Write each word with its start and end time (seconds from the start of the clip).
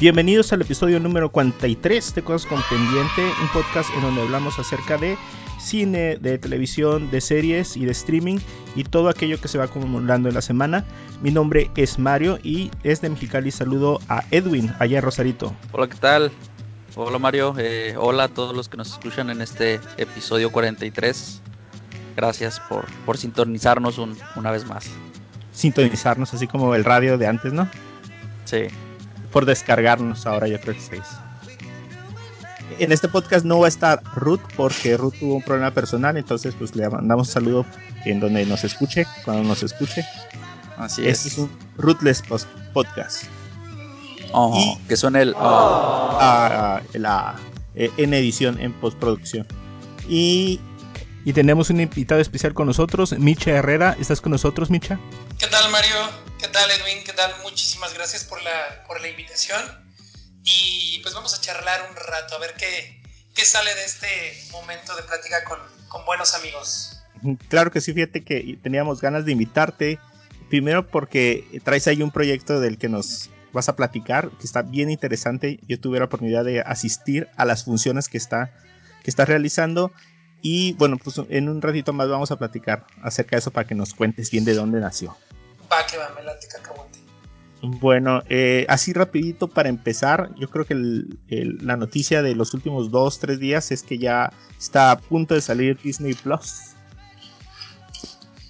Bienvenidos 0.00 0.52
al 0.52 0.60
episodio 0.60 1.00
número 1.00 1.32
43 1.32 2.14
de 2.14 2.22
Cosas 2.22 2.48
con 2.48 2.62
Pendiente, 2.70 3.20
un 3.42 3.48
podcast 3.48 3.92
en 3.96 4.02
donde 4.02 4.22
hablamos 4.22 4.56
acerca 4.60 4.96
de 4.96 5.18
cine, 5.58 6.18
de 6.18 6.38
televisión, 6.38 7.10
de 7.10 7.20
series 7.20 7.76
y 7.76 7.84
de 7.84 7.90
streaming 7.90 8.38
y 8.76 8.84
todo 8.84 9.08
aquello 9.08 9.40
que 9.40 9.48
se 9.48 9.58
va 9.58 9.64
acumulando 9.64 10.28
en 10.28 10.36
la 10.36 10.40
semana. 10.40 10.84
Mi 11.20 11.32
nombre 11.32 11.72
es 11.74 11.98
Mario 11.98 12.38
y 12.44 12.70
desde 12.84 13.10
Mexicali 13.10 13.50
saludo 13.50 13.98
a 14.08 14.22
Edwin, 14.30 14.72
allá 14.78 14.98
en 14.98 15.04
Rosarito. 15.04 15.52
Hola, 15.72 15.88
¿qué 15.88 15.96
tal? 15.96 16.30
Hola 16.94 17.18
Mario, 17.18 17.56
eh, 17.58 17.96
hola 17.98 18.24
a 18.24 18.28
todos 18.28 18.54
los 18.54 18.68
que 18.68 18.76
nos 18.76 18.92
escuchan 18.92 19.30
en 19.30 19.42
este 19.42 19.80
episodio 19.96 20.52
43. 20.52 21.42
Gracias 22.14 22.60
por, 22.68 22.86
por 23.04 23.18
sintonizarnos 23.18 23.98
una 23.98 24.52
vez 24.52 24.64
más. 24.64 24.88
Sintonizarnos 25.50 26.32
así 26.34 26.46
como 26.46 26.76
el 26.76 26.84
radio 26.84 27.18
de 27.18 27.26
antes, 27.26 27.52
¿no? 27.52 27.68
Sí 28.44 28.68
por 29.32 29.46
descargarnos 29.46 30.26
ahora, 30.26 30.48
yo 30.48 30.60
creo 30.60 30.74
que 30.74 30.80
seis. 30.80 31.04
En 32.78 32.92
este 32.92 33.08
podcast 33.08 33.44
no 33.44 33.58
va 33.58 33.66
a 33.66 33.68
estar 33.68 34.02
Ruth 34.14 34.40
porque 34.56 34.96
Ruth 34.96 35.14
tuvo 35.18 35.34
un 35.34 35.42
problema 35.42 35.72
personal, 35.72 36.16
entonces 36.16 36.54
pues 36.56 36.76
le 36.76 36.88
mandamos 36.88 37.28
un 37.28 37.32
saludo 37.32 37.66
en 38.04 38.20
donde 38.20 38.46
nos 38.46 38.62
escuche, 38.64 39.04
cuando 39.24 39.42
nos 39.42 39.62
escuche. 39.62 40.04
Así 40.76 41.06
es. 41.06 41.26
Este 41.26 41.28
es 41.28 41.38
un 41.38 41.50
Ruthless 41.76 42.22
podcast. 42.72 43.24
Oh, 44.32 44.56
y, 44.56 44.86
que 44.86 44.96
son 44.96 45.16
el 45.16 45.34
oh. 45.36 46.18
la, 46.94 47.34
eh, 47.74 47.90
en 47.96 48.14
edición, 48.14 48.60
en 48.60 48.72
postproducción. 48.74 49.46
Y, 50.08 50.60
y 51.28 51.34
tenemos 51.34 51.68
un 51.68 51.78
invitado 51.78 52.22
especial 52.22 52.54
con 52.54 52.66
nosotros, 52.66 53.12
Micha 53.18 53.50
Herrera. 53.50 53.94
¿Estás 54.00 54.22
con 54.22 54.32
nosotros, 54.32 54.70
Micha? 54.70 54.98
¿Qué 55.38 55.46
tal, 55.46 55.70
Mario? 55.70 55.94
¿Qué 56.38 56.48
tal, 56.48 56.70
Edwin? 56.70 57.04
¿Qué 57.04 57.12
tal? 57.12 57.30
Muchísimas 57.42 57.92
gracias 57.92 58.24
por 58.24 58.42
la, 58.42 58.82
por 58.86 58.98
la 59.02 59.08
invitación. 59.08 59.60
Y 60.42 61.00
pues 61.02 61.14
vamos 61.14 61.34
a 61.34 61.40
charlar 61.42 61.86
un 61.90 61.96
rato, 61.96 62.34
a 62.34 62.38
ver 62.38 62.54
qué, 62.58 63.02
qué 63.34 63.44
sale 63.44 63.74
de 63.74 63.84
este 63.84 64.08
momento 64.52 64.96
de 64.96 65.02
plática 65.02 65.44
con, 65.44 65.58
con 65.88 66.06
buenos 66.06 66.34
amigos. 66.34 66.98
Claro 67.48 67.70
que 67.70 67.82
sí, 67.82 67.92
fíjate 67.92 68.24
que 68.24 68.58
teníamos 68.62 69.02
ganas 69.02 69.26
de 69.26 69.32
invitarte. 69.32 69.98
Primero 70.48 70.88
porque 70.88 71.60
traes 71.62 71.86
ahí 71.88 72.00
un 72.00 72.10
proyecto 72.10 72.58
del 72.58 72.78
que 72.78 72.88
nos 72.88 73.28
vas 73.52 73.68
a 73.68 73.76
platicar, 73.76 74.30
que 74.30 74.46
está 74.46 74.62
bien 74.62 74.88
interesante. 74.88 75.60
Yo 75.68 75.78
tuve 75.78 75.98
la 75.98 76.06
oportunidad 76.06 76.46
de 76.46 76.62
asistir 76.62 77.28
a 77.36 77.44
las 77.44 77.64
funciones 77.64 78.08
que 78.08 78.16
está, 78.16 78.50
que 79.02 79.10
está 79.10 79.26
realizando. 79.26 79.92
Y 80.40 80.74
bueno, 80.74 80.96
pues 81.02 81.20
en 81.28 81.48
un 81.48 81.60
ratito 81.60 81.92
más 81.92 82.08
vamos 82.08 82.30
a 82.30 82.36
platicar 82.36 82.86
acerca 83.02 83.36
de 83.36 83.40
eso 83.40 83.50
para 83.50 83.66
que 83.66 83.74
nos 83.74 83.94
cuentes 83.94 84.30
bien 84.30 84.44
de 84.44 84.54
dónde 84.54 84.80
nació. 84.80 85.16
Va 85.70 85.86
que 85.86 85.96
va, 85.96 86.10
me 86.16 86.22
late 86.22 86.46
cacahuate. 86.46 86.98
Bueno, 87.60 88.22
eh, 88.28 88.66
así 88.68 88.92
rapidito 88.92 89.48
para 89.48 89.68
empezar, 89.68 90.30
yo 90.36 90.48
creo 90.48 90.64
que 90.64 90.76
la 91.60 91.76
noticia 91.76 92.22
de 92.22 92.36
los 92.36 92.54
últimos 92.54 92.92
dos, 92.92 93.18
tres 93.18 93.40
días 93.40 93.72
es 93.72 93.82
que 93.82 93.98
ya 93.98 94.32
está 94.56 94.92
a 94.92 94.98
punto 94.98 95.34
de 95.34 95.40
salir 95.40 95.76
Disney 95.82 96.14
Plus. 96.14 96.74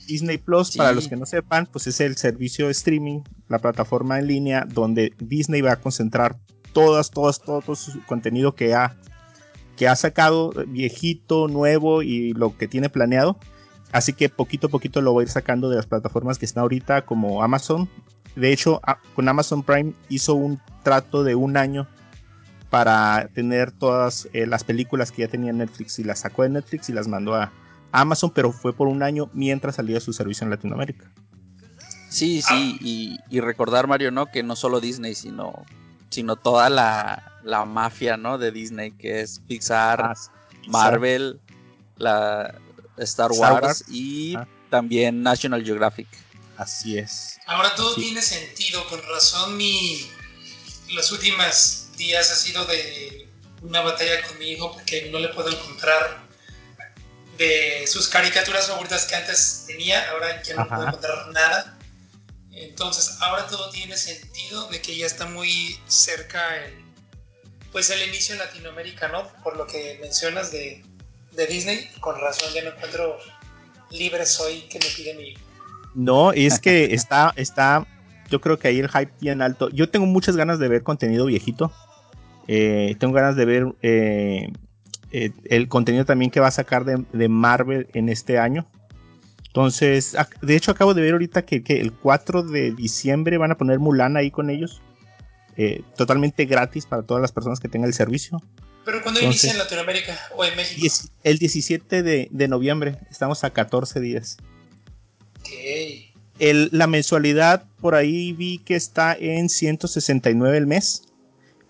Disney 0.06 0.36
Plus, 0.38 0.76
para 0.76 0.92
los 0.92 1.08
que 1.08 1.16
no 1.16 1.24
sepan, 1.24 1.66
pues 1.66 1.86
es 1.86 2.00
el 2.00 2.16
servicio 2.16 2.66
de 2.66 2.72
streaming, 2.72 3.20
la 3.48 3.58
plataforma 3.58 4.18
en 4.18 4.26
línea 4.26 4.66
donde 4.66 5.14
Disney 5.18 5.62
va 5.62 5.72
a 5.72 5.76
concentrar 5.76 6.36
todas, 6.72 7.10
todas, 7.10 7.40
todo, 7.40 7.74
su 7.76 8.02
contenido 8.04 8.54
que 8.54 8.74
ha, 8.74 8.96
que 9.78 9.88
ha 9.88 9.96
sacado, 9.96 10.52
viejito, 10.66 11.48
nuevo 11.48 12.02
y 12.02 12.32
lo 12.32 12.56
que 12.56 12.68
tiene 12.68 12.88
planeado 12.88 13.38
Así 13.92 14.12
que 14.12 14.28
poquito 14.28 14.66
a 14.66 14.70
poquito 14.70 15.00
lo 15.00 15.12
voy 15.12 15.22
a 15.22 15.24
ir 15.24 15.30
sacando 15.30 15.70
de 15.70 15.76
las 15.76 15.86
plataformas 15.86 16.38
que 16.38 16.44
están 16.44 16.62
ahorita 16.62 17.06
como 17.06 17.42
Amazon. 17.42 17.88
De 18.36 18.52
hecho, 18.52 18.80
con 19.14 19.28
Amazon 19.28 19.62
Prime 19.62 19.94
hizo 20.08 20.34
un 20.34 20.60
trato 20.82 21.24
de 21.24 21.34
un 21.34 21.56
año 21.56 21.88
para 22.70 23.28
tener 23.34 23.72
todas 23.72 24.28
eh, 24.34 24.46
las 24.46 24.62
películas 24.62 25.10
que 25.10 25.22
ya 25.22 25.28
tenía 25.28 25.52
Netflix 25.52 25.98
y 25.98 26.04
las 26.04 26.20
sacó 26.20 26.42
de 26.42 26.50
Netflix 26.50 26.90
y 26.90 26.92
las 26.92 27.08
mandó 27.08 27.34
a 27.34 27.50
Amazon, 27.92 28.30
pero 28.30 28.52
fue 28.52 28.74
por 28.74 28.88
un 28.88 29.02
año 29.02 29.30
mientras 29.32 29.76
salía 29.76 30.00
su 30.00 30.12
servicio 30.12 30.44
en 30.44 30.50
Latinoamérica. 30.50 31.10
Sí, 32.10 32.42
sí, 32.42 33.18
y, 33.30 33.40
recordar, 33.40 33.86
Mario, 33.86 34.10
¿no? 34.10 34.26
Que 34.26 34.42
no 34.42 34.56
solo 34.56 34.80
Disney, 34.80 35.14
sino, 35.14 35.64
sino 36.10 36.36
toda 36.36 36.68
la, 36.68 37.37
la 37.48 37.64
mafia, 37.64 38.16
¿no? 38.18 38.36
De 38.36 38.52
Disney, 38.52 38.92
que 38.92 39.22
es 39.22 39.40
Pixar, 39.48 40.02
ah, 40.02 40.14
Marvel, 40.66 41.40
la, 41.96 42.54
Star, 42.98 43.32
Wars, 43.32 43.84
y 43.88 44.36
también 44.70 45.22
National 45.22 45.64
Geographic. 45.64 46.08
Así 46.58 46.98
es. 46.98 47.40
Ahora 47.46 47.74
todo 47.74 47.94
tiene 47.94 48.20
sentido, 48.20 48.86
con 48.88 49.00
razón 49.02 49.56
mi 49.56 50.06
los 50.90 51.10
últimos 51.12 51.88
días 51.96 52.30
ha 52.30 52.34
sido 52.34 52.64
de 52.66 53.28
una 53.62 53.80
batalla 53.80 54.26
con 54.26 54.38
mi 54.38 54.52
hijo 54.52 54.72
porque 54.72 55.10
no 55.10 55.18
le 55.18 55.28
puedo 55.28 55.50
encontrar 55.50 56.26
de 57.36 57.86
sus 57.86 58.08
caricaturas 58.08 58.66
favoritas 58.66 59.06
que 59.06 59.14
antes 59.14 59.64
tenía, 59.66 60.10
ahora 60.10 60.42
ya 60.42 60.56
no 60.56 60.68
puedo 60.68 60.86
encontrar 60.86 61.28
nada. 61.28 61.78
Entonces 62.50 63.16
ahora 63.20 63.46
todo 63.46 63.70
tiene 63.70 63.96
sentido 63.96 64.68
de 64.68 64.82
que 64.82 64.96
ya 64.96 65.06
está 65.06 65.26
muy 65.26 65.78
cerca 65.86 66.64
el, 66.64 66.87
pues 67.72 67.90
el 67.90 68.08
inicio 68.08 68.34
en 68.34 68.40
Latinoamérica, 68.40 69.08
¿no? 69.08 69.28
Por 69.42 69.56
lo 69.56 69.66
que 69.66 69.98
mencionas 70.00 70.50
de 70.50 70.82
de 71.38 71.46
Disney, 71.46 71.88
con 72.00 72.20
razón 72.20 72.52
ya 72.54 72.62
no 72.64 72.70
encuentro 72.70 73.16
libre 73.90 74.26
soy 74.26 74.62
que 74.62 74.78
me 74.78 74.86
pide 74.94 75.14
mi 75.14 75.34
No, 75.94 76.32
es 76.32 76.58
que 76.58 76.84
está, 76.94 77.32
está, 77.36 77.86
yo 78.28 78.40
creo 78.40 78.58
que 78.58 78.68
ahí 78.68 78.78
el 78.80 78.88
hype 78.88 79.12
bien 79.20 79.40
alto. 79.40 79.70
Yo 79.70 79.88
tengo 79.88 80.04
muchas 80.04 80.36
ganas 80.36 80.58
de 80.58 80.68
ver 80.68 80.82
contenido 80.82 81.26
viejito. 81.26 81.72
Eh, 82.48 82.96
tengo 82.98 83.14
ganas 83.14 83.36
de 83.36 83.44
ver 83.44 83.66
eh, 83.82 84.52
eh, 85.12 85.30
el 85.44 85.68
contenido 85.68 86.04
también 86.04 86.30
que 86.30 86.40
va 86.40 86.48
a 86.48 86.52
sacar 86.52 86.84
de, 86.84 87.28
Marvel 87.28 87.88
en 87.94 88.08
este 88.08 88.38
año. 88.38 88.66
Entonces, 89.46 90.16
de 90.42 90.56
hecho 90.56 90.70
acabo 90.70 90.92
de 90.92 91.02
ver 91.02 91.12
ahorita 91.12 91.42
que, 91.42 91.62
que, 91.62 91.80
el 91.80 91.92
4 91.92 92.42
de 92.42 92.72
diciembre 92.72 93.38
van 93.38 93.50
a 93.50 93.56
poner 93.56 93.78
Mulan 93.78 94.16
ahí 94.16 94.30
con 94.30 94.50
ellos. 94.50 94.82
Totalmente 95.96 96.44
gratis 96.44 96.86
para 96.86 97.02
todas 97.02 97.20
las 97.20 97.32
personas 97.32 97.58
que 97.60 97.68
tengan 97.68 97.88
el 97.88 97.94
servicio. 97.94 98.40
¿Pero 98.84 99.02
cuándo 99.02 99.20
inicia 99.20 99.50
en 99.50 99.58
Latinoamérica 99.58 100.18
o 100.36 100.44
en 100.44 100.56
México? 100.56 100.86
El 101.22 101.38
17 101.38 102.02
de, 102.02 102.48
noviembre, 102.48 102.96
estamos 103.10 103.44
a 103.44 103.50
14 103.50 104.00
días. 104.00 104.38
Ok. 105.40 106.70
la 106.72 106.86
mensualidad 106.86 107.64
por 107.80 107.94
ahí 107.94 108.32
vi 108.32 108.58
que 108.58 108.76
está 108.76 109.14
en 109.18 109.48
169 109.48 110.56
el 110.56 110.66
mes, 110.66 111.02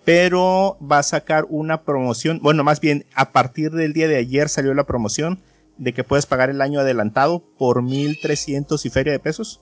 pero 0.04 0.78
va 0.80 1.00
a 1.00 1.02
sacar 1.02 1.46
una 1.48 1.82
promoción, 1.82 2.38
bueno, 2.40 2.62
más 2.64 2.80
bien 2.80 3.04
a 3.14 3.32
partir 3.32 3.72
del 3.72 3.92
día 3.94 4.06
de 4.06 4.16
ayer 4.16 4.48
salió 4.48 4.72
la 4.74 4.86
promoción 4.86 5.42
de 5.76 5.92
que 5.92 6.04
puedes 6.04 6.26
pagar 6.26 6.50
el 6.50 6.60
año 6.60 6.80
adelantado 6.80 7.40
por 7.58 7.82
1300 7.82 8.86
y 8.86 8.90
feria 8.90 9.12
de 9.12 9.18
pesos, 9.18 9.60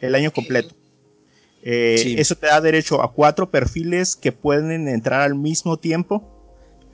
el 0.00 0.14
año 0.14 0.32
completo. 0.32 0.76
Eh, 1.70 2.14
eso 2.18 2.34
te 2.34 2.46
da 2.46 2.60
derecho 2.62 3.02
a 3.02 3.12
cuatro 3.12 3.50
perfiles 3.50 4.16
que 4.16 4.32
pueden 4.32 4.88
entrar 4.88 5.20
al 5.20 5.34
mismo 5.34 5.76
tiempo 5.76 6.38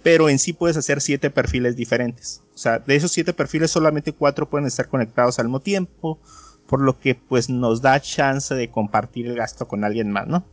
pero 0.04 0.28
en 0.28 0.38
sí 0.38 0.52
puedes 0.52 0.76
hacer 0.76 1.00
siete 1.00 1.30
perfiles 1.30 1.76
diferentes. 1.76 2.42
O 2.54 2.58
sea, 2.58 2.78
de 2.78 2.94
esos 2.94 3.10
siete 3.10 3.32
perfiles 3.32 3.70
solamente 3.70 4.12
cuatro 4.12 4.48
pueden 4.48 4.66
estar 4.66 4.86
conectados 4.86 5.38
al 5.38 5.46
mismo 5.46 5.60
tiempo, 5.60 6.20
por 6.68 6.82
lo 6.82 7.00
que 7.00 7.14
pues 7.14 7.48
nos 7.48 7.80
da 7.80 7.98
chance 8.00 8.54
de 8.54 8.70
compartir 8.70 9.26
el 9.26 9.34
gasto 9.34 9.66
con 9.66 9.82
alguien 9.82 10.10
más, 10.10 10.26
¿no? 10.26 10.46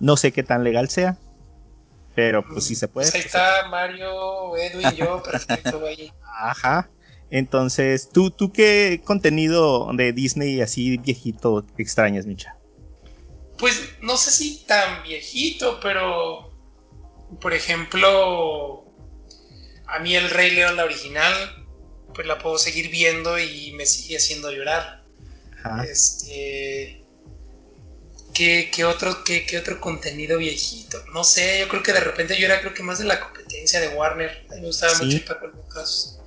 No 0.00 0.16
sé 0.16 0.32
qué 0.32 0.42
tan 0.42 0.64
legal 0.64 0.88
sea, 0.88 1.18
pero 2.14 2.42
pues 2.42 2.64
sí 2.64 2.74
se 2.74 2.88
puede. 2.88 3.10
Pues 3.10 3.14
ahí 3.16 3.26
está 3.26 3.68
Mario, 3.68 4.56
Edwin, 4.56 4.90
yo, 4.92 5.22
perfecto 5.22 5.84
ahí. 5.84 6.10
Ajá. 6.40 6.88
Entonces, 7.28 8.08
¿tú, 8.08 8.30
¿tú 8.30 8.50
qué 8.50 9.02
contenido 9.04 9.90
de 9.92 10.14
Disney 10.14 10.62
así 10.62 10.96
viejito 10.96 11.66
extrañas, 11.76 12.24
Micha? 12.24 12.56
Pues 13.58 13.80
no 14.00 14.16
sé 14.16 14.30
si 14.30 14.64
tan 14.64 15.02
viejito, 15.02 15.80
pero 15.80 16.52
por 17.40 17.54
ejemplo, 17.54 18.84
a 19.86 19.98
mí 19.98 20.14
el 20.14 20.30
Rey 20.30 20.50
León, 20.50 20.76
la 20.76 20.84
original, 20.84 21.66
pues 22.14 22.26
la 22.26 22.38
puedo 22.38 22.58
seguir 22.58 22.90
viendo 22.90 23.38
y 23.38 23.72
me 23.72 23.86
sigue 23.86 24.16
haciendo 24.16 24.50
llorar. 24.50 25.04
Este. 25.88 27.02
¿qué, 28.32 28.84
otro, 28.84 29.24
qué, 29.24 29.58
otro 29.58 29.80
contenido 29.80 30.38
viejito? 30.38 31.02
No 31.12 31.24
sé, 31.24 31.60
yo 31.60 31.68
creo 31.68 31.82
que 31.82 31.92
de 31.92 32.00
repente 32.00 32.38
yo 32.38 32.46
era 32.46 32.60
creo 32.60 32.74
que 32.74 32.82
más 32.82 32.98
de 32.98 33.04
la 33.04 33.20
competencia 33.20 33.80
de 33.80 33.88
Warner. 33.88 34.46
A 34.50 34.54
mí 34.54 34.60
me 34.60 34.66
gustaba 34.66 34.94
mucho 34.98 35.24
Paco 35.24 35.46
Lucas. 35.48 36.18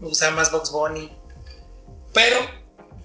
Me 0.00 0.08
gustaba 0.08 0.34
más 0.34 0.50
Box 0.50 0.70
Bunny. 0.70 1.12
Pero, 2.14 2.38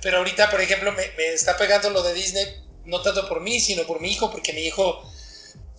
pero 0.01 0.17
ahorita, 0.17 0.49
por 0.49 0.61
ejemplo, 0.61 0.91
me, 0.93 1.11
me 1.17 1.33
está 1.33 1.57
pegando 1.57 1.89
lo 1.89 2.01
de 2.01 2.13
Disney, 2.13 2.45
no 2.85 3.01
tanto 3.01 3.27
por 3.27 3.41
mí, 3.41 3.59
sino 3.59 3.83
por 3.83 4.01
mi 4.01 4.11
hijo, 4.11 4.31
porque 4.31 4.53
mi 4.53 4.61
hijo 4.61 5.03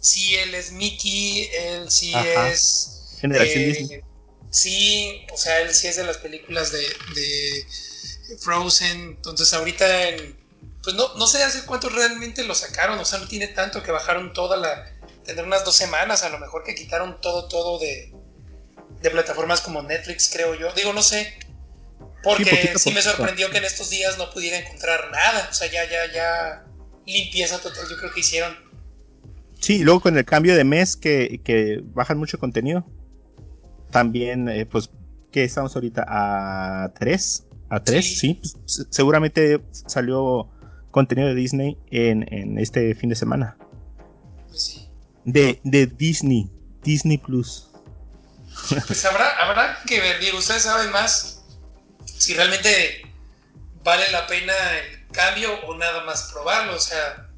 sí 0.01 0.35
él 0.37 0.55
es 0.55 0.73
Mickey, 0.73 1.49
él 1.53 1.91
sí 1.91 2.13
es... 2.15 3.17
Generación 3.21 3.63
eh, 3.63 3.67
Disney. 3.67 4.01
Sí, 4.51 5.27
o 5.33 5.37
sea, 5.37 5.61
él 5.61 5.75
sí 5.75 5.89
es 5.89 5.97
de 5.97 6.05
las 6.05 6.19
películas 6.19 6.73
de, 6.73 6.81
de 7.15 7.67
Frozen. 8.41 9.01
Entonces 9.17 9.53
ahorita, 9.53 10.09
en, 10.09 10.39
pues 10.83 10.95
no, 10.95 11.15
no 11.15 11.27
sé 11.27 11.43
hace 11.43 11.65
cuánto 11.65 11.89
realmente 11.89 12.45
lo 12.45 12.55
sacaron, 12.55 12.99
o 12.99 13.05
sea, 13.05 13.19
no 13.19 13.29
tiene 13.29 13.49
tanto 13.49 13.83
que 13.83 13.91
bajaron 13.91 14.33
toda 14.33 14.57
la 14.57 14.93
tener 15.25 15.45
unas 15.45 15.65
dos 15.65 15.75
semanas, 15.75 16.23
a 16.23 16.29
lo 16.29 16.39
mejor 16.39 16.63
que 16.63 16.75
quitaron 16.75 17.21
todo, 17.21 17.49
todo 17.49 17.79
de, 17.81 18.15
de 19.01 19.11
plataformas 19.11 19.61
como 19.61 19.83
Netflix, 19.83 20.31
creo 20.33 20.55
yo. 20.55 20.73
Digo, 20.73 20.93
no 20.93 21.03
sé. 21.03 21.39
Porque 22.23 22.75
sí, 22.77 22.93
me 22.93 23.03
sorprendió 23.03 23.51
que 23.51 23.59
en 23.59 23.65
estos 23.65 23.91
días 23.91 24.19
no 24.19 24.31
pudiera 24.31 24.59
encontrar 24.59 25.11
nada. 25.11 25.49
O 25.51 25.55
sea, 25.55 25.71
ya, 25.71 25.85
ya, 25.89 26.13
ya 26.13 26.67
limpieza 27.07 27.61
total, 27.61 27.85
yo 27.89 27.97
creo 27.97 28.13
que 28.13 28.21
hicieron. 28.21 28.55
Sí, 29.61 29.79
luego 29.83 30.01
con 30.01 30.17
el 30.17 30.25
cambio 30.25 30.55
de 30.55 30.65
mes 30.65 30.97
que, 30.97 31.41
que 31.43 31.81
bajan 31.83 32.19
mucho 32.19 32.39
contenido. 32.39 32.87
También, 33.91 34.49
eh, 34.49 34.67
pues, 34.67 34.91
¿qué 35.33 35.45
estamos 35.45 35.75
ahorita? 35.75 36.05
A 36.07 36.93
3. 36.99 37.47
A 37.71 37.81
3, 37.81 38.19
sí. 38.19 38.35
Pues, 38.35 38.87
seguramente 38.91 39.61
salió 39.71 40.51
contenido 40.91 41.29
de 41.29 41.35
Disney 41.35 41.79
en, 41.91 42.27
en 42.33 42.59
este 42.59 42.95
fin 42.95 43.09
de 43.09 43.17
semana. 43.17 43.57
Pues 44.49 44.63
sí. 44.63 44.89
De, 45.25 45.61
de 45.65 45.87
Disney, 45.87 46.51
Disney 46.83 47.19
Plus. 47.19 47.71
Pues 48.87 49.05
habrá, 49.05 49.29
habrá 49.39 49.79
que 49.87 50.01
ver, 50.01 50.19
digo, 50.19 50.39
ustedes 50.39 50.63
saben 50.63 50.91
más 50.91 51.45
si 52.05 52.35
realmente 52.35 53.03
vale 53.85 54.11
la 54.11 54.27
pena 54.27 54.53
el 54.79 54.96
cambio 55.17 55.51
o 55.67 55.77
nada 55.77 56.05
más 56.05 56.31
probarlo, 56.33 56.77
o 56.77 56.81
sea, 56.81 57.29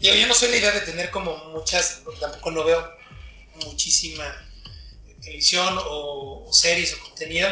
yo, 0.00 0.26
no 0.26 0.34
soy 0.34 0.50
la 0.50 0.56
idea 0.58 0.72
de 0.72 0.82
tener 0.82 1.10
como 1.10 1.34
muchas, 1.52 2.02
tampoco 2.20 2.50
no 2.50 2.62
veo 2.62 2.86
muchísima 3.64 4.24
televisión 5.22 5.78
o, 5.88 6.46
series 6.52 6.94
o 6.94 7.00
contenido, 7.08 7.48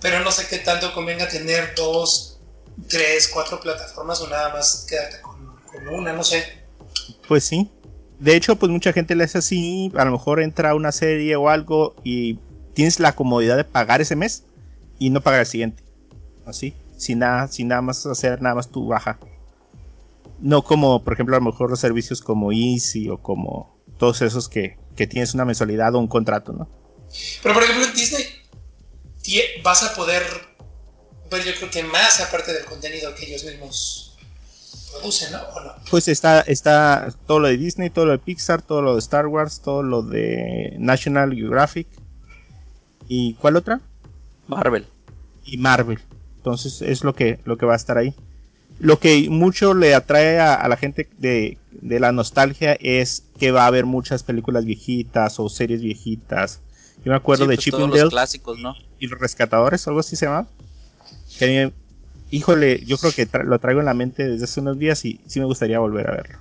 pero 0.00 0.20
no 0.20 0.32
sé 0.32 0.46
qué 0.48 0.58
tanto 0.58 0.94
convenga 0.94 1.28
tener 1.28 1.74
dos, 1.74 2.38
tres, 2.88 3.28
cuatro 3.28 3.60
plataformas 3.60 4.20
o 4.22 4.28
nada 4.28 4.54
más 4.54 4.86
quedarte 4.88 5.20
con 5.20 5.88
una, 5.88 6.14
no 6.14 6.24
sé. 6.24 6.64
Pues 7.28 7.44
sí, 7.44 7.70
de 8.18 8.36
hecho, 8.36 8.56
pues 8.56 8.72
mucha 8.72 8.94
gente 8.94 9.14
le 9.14 9.24
hace 9.24 9.38
así, 9.38 9.92
a 9.96 10.04
lo 10.06 10.12
mejor 10.12 10.40
entra 10.40 10.74
una 10.74 10.92
serie 10.92 11.36
o 11.36 11.50
algo 11.50 11.94
y 12.04 12.38
tienes 12.72 12.98
la 12.98 13.14
comodidad 13.14 13.58
de 13.58 13.64
pagar 13.64 14.00
ese 14.00 14.16
mes 14.16 14.44
y 14.98 15.10
no 15.10 15.20
pagar 15.20 15.40
el 15.40 15.46
siguiente. 15.46 15.82
Así, 16.46 16.74
sin 16.96 17.20
nada, 17.20 17.48
sin 17.48 17.68
nada 17.68 17.82
más 17.82 18.04
hacer 18.06 18.40
nada 18.42 18.54
más 18.54 18.70
tu 18.70 18.86
baja. 18.86 19.18
No 20.40 20.62
como, 20.62 21.02
por 21.02 21.14
ejemplo, 21.14 21.36
a 21.36 21.38
lo 21.38 21.46
mejor 21.46 21.70
los 21.70 21.80
servicios 21.80 22.20
como 22.20 22.52
Easy 22.52 23.08
o 23.08 23.18
como 23.18 23.78
todos 23.98 24.22
esos 24.22 24.48
que, 24.48 24.78
que 24.96 25.06
tienes 25.06 25.34
una 25.34 25.44
mensualidad 25.44 25.94
o 25.94 25.98
un 25.98 26.08
contrato, 26.08 26.52
¿no? 26.52 26.68
Pero 27.42 27.54
por 27.54 27.62
ejemplo 27.62 27.86
en 27.86 27.94
Disney 27.94 28.24
vas 29.62 29.82
a 29.82 29.94
poder 29.94 30.22
ver 31.30 31.44
yo 31.44 31.52
creo 31.54 31.70
que 31.70 31.82
más 31.84 32.20
aparte 32.20 32.52
del 32.52 32.64
contenido 32.64 33.14
que 33.14 33.26
ellos 33.26 33.44
mismos 33.44 34.04
pues 35.90 36.08
está, 36.08 36.40
está 36.42 37.12
todo 37.26 37.40
lo 37.40 37.48
de 37.48 37.56
Disney, 37.56 37.90
todo 37.90 38.06
lo 38.06 38.12
de 38.12 38.18
Pixar, 38.18 38.62
todo 38.62 38.82
lo 38.82 38.94
de 38.94 39.00
Star 39.00 39.26
Wars, 39.26 39.60
todo 39.60 39.82
lo 39.82 40.02
de 40.02 40.74
National 40.78 41.34
Geographic. 41.34 41.88
¿Y 43.08 43.34
cuál 43.34 43.56
otra? 43.56 43.80
Marvel. 44.46 44.86
Y 45.44 45.58
Marvel. 45.58 46.00
Entonces 46.44 46.82
es 46.82 47.04
lo 47.04 47.14
que, 47.14 47.40
lo 47.46 47.56
que 47.56 47.64
va 47.64 47.72
a 47.72 47.76
estar 47.76 47.96
ahí. 47.96 48.12
Lo 48.78 48.98
que 48.98 49.30
mucho 49.30 49.72
le 49.72 49.94
atrae 49.94 50.38
a, 50.38 50.68
la 50.68 50.76
gente 50.76 51.08
de, 51.16 51.56
la 51.80 52.12
nostalgia 52.12 52.74
es 52.74 53.24
que 53.38 53.50
va 53.50 53.64
a 53.64 53.66
haber 53.68 53.86
muchas 53.86 54.22
películas 54.22 54.66
viejitas 54.66 55.40
o 55.40 55.48
series 55.48 55.80
viejitas. 55.80 56.60
Yo 57.02 57.12
me 57.12 57.16
acuerdo 57.16 57.46
de 57.46 57.54
pues 57.54 57.64
Chip 57.64 57.76
and 57.76 58.10
clásicos, 58.10 58.58
¿no? 58.58 58.74
Y, 58.98 59.06
los 59.06 59.18
rescatadores, 59.18 59.88
algo 59.88 60.00
así 60.00 60.16
se 60.16 60.26
llama. 60.26 60.46
Que 61.38 61.72
híjole, 62.30 62.84
yo 62.84 62.98
creo 62.98 63.12
que 63.12 63.26
lo 63.44 63.58
traigo 63.58 63.80
en 63.80 63.86
la 63.86 63.94
mente 63.94 64.28
desde 64.28 64.44
hace 64.44 64.60
unos 64.60 64.78
días 64.78 65.02
y 65.06 65.20
sí 65.26 65.40
me 65.40 65.46
gustaría 65.46 65.78
volver 65.78 66.10
a 66.10 66.16
verlo. 66.16 66.38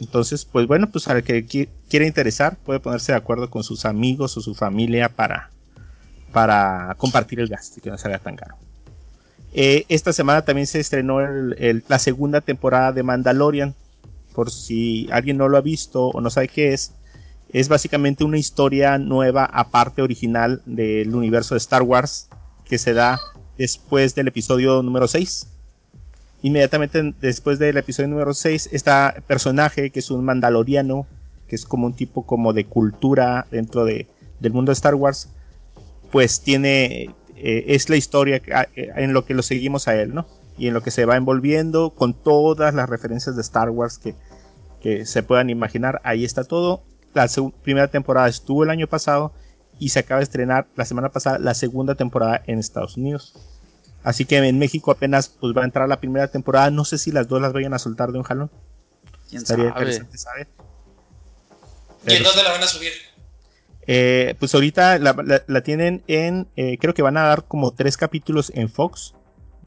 Entonces, 0.00 0.46
pues 0.46 0.66
bueno, 0.66 0.90
pues 0.90 1.06
al 1.08 1.22
que 1.22 1.44
quiera 1.44 2.06
interesar 2.06 2.56
puede 2.56 2.80
ponerse 2.80 3.12
de 3.12 3.18
acuerdo 3.18 3.50
con 3.50 3.62
sus 3.62 3.84
amigos 3.84 4.38
o 4.38 4.40
su 4.40 4.54
familia 4.54 5.10
para, 5.10 5.50
para 6.32 6.94
compartir 6.98 7.40
el 7.40 7.48
gasto 7.48 7.78
y 7.78 7.82
que 7.82 7.90
no 7.90 7.98
salga 7.98 8.18
tan 8.18 8.36
caro. 8.36 8.56
Eh, 9.52 9.86
esta 9.88 10.12
semana 10.12 10.42
también 10.42 10.66
se 10.66 10.80
estrenó 10.80 11.20
la 11.20 11.98
segunda 11.98 12.40
temporada 12.40 12.92
de 12.92 13.02
Mandalorian. 13.02 13.74
Por 14.34 14.50
si 14.50 15.08
alguien 15.10 15.38
no 15.38 15.48
lo 15.48 15.56
ha 15.56 15.62
visto 15.62 16.08
o 16.08 16.20
no 16.20 16.28
sabe 16.28 16.48
qué 16.48 16.74
es, 16.74 16.92
es 17.52 17.68
básicamente 17.68 18.22
una 18.24 18.36
historia 18.36 18.98
nueva 18.98 19.46
aparte 19.46 20.02
original 20.02 20.60
del 20.66 21.14
universo 21.14 21.54
de 21.54 21.58
Star 21.58 21.82
Wars 21.82 22.28
que 22.66 22.76
se 22.76 22.92
da 22.92 23.18
después 23.56 24.14
del 24.14 24.28
episodio 24.28 24.82
número 24.82 25.08
6. 25.08 25.46
Inmediatamente 26.42 27.14
después 27.20 27.58
del 27.58 27.78
episodio 27.78 28.08
número 28.08 28.34
6 28.34 28.70
está 28.72 29.22
personaje 29.26 29.90
que 29.90 30.00
es 30.00 30.10
un 30.10 30.24
mandaloriano, 30.24 31.06
que 31.48 31.56
es 31.56 31.64
como 31.64 31.86
un 31.86 31.94
tipo 31.94 32.26
como 32.26 32.52
de 32.52 32.66
cultura 32.66 33.46
dentro 33.50 33.84
de, 33.84 34.06
del 34.40 34.52
mundo 34.52 34.70
de 34.70 34.74
Star 34.74 34.96
Wars, 34.96 35.30
pues 36.10 36.40
tiene, 36.40 37.14
eh, 37.36 37.64
es 37.68 37.88
la 37.88 37.96
historia 37.96 38.36
eh, 38.74 38.92
en 38.96 39.12
lo 39.12 39.24
que 39.24 39.34
lo 39.34 39.42
seguimos 39.42 39.88
a 39.88 39.94
él, 39.94 40.14
¿no? 40.14 40.26
Y 40.58 40.68
en 40.68 40.74
lo 40.74 40.82
que 40.82 40.90
se 40.90 41.04
va 41.04 41.16
envolviendo 41.16 41.90
con 41.90 42.14
todas 42.14 42.74
las 42.74 42.88
referencias 42.88 43.36
de 43.36 43.42
Star 43.42 43.70
Wars 43.70 43.98
que, 43.98 44.14
que 44.80 45.04
se 45.06 45.22
puedan 45.22 45.50
imaginar, 45.50 46.00
ahí 46.04 46.24
está 46.24 46.44
todo. 46.44 46.82
La 47.14 47.28
primera 47.62 47.88
temporada 47.88 48.28
estuvo 48.28 48.64
el 48.64 48.70
año 48.70 48.86
pasado 48.86 49.32
y 49.78 49.90
se 49.90 49.98
acaba 49.98 50.20
de 50.20 50.24
estrenar 50.24 50.66
la 50.76 50.84
semana 50.84 51.10
pasada 51.10 51.38
la 51.38 51.54
segunda 51.54 51.94
temporada 51.94 52.42
en 52.46 52.58
Estados 52.58 52.96
Unidos. 52.96 53.34
Así 54.02 54.24
que 54.24 54.36
en 54.36 54.58
México 54.58 54.92
apenas 54.92 55.28
pues 55.28 55.56
va 55.56 55.62
a 55.62 55.64
entrar 55.64 55.88
la 55.88 55.98
primera 55.98 56.28
temporada. 56.28 56.70
No 56.70 56.84
sé 56.84 56.96
si 56.96 57.10
las 57.10 57.26
dos 57.26 57.42
las 57.42 57.52
vayan 57.52 57.74
a 57.74 57.78
soltar 57.78 58.12
de 58.12 58.18
un 58.18 58.24
jalón. 58.24 58.50
Estaría 59.32 59.66
interesante 59.66 60.16
saber. 60.16 60.48
¿Y 62.06 62.14
en 62.14 62.22
dónde 62.22 62.42
la 62.44 62.52
van 62.52 62.62
a 62.62 62.66
subir? 62.66 62.92
Eh, 63.86 64.34
pues 64.38 64.52
ahorita 64.54 64.98
la, 64.98 65.60
tienen 65.62 66.02
en, 66.08 66.48
eh, 66.56 66.76
creo 66.78 66.92
que 66.92 67.02
van 67.02 67.16
a 67.16 67.22
dar 67.22 67.44
como 67.44 67.72
tres 67.72 67.96
capítulos 67.96 68.50
en 68.54 68.68
Fox 68.68 69.14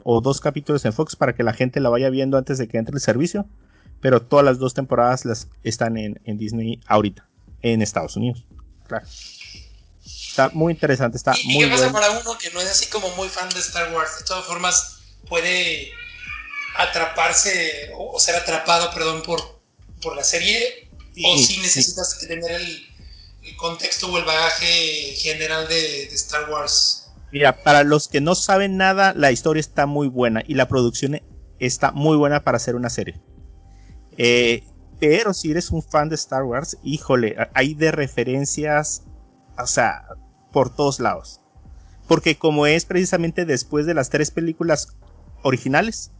o 0.04 0.20
dos 0.20 0.40
capítulos 0.40 0.84
en 0.84 0.92
Fox 0.92 1.16
para 1.16 1.34
que 1.34 1.42
la 1.42 1.54
gente 1.54 1.80
la 1.80 1.88
vaya 1.88 2.10
viendo 2.10 2.36
antes 2.36 2.58
de 2.58 2.68
que 2.68 2.78
entre 2.78 2.94
el 2.94 3.00
servicio. 3.00 3.46
Pero 4.00 4.22
todas 4.22 4.44
las 4.44 4.58
dos 4.58 4.72
temporadas 4.72 5.24
las 5.24 5.48
están 5.62 5.98
en, 5.98 6.20
en 6.24 6.38
Disney 6.38 6.80
ahorita, 6.86 7.28
en 7.62 7.82
Estados 7.82 8.16
Unidos. 8.16 8.44
Claro. 8.86 9.06
Está 10.04 10.48
muy 10.50 10.72
interesante, 10.72 11.16
está 11.16 11.34
¿Y, 11.38 11.54
muy 11.54 11.64
qué 11.64 11.70
pasa 11.70 11.92
para 11.92 12.10
uno 12.10 12.38
que 12.38 12.50
no 12.50 12.60
es 12.60 12.70
así 12.70 12.86
como 12.86 13.08
muy 13.16 13.28
fan 13.28 13.48
de 13.50 13.60
Star 13.60 13.92
Wars? 13.92 14.18
De 14.20 14.24
todas 14.24 14.46
formas, 14.46 15.00
puede 15.28 15.90
atraparse 16.76 17.90
o, 17.96 18.18
ser 18.18 18.36
atrapado, 18.36 18.90
perdón, 18.92 19.22
por, 19.22 19.60
por 20.00 20.16
la 20.16 20.24
serie. 20.24 20.88
o 21.24 21.36
si 21.36 21.58
necesitas 21.58 22.18
tener 22.26 22.50
el, 22.52 22.89
contexto 23.56 24.10
o 24.10 24.18
el 24.18 24.24
bagaje 24.24 25.14
general 25.16 25.68
de, 25.68 26.04
Star 26.06 26.50
Wars. 26.50 27.10
Mira, 27.32 27.62
para 27.62 27.84
los 27.84 28.08
que 28.08 28.20
no 28.20 28.34
saben 28.34 28.76
nada, 28.76 29.14
la 29.14 29.32
historia 29.32 29.60
está 29.60 29.86
muy 29.86 30.08
buena 30.08 30.42
y 30.46 30.54
la 30.54 30.68
producción 30.68 31.20
está 31.58 31.92
muy 31.92 32.16
buena 32.16 32.42
para 32.42 32.56
hacer 32.56 32.74
una 32.74 32.90
serie. 32.90 33.20
Eh, 34.16 34.64
pero 34.98 35.32
si 35.32 35.50
eres 35.50 35.70
un 35.70 35.82
fan 35.82 36.08
de 36.08 36.16
Star 36.16 36.42
Wars, 36.42 36.76
híjole, 36.82 37.36
hay 37.54 37.74
de 37.74 37.90
referencias, 37.90 39.04
o 39.58 39.66
sea, 39.66 40.04
por 40.52 40.74
todos 40.74 41.00
lados. 41.00 41.40
Porque 42.06 42.36
como 42.36 42.66
es 42.66 42.84
precisamente 42.84 43.44
después 43.44 43.86
de 43.86 43.94
las 43.94 44.10
tres 44.10 44.30
películas 44.30 44.88
originales, 45.42 46.10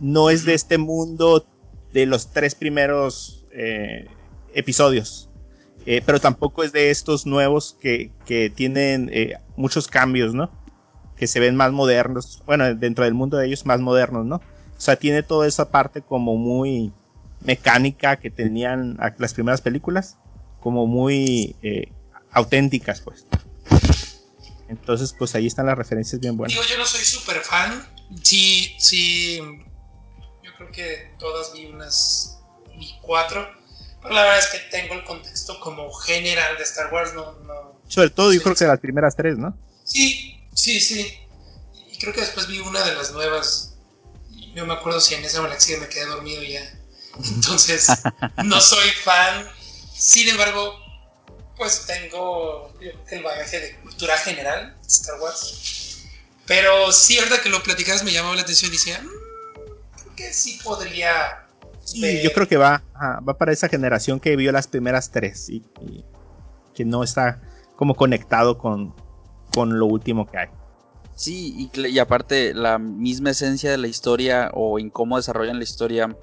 no 0.00 0.30
es 0.30 0.44
de 0.44 0.54
este 0.54 0.78
mundo 0.78 1.46
de 1.92 2.06
los 2.06 2.32
tres 2.32 2.54
primeros 2.54 3.44
eh, 3.52 4.06
episodios. 4.54 5.30
Eh, 5.86 6.02
pero 6.04 6.20
tampoco 6.20 6.64
es 6.64 6.72
de 6.72 6.90
estos 6.90 7.26
nuevos 7.26 7.76
que, 7.80 8.10
tienen 8.54 9.10
eh, 9.12 9.34
muchos 9.56 9.88
cambios, 9.88 10.34
¿no? 10.34 10.50
Que 11.16 11.26
se 11.26 11.40
ven 11.40 11.56
más 11.56 11.72
modernos. 11.72 12.42
Bueno, 12.46 12.74
dentro 12.74 13.04
del 13.04 13.14
mundo 13.14 13.36
de 13.36 13.46
ellos 13.46 13.66
más 13.66 13.80
modernos, 13.80 14.24
¿no? 14.24 14.36
O 14.36 14.80
sea, 14.80 14.96
tiene 14.96 15.22
toda 15.22 15.46
esa 15.46 15.70
parte 15.70 16.02
como 16.02 16.36
muy 16.36 16.92
mecánica 17.40 18.16
que 18.16 18.30
tenían 18.30 18.98
las 19.18 19.34
primeras 19.34 19.60
películas. 19.60 20.16
Como 20.60 20.86
muy 20.86 21.54
auténticas, 22.32 23.02
pues. 23.02 23.26
Entonces, 24.68 25.14
pues 25.16 25.34
ahí 25.34 25.46
están 25.46 25.66
las 25.66 25.76
referencias 25.76 26.20
bien 26.20 26.36
buenas. 26.36 26.56
Yo 26.68 26.78
no 26.78 26.86
soy 26.86 27.04
súper 27.04 27.40
fan. 27.42 27.86
Sí, 28.22 28.74
sí. 28.78 29.40
Yo 30.42 30.52
creo 30.56 30.70
que 30.70 31.14
todas 31.18 31.52
vi 31.52 31.66
unas. 31.66 32.40
Vi 32.78 32.94
cuatro. 33.02 33.46
Pero 34.04 34.16
la 34.16 34.22
verdad 34.22 34.38
es 34.38 34.46
que 34.48 34.58
tengo 34.70 34.92
el 34.92 35.04
contexto 35.04 35.58
como 35.60 35.90
general 35.90 36.58
de 36.58 36.64
Star 36.64 36.92
Wars, 36.92 37.14
no. 37.14 37.34
Sobre 37.88 38.10
todo, 38.10 38.34
yo 38.34 38.42
creo 38.42 38.54
que 38.54 38.66
las 38.66 38.78
primeras 38.78 39.16
tres, 39.16 39.38
¿no? 39.38 39.56
Sí, 39.82 40.38
sí, 40.54 40.78
sí. 40.78 41.18
Y 41.90 41.96
creo 41.96 42.12
que 42.12 42.20
después 42.20 42.46
vi 42.46 42.58
una 42.58 42.84
de 42.84 42.94
las 42.94 43.12
nuevas. 43.12 43.76
Yo 44.54 44.66
me 44.66 44.74
acuerdo 44.74 45.00
si 45.00 45.14
en 45.14 45.24
esa 45.24 45.40
galaxia 45.40 45.78
me 45.78 45.88
quedé 45.88 46.04
dormido 46.04 46.42
ya. 46.42 46.60
Entonces, 47.34 47.88
no 48.44 48.60
soy 48.60 48.90
fan. 48.90 49.48
Sin 49.96 50.28
embargo, 50.28 50.78
pues 51.56 51.86
tengo 51.86 52.74
el 53.10 53.22
bagaje 53.22 53.58
de 53.58 53.76
cultura 53.80 54.18
general 54.18 54.76
de 54.82 54.86
Star 54.86 55.18
Wars. 55.18 56.04
Pero 56.44 56.92
sí, 56.92 57.16
verdad 57.16 57.40
que 57.40 57.48
lo 57.48 57.62
platicas 57.62 58.04
me 58.04 58.12
llamó 58.12 58.34
la 58.34 58.42
atención 58.42 58.70
y 58.70 58.74
decía, 58.74 59.00
mm, 59.00 59.96
creo 59.96 60.14
que 60.14 60.32
sí 60.34 60.60
podría 60.62 61.43
Sí, 61.84 62.22
yo 62.22 62.32
creo 62.32 62.48
que 62.48 62.56
va, 62.56 62.82
va 62.96 63.36
para 63.36 63.52
esa 63.52 63.68
generación 63.68 64.18
que 64.18 64.36
vio 64.36 64.50
las 64.52 64.66
primeras 64.66 65.10
tres 65.10 65.48
y, 65.48 65.62
que 66.74 66.84
no 66.84 67.04
está 67.04 67.40
como 67.76 67.94
conectado 67.94 68.58
con, 68.58 68.94
con 69.54 69.78
lo 69.78 69.86
último 69.86 70.26
que 70.26 70.38
hay. 70.38 70.48
Sí, 71.14 71.70
y, 71.72 71.98
aparte 71.98 72.54
la 72.54 72.78
misma 72.78 73.30
esencia 73.30 73.70
de 73.70 73.78
la 73.78 73.86
historia 73.86 74.50
o 74.52 74.78
en 74.78 74.90
cómo 74.90 75.16
desarrollan 75.16 75.58
la 75.58 75.64
historia, 75.64 76.16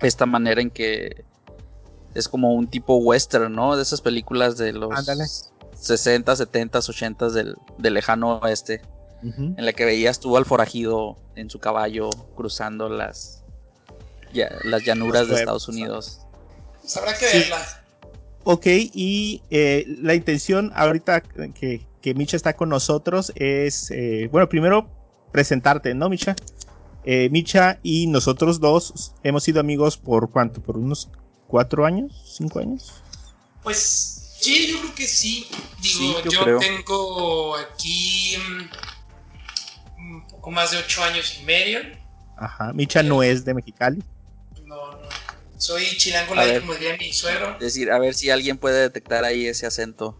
esta 0.00 0.26
manera 0.26 0.60
en 0.60 0.70
que 0.70 1.24
es 2.14 2.28
como 2.28 2.52
un 2.52 2.66
tipo 2.66 2.96
western, 2.96 3.52
¿no? 3.52 3.76
De 3.76 3.82
esas 3.82 4.00
películas 4.00 4.56
de 4.58 4.72
los 4.72 4.90
60, 5.76 6.36
70, 6.36 6.78
80 6.78 7.30
del, 7.30 7.56
del 7.78 7.94
lejano 7.94 8.38
oeste, 8.38 8.82
en 9.22 9.64
la 9.64 9.72
que 9.72 9.86
veías 9.86 10.20
tú 10.20 10.36
al 10.36 10.44
forajido 10.44 11.16
en 11.34 11.48
su 11.48 11.58
caballo 11.58 12.10
cruzando 12.36 12.90
las, 12.90 13.43
las 14.64 14.84
llanuras 14.84 15.28
de 15.28 15.36
Estados 15.36 15.68
Unidos. 15.68 16.20
Pues 16.80 16.96
habrá 16.96 17.16
que 17.16 17.26
verla. 17.26 17.66
Ok, 18.44 18.66
y 18.66 19.42
eh, 19.50 19.86
la 20.02 20.14
intención 20.14 20.70
ahorita 20.74 21.22
que, 21.22 21.86
que 22.02 22.14
Micha 22.14 22.36
está 22.36 22.54
con 22.54 22.68
nosotros 22.68 23.32
es, 23.36 23.90
eh, 23.90 24.28
bueno, 24.30 24.46
primero 24.50 24.90
presentarte, 25.32 25.94
¿no, 25.94 26.10
Micha? 26.10 26.36
Eh, 27.06 27.28
Micha 27.30 27.78
y 27.82 28.06
nosotros 28.06 28.60
dos 28.60 29.14
hemos 29.22 29.44
sido 29.44 29.60
amigos 29.60 29.96
por 29.96 30.30
cuánto, 30.30 30.60
por 30.60 30.76
unos 30.76 31.08
cuatro 31.48 31.86
años, 31.86 32.12
cinco 32.36 32.58
años. 32.58 32.92
Pues 33.62 34.36
sí, 34.38 34.68
yo 34.72 34.80
creo 34.80 34.94
que 34.94 35.06
sí. 35.06 35.48
Digo, 35.80 36.22
yo, 36.30 36.58
tengo 36.58 37.56
aquí 37.56 38.36
mm, 38.38 40.16
un 40.16 40.26
poco 40.28 40.50
más 40.50 40.72
de 40.72 40.76
ocho 40.76 41.02
años 41.02 41.38
y 41.40 41.44
medio. 41.44 41.80
Ajá, 42.36 42.74
Micha 42.74 43.02
no 43.02 43.22
es 43.22 43.44
de 43.46 43.54
Mexicali. 43.54 44.02
Soy 45.58 45.96
chilango, 45.96 46.34
la 46.34 46.60
como 46.60 46.74
diría 46.74 46.96
mi 46.96 47.12
suegro. 47.12 47.54
Es 47.54 47.60
decir, 47.60 47.90
a 47.90 47.98
ver 47.98 48.14
si 48.14 48.30
alguien 48.30 48.58
puede 48.58 48.80
detectar 48.80 49.24
ahí 49.24 49.46
ese 49.46 49.66
acento. 49.66 50.18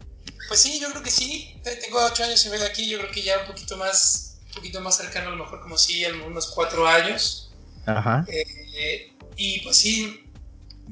Pues 0.49 0.61
sí, 0.61 0.79
yo 0.81 0.91
creo 0.91 1.03
que 1.03 1.11
sí. 1.11 1.57
Tengo 1.63 2.05
ocho 2.05 2.25
años 2.25 2.45
y 2.47 2.51
medio 2.51 2.67
aquí, 2.67 2.89
yo 2.89 2.99
creo 2.99 3.11
que 3.11 3.23
ya 3.23 3.41
un 3.41 3.47
poquito 3.47 3.77
más, 3.77 4.39
un 4.49 4.55
poquito 4.55 4.81
más 4.81 4.97
cercano, 4.97 5.29
a 5.29 5.31
lo 5.31 5.45
mejor 5.45 5.61
como 5.61 5.79
sí, 5.79 6.05
unos 6.05 6.49
cuatro 6.49 6.87
años. 6.87 7.53
Ajá. 7.87 8.25
Eh, 8.29 9.13
y 9.37 9.61
pues 9.61 9.77
sí, 9.77 10.25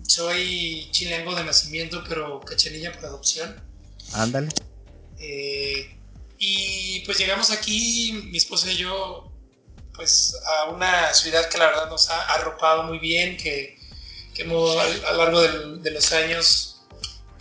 soy 0.07 0.89
chilengo 0.91 1.35
de 1.35 1.45
nacimiento, 1.45 2.03
pero 2.09 2.41
cachanilla 2.41 2.93
por 2.93 3.07
adopción. 3.07 3.63
Ándale. 4.13 4.49
Eh, 5.19 5.97
y 6.39 7.01
pues 7.07 7.19
llegamos 7.19 7.51
aquí, 7.51 8.29
mi 8.31 8.39
esposa 8.39 8.71
y 8.71 8.77
yo, 8.77 9.31
pues 9.95 10.37
a 10.45 10.71
una 10.71 11.15
ciudad 11.15 11.49
que 11.49 11.59
la 11.59 11.67
verdad 11.67 11.89
nos 11.89 12.11
ha 12.11 12.35
arropado 12.35 12.83
muy 12.85 12.99
bien, 12.99 13.37
que, 13.37 13.79
que 14.35 14.43
hemos, 14.43 14.77
a, 14.77 15.13
lo 15.13 15.19
largo 15.19 15.41
de 15.79 15.91
los 15.91 16.13
años 16.13 16.73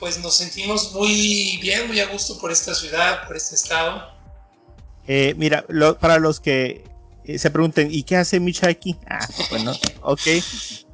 pues 0.01 0.17
nos 0.17 0.35
sentimos 0.35 0.93
muy 0.93 1.59
bien, 1.61 1.87
muy 1.87 1.99
a 1.99 2.07
gusto 2.07 2.39
por 2.39 2.51
esta 2.51 2.73
ciudad, 2.73 3.27
por 3.27 3.37
este 3.37 3.53
estado. 3.53 4.11
Eh, 5.07 5.35
mira, 5.37 5.63
para 5.99 6.17
los 6.17 6.39
que 6.39 6.83
eh, 7.23 7.37
se 7.37 7.51
pregunten, 7.51 7.87
¿y 7.91 8.01
qué 8.01 8.17
hace 8.17 8.39
Micha 8.39 8.67
aquí? 8.67 8.97
Ah, 9.07 9.27
bueno, 9.51 9.73
ok. 10.01 10.21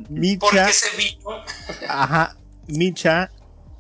Micha. 0.09 0.39
¿Por 0.39 0.51
qué 0.51 0.73
se 0.73 0.97
vino? 0.97 1.45
ajá, 1.87 2.35
Micha 2.67 3.31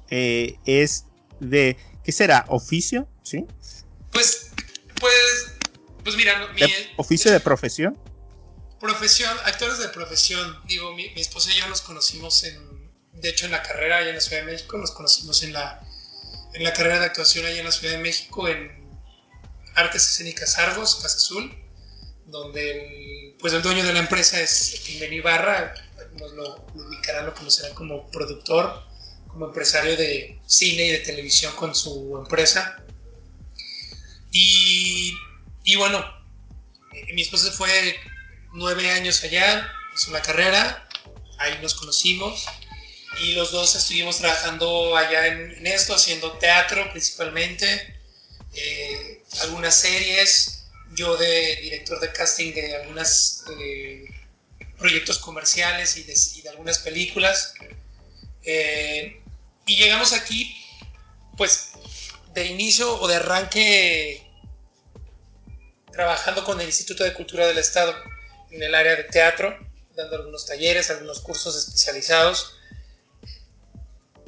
eh, 0.09 0.57
es 0.65 1.03
de, 1.41 1.75
¿qué 2.05 2.13
será? 2.13 2.45
¿Oficio? 2.47 3.05
¿Sí? 3.21 3.45
Pues, 4.13 4.51
pues, 5.01 5.51
pues 6.05 6.15
mira, 6.15 6.47
mi, 6.53 6.61
¿Oficio 6.95 7.33
de 7.33 7.41
profesión? 7.41 7.97
Profesión, 8.79 9.35
actores 9.45 9.79
de 9.79 9.89
profesión. 9.89 10.61
Digo, 10.65 10.93
mi, 10.93 11.09
mi 11.09 11.21
esposa 11.21 11.51
y 11.51 11.59
yo 11.59 11.67
nos 11.67 11.81
conocimos 11.81 12.43
en 12.43 12.77
de 13.21 13.29
hecho 13.29 13.45
en 13.45 13.51
la 13.51 13.63
carrera 13.63 13.97
allá 13.97 14.09
en 14.09 14.15
la 14.15 14.21
Ciudad 14.21 14.45
de 14.45 14.51
México, 14.51 14.77
nos 14.77 14.91
conocimos 14.91 15.43
en 15.43 15.53
la, 15.53 15.81
en 16.53 16.63
la 16.63 16.73
carrera 16.73 16.99
de 16.99 17.05
actuación 17.05 17.45
allá 17.45 17.59
en 17.59 17.65
la 17.65 17.71
Ciudad 17.71 17.93
de 17.93 17.99
México 17.99 18.47
en 18.47 18.87
Artes 19.75 20.07
Escénicas 20.07 20.57
Argos, 20.57 20.95
Casa 20.95 21.17
Azul, 21.17 21.51
donde 22.25 22.71
el, 22.71 23.35
pues 23.37 23.53
el 23.53 23.61
dueño 23.61 23.83
de 23.83 23.93
la 23.93 23.99
empresa 23.99 24.39
es 24.39 24.81
Jimena 24.83 25.23
Barra, 25.23 25.73
nos 26.19 26.31
lo, 26.33 26.65
ubicarán, 26.73 27.25
lo 27.25 27.33
conocerán 27.33 27.73
como 27.73 28.09
productor, 28.11 28.83
como 29.27 29.47
empresario 29.47 29.95
de 29.97 30.39
cine 30.45 30.85
y 30.85 30.91
de 30.91 30.99
televisión 30.99 31.55
con 31.55 31.75
su 31.75 32.17
empresa. 32.17 32.83
Y, 34.31 35.13
y 35.63 35.75
bueno, 35.75 36.03
mi 37.13 37.21
esposa 37.21 37.51
fue 37.51 37.95
nueve 38.57 38.89
años 38.91 39.23
allá, 39.23 39.71
hizo 39.95 40.11
la 40.11 40.21
carrera, 40.21 40.89
ahí 41.37 41.59
nos 41.61 41.75
conocimos 41.75 42.45
y 43.21 43.33
los 43.33 43.51
dos 43.51 43.75
estuvimos 43.75 44.17
trabajando 44.17 44.97
allá 44.97 45.27
en, 45.27 45.65
esto, 45.65 45.93
haciendo 45.93 46.31
teatro 46.33 46.89
principalmente, 46.91 47.95
eh, 48.53 49.23
algunas 49.41 49.75
series, 49.75 50.65
yo 50.95 51.15
de 51.17 51.57
director 51.57 51.99
de 51.99 52.11
casting 52.11 52.53
de 52.53 52.75
algunos 52.77 53.43
eh, 53.59 54.05
proyectos 54.77 55.19
comerciales 55.19 55.95
y 55.97 56.03
de, 56.41 56.49
algunas 56.49 56.79
películas. 56.79 57.53
Eh, 58.43 59.21
y 59.67 59.75
llegamos 59.75 60.13
aquí, 60.13 60.55
pues, 61.35 61.71
de 62.33 62.45
inicio 62.45 62.99
o 62.99 63.07
de 63.07 63.15
arranque 63.15 64.23
trabajando 65.91 66.43
con 66.43 66.59
el 66.61 66.67
Instituto 66.67 67.03
de 67.03 67.13
Cultura 67.13 67.45
del 67.47 67.57
Estado 67.57 67.95
en 68.51 68.63
el 68.63 68.75
área 68.75 68.95
de 68.95 69.03
teatro, 69.03 69.57
dando 69.95 70.15
algunos 70.15 70.45
talleres, 70.45 70.89
algunos 70.89 71.19
cursos 71.21 71.55
especializados 71.57 72.57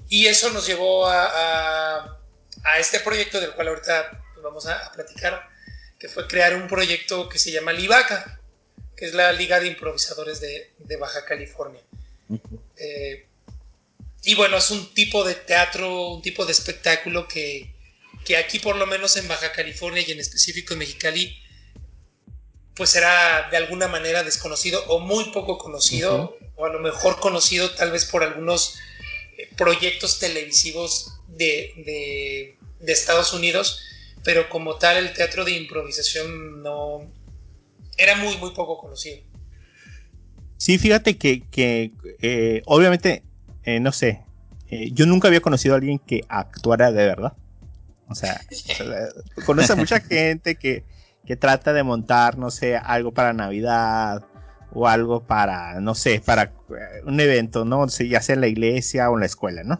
y 0.09 0.25
eso 0.25 0.49
nos 0.49 0.65
llevó 0.65 1.07
a, 1.07 2.17
este 2.79 2.99
proyecto 2.99 3.39
del 3.39 3.51
cual 3.51 3.69
ahorita 3.69 4.23
vamos 4.43 4.65
a, 4.65 4.91
platicar, 4.91 5.47
que 5.99 6.09
fue 6.09 6.27
crear 6.27 6.55
un 6.55 6.67
proyecto 6.67 7.29
que 7.29 7.37
se 7.37 7.51
llama 7.51 7.71
Livaca, 7.71 8.41
que 8.97 9.05
es 9.05 9.13
la 9.13 9.31
Liga 9.31 9.59
de 9.59 9.67
Improvisadores 9.67 10.41
de, 10.41 10.97
Baja 10.97 11.23
California. 11.25 11.81
Eh, 12.75 13.27
y 14.23 14.35
bueno, 14.35 14.57
es 14.57 14.71
un 14.71 14.93
tipo 14.93 15.23
de 15.23 15.35
teatro, 15.35 16.07
un 16.09 16.21
tipo 16.21 16.45
de 16.45 16.51
espectáculo 16.53 17.27
que, 17.27 17.75
aquí 18.37 18.59
por 18.59 18.75
lo 18.75 18.87
menos 18.87 19.15
en 19.15 19.27
Baja 19.27 19.51
California 19.51 20.03
y 20.05 20.11
en 20.11 20.19
específico 20.19 20.73
en 20.73 20.79
Mexicali, 20.79 21.39
pues 22.79 22.95
era 22.95 23.49
de 23.51 23.57
alguna 23.57 23.89
manera 23.89 24.23
desconocido 24.23 24.81
o 24.87 25.01
muy 25.01 25.25
poco 25.33 25.57
conocido, 25.57 26.37
o 26.55 26.65
a 26.65 26.69
lo 26.69 26.79
mejor 26.79 27.19
conocido 27.19 27.69
tal 27.71 27.91
vez 27.91 28.05
por 28.05 28.23
algunos 28.23 28.75
proyectos 29.57 30.17
televisivos 30.17 31.19
de, 31.27 32.55
Estados 32.87 33.33
Unidos, 33.33 33.81
pero 34.23 34.47
como 34.47 34.77
tal 34.77 34.95
el 34.95 35.11
teatro 35.11 35.43
de 35.43 35.57
improvisación 35.57 36.63
no 36.63 37.01
era 37.97 38.15
muy, 38.15 38.37
muy 38.37 38.51
poco 38.51 38.77
conocido. 38.77 39.17
Sí, 40.55 40.77
fíjate 40.77 41.17
que, 41.17 41.43
eh, 42.21 42.61
obviamente, 42.65 43.23
eh, 43.65 43.81
no 43.81 43.91
sé, 43.91 44.21
eh, 44.69 44.91
yo 44.93 45.05
nunca 45.05 45.27
había 45.27 45.41
conocido 45.41 45.73
a 45.73 45.79
alguien 45.79 45.99
que 45.99 46.21
actuara 46.29 46.93
de 46.93 47.05
verdad. 47.05 47.33
O 48.07 48.15
sea, 48.15 48.39
conoce 49.45 49.73
a 49.73 49.75
mucha 49.75 49.99
gente 49.99 50.55
que, 50.55 50.85
que 51.29 51.37
trata 51.37 51.73
de 51.73 51.83
montar, 51.83 52.39
no 52.39 52.49
sé, 52.49 52.75
algo 52.75 53.13
para 53.13 53.33
Navidad 53.33 54.25
o 54.73 54.87
algo 54.87 55.27
para, 55.27 55.79
no 55.79 55.93
sé, 55.93 56.23
para 56.25 56.45
eh, 56.45 57.03
un 57.05 57.19
evento, 57.19 57.65
¿no? 57.65 57.85
ya 57.85 58.19
sea 58.19 58.33
en 58.33 58.41
la 58.41 58.47
iglesia 58.47 59.11
o 59.11 59.13
en 59.13 59.19
la 59.19 59.25
escuela, 59.27 59.61
¿no? 59.63 59.79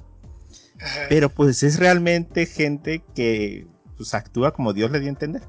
Pero 1.09 1.29
pues 1.29 1.63
es 1.63 1.79
realmente 1.79 2.45
gente 2.45 3.03
que 3.15 3.65
pues 3.97 4.13
actúa 4.13 4.53
como 4.53 4.73
Dios 4.73 4.91
le 4.91 4.99
dio 4.99 5.07
a 5.07 5.09
entender. 5.09 5.41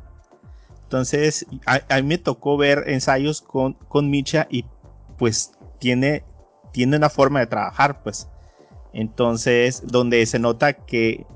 Entonces, 0.84 1.44
a, 1.66 1.96
mí 1.96 2.02
me 2.02 2.16
tocó 2.16 2.56
ver 2.56 2.84
ensayos 2.86 3.42
con, 3.42 3.74
con 3.74 4.08
Micha 4.08 4.46
y 4.48 4.64
pues 5.18 5.52
tiene, 5.80 6.24
tiene 6.72 6.96
una 6.96 7.10
forma 7.10 7.40
de 7.40 7.46
trabajar, 7.46 8.02
pues. 8.02 8.26
Entonces, 8.94 9.82
donde 9.86 10.24
se 10.24 10.38
nota 10.38 10.72
que 10.72 11.26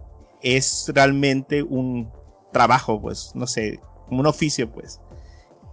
es 0.40 0.90
realmente 0.94 1.62
un 1.62 2.11
trabajo, 2.50 2.99
pues, 3.02 3.33
no 3.35 3.47
sé, 3.47 3.78
un 4.08 4.26
oficio, 4.26 4.70
pues. 4.70 5.00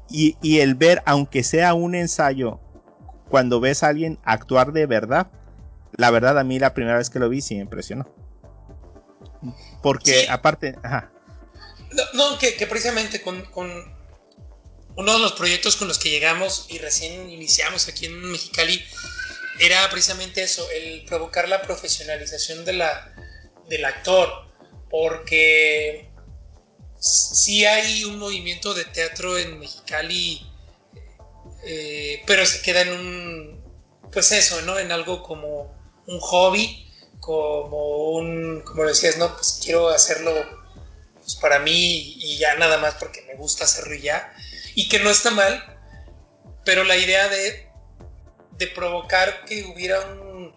Y, 0.09 0.59
el 0.59 0.75
ver, 0.75 1.01
aunque 1.05 1.43
sea 1.43 1.73
un 1.73 1.95
ensayo, 1.95 2.59
cuando 3.29 3.61
ves 3.61 3.81
a 3.81 3.87
alguien 3.87 4.19
actuar 4.23 4.73
de 4.73 4.85
verdad, 4.85 5.31
la 5.93 6.11
verdad 6.11 6.37
a 6.37 6.43
mí 6.43 6.59
la 6.59 6.73
primera 6.73 6.97
vez 6.97 7.09
que 7.09 7.19
lo 7.19 7.29
vi 7.29 7.41
sí 7.41 7.55
me 7.55 7.61
impresionó. 7.61 8.13
Porque 9.81 10.27
aparte, 10.29 10.75
No, 12.13 12.37
que, 12.37 12.67
precisamente 12.67 13.21
con, 13.21 13.41
uno 14.95 15.13
de 15.13 15.19
los 15.19 15.31
proyectos 15.33 15.77
con 15.77 15.87
los 15.87 15.97
que 15.97 16.09
llegamos 16.09 16.67
y 16.69 16.77
recién 16.77 17.29
iniciamos 17.29 17.87
aquí 17.87 18.05
en 18.05 18.31
Mexicali 18.31 18.83
era 19.59 19.89
precisamente 19.89 20.43
eso, 20.43 20.67
el 20.71 21.05
provocar 21.05 21.47
la 21.47 21.61
profesionalización 21.61 22.65
de 22.65 22.73
la, 22.73 23.13
del 23.69 23.85
actor. 23.85 24.29
Porque 24.89 26.10
sí 27.01 27.65
hay 27.65 28.05
un 28.05 28.19
movimiento 28.19 28.73
de 28.73 28.85
teatro 28.85 29.37
en 29.37 29.59
Mexicali, 29.59 30.47
eh, 31.63 32.21
pero 32.27 32.45
se 32.45 32.61
queda 32.61 32.81
en 32.81 32.93
un, 32.93 33.63
pues 34.11 34.31
eso, 34.31 34.61
¿no? 34.61 34.77
En 34.77 34.91
algo 34.91 35.23
como 35.23 35.75
un 36.05 36.19
hobby, 36.19 36.87
como 37.19 38.11
un, 38.11 38.61
como 38.61 38.85
decías, 38.85 39.17
no, 39.17 39.35
pues 39.35 39.59
quiero 39.63 39.89
hacerlo 39.89 40.31
pues, 41.19 41.35
para 41.35 41.59
mí 41.59 42.15
y 42.19 42.37
ya 42.37 42.55
nada 42.55 42.77
más 42.77 42.95
porque 42.95 43.23
me 43.23 43.35
gusta 43.35 43.63
hacerlo 43.65 43.95
y 43.95 44.01
ya. 44.01 44.33
Y 44.75 44.87
que 44.87 44.99
no 44.99 45.09
está 45.09 45.31
mal, 45.31 45.63
pero 46.63 46.83
la 46.83 46.97
idea 46.97 47.27
de, 47.29 47.67
de 48.57 48.67
provocar 48.67 49.43
que 49.45 49.65
hubiera 49.65 50.01
un, 50.01 50.53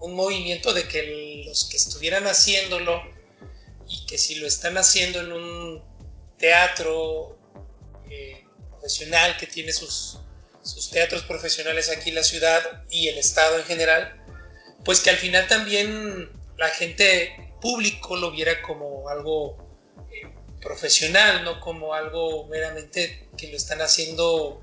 un 0.00 0.14
movimiento 0.14 0.72
de 0.72 0.88
que 0.88 1.44
los 1.46 1.68
que 1.68 1.76
estuvieran 1.76 2.26
haciéndolo 2.26 3.19
y 3.90 4.06
que 4.06 4.16
si 4.16 4.36
lo 4.36 4.46
están 4.46 4.78
haciendo 4.78 5.20
en 5.20 5.32
un 5.32 5.82
teatro 6.38 7.36
eh, 8.08 8.44
profesional 8.70 9.36
que 9.36 9.46
tiene 9.46 9.72
sus, 9.72 10.20
teatros 10.92 11.22
profesionales 11.24 11.90
aquí 11.90 12.10
en 12.10 12.14
la 12.14 12.22
ciudad 12.22 12.84
y 12.88 13.08
el 13.08 13.18
estado 13.18 13.58
en 13.58 13.64
general, 13.64 14.24
pues 14.84 15.00
que 15.00 15.10
al 15.10 15.16
final 15.16 15.46
también 15.48 16.30
la 16.56 16.68
gente 16.68 17.52
público 17.60 18.16
lo 18.16 18.30
viera 18.30 18.62
como 18.62 19.08
algo 19.08 19.56
eh, 20.12 20.28
profesional, 20.60 21.44
no 21.44 21.60
como 21.60 21.92
algo 21.92 22.46
meramente 22.46 23.28
que 23.36 23.48
lo 23.48 23.56
están 23.56 23.80
haciendo 23.82 24.60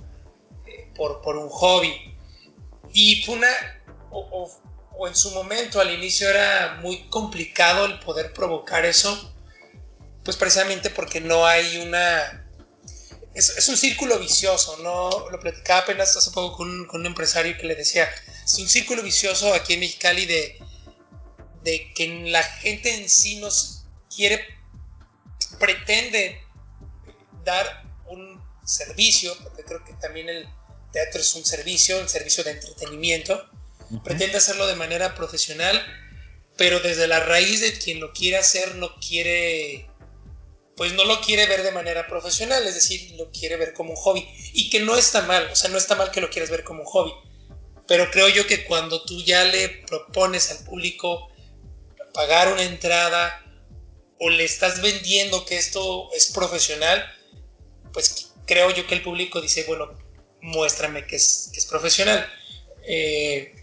eh, 0.65 0.89
por, 0.96 1.36
un 1.36 1.50
hobby. 1.50 2.15
Y 2.93 3.24
fue 3.24 3.36
una, 3.36 3.51
en 5.06 5.16
su 5.16 5.32
momento 5.32 5.80
al 5.80 5.94
inicio 5.94 6.30
era 6.30 6.80
muy 6.82 7.08
complicado 7.10 7.86
el 7.86 8.00
poder 8.00 8.34
provocar 8.34 8.86
eso, 8.86 9.34
pues 10.24 10.38
precisamente 10.38 10.89
porque 10.89 11.22
no 11.22 11.46
hay 11.46 11.77
una... 11.77 12.46
Es, 13.36 13.70
un 13.70 13.77
círculo 13.77 14.18
vicioso, 14.18 14.77
¿no? 14.77 15.30
Lo 15.30 15.39
platicaba 15.39 15.82
apenas 15.82 16.18
hace 16.18 16.32
poco 16.32 16.58
con, 16.58 16.89
un 16.89 17.06
empresario 17.06 17.56
que 17.56 17.68
le 17.68 17.75
decía, 17.75 18.10
es 18.44 18.58
un 18.58 18.68
círculo 18.68 19.04
vicioso 19.04 19.54
aquí 19.54 19.74
en 19.74 19.82
Mexicali 19.82 20.25
de, 20.25 20.58
de 21.62 21.94
que 21.94 22.08
la 22.32 22.42
gente 22.42 22.96
en 22.96 23.08
sí 23.08 23.36
nos 23.36 23.86
quiere, 24.10 24.44
pretende 25.60 26.42
dar 27.44 27.84
un 28.08 28.42
servicio, 28.66 29.36
porque 29.44 29.63
creo 29.63 29.86
que 29.86 29.94
también 29.94 30.30
el 30.30 30.50
teatro 30.92 31.22
es 31.22 31.36
un 31.36 31.46
servicio, 31.46 32.00
el 32.00 32.10
servicio 32.10 32.44
de 32.44 32.51
entretenimiento, 32.51 33.48
pretende 34.03 34.38
hacerlo 34.38 34.67
de 34.67 34.75
manera 34.75 35.15
profesional, 35.15 35.82
pero 36.58 36.79
desde 36.79 37.08
la 37.08 37.20
raíz 37.20 37.62
de 37.62 37.74
quien 37.74 38.00
lo 38.00 38.13
quiere 38.13 38.38
hacer 38.38 38.75
no 38.75 38.96
quiere, 39.00 39.89
pues 40.75 40.94
no 40.94 41.06
lo 41.06 41.22
quiere 41.22 41.46
ver 41.48 41.63
de 41.63 41.72
manera 41.72 42.08
profesional, 42.08 42.65
es 42.65 42.75
decir, 42.75 43.12
lo 43.17 43.32
quiere 43.32 43.58
ver 43.58 43.74
como 43.74 43.91
un 43.91 43.96
hobby, 43.98 44.27
y 44.53 44.70
que 44.70 44.79
no 44.79 44.96
está 44.96 45.22
mal, 45.22 45.48
o 45.51 45.56
sea, 45.56 45.70
no 45.70 45.77
está 45.77 45.96
mal 45.96 46.12
que 46.12 46.22
lo 46.22 46.29
quieras 46.29 46.50
ver 46.50 46.63
como 46.63 46.82
un 46.82 46.88
hobby, 46.88 47.13
pero 47.88 48.12
creo 48.12 48.27
yo 48.29 48.46
que 48.48 48.65
cuando 48.65 49.03
tú 49.03 49.22
ya 49.24 49.44
le 49.46 49.70
propones 49.88 50.51
al 50.51 50.65
público 50.65 51.29
pagar 52.13 52.51
una 52.51 52.63
entrada 52.63 53.44
o 54.20 54.29
le 54.29 54.44
estás 54.44 54.82
vendiendo 54.82 55.46
que 55.46 55.58
esto 55.58 56.10
es 56.13 56.32
profesional, 56.32 57.06
pues 57.94 58.34
creo 58.46 58.72
yo 58.72 58.88
que 58.88 58.96
el 58.96 59.03
público 59.03 59.39
dice, 59.39 59.63
bueno, 59.67 59.96
muéstrame 60.41 61.06
que 61.06 61.17
es, 61.17 61.51
es 61.53 61.65
profesional. 61.65 62.27
Eh, 62.88 63.53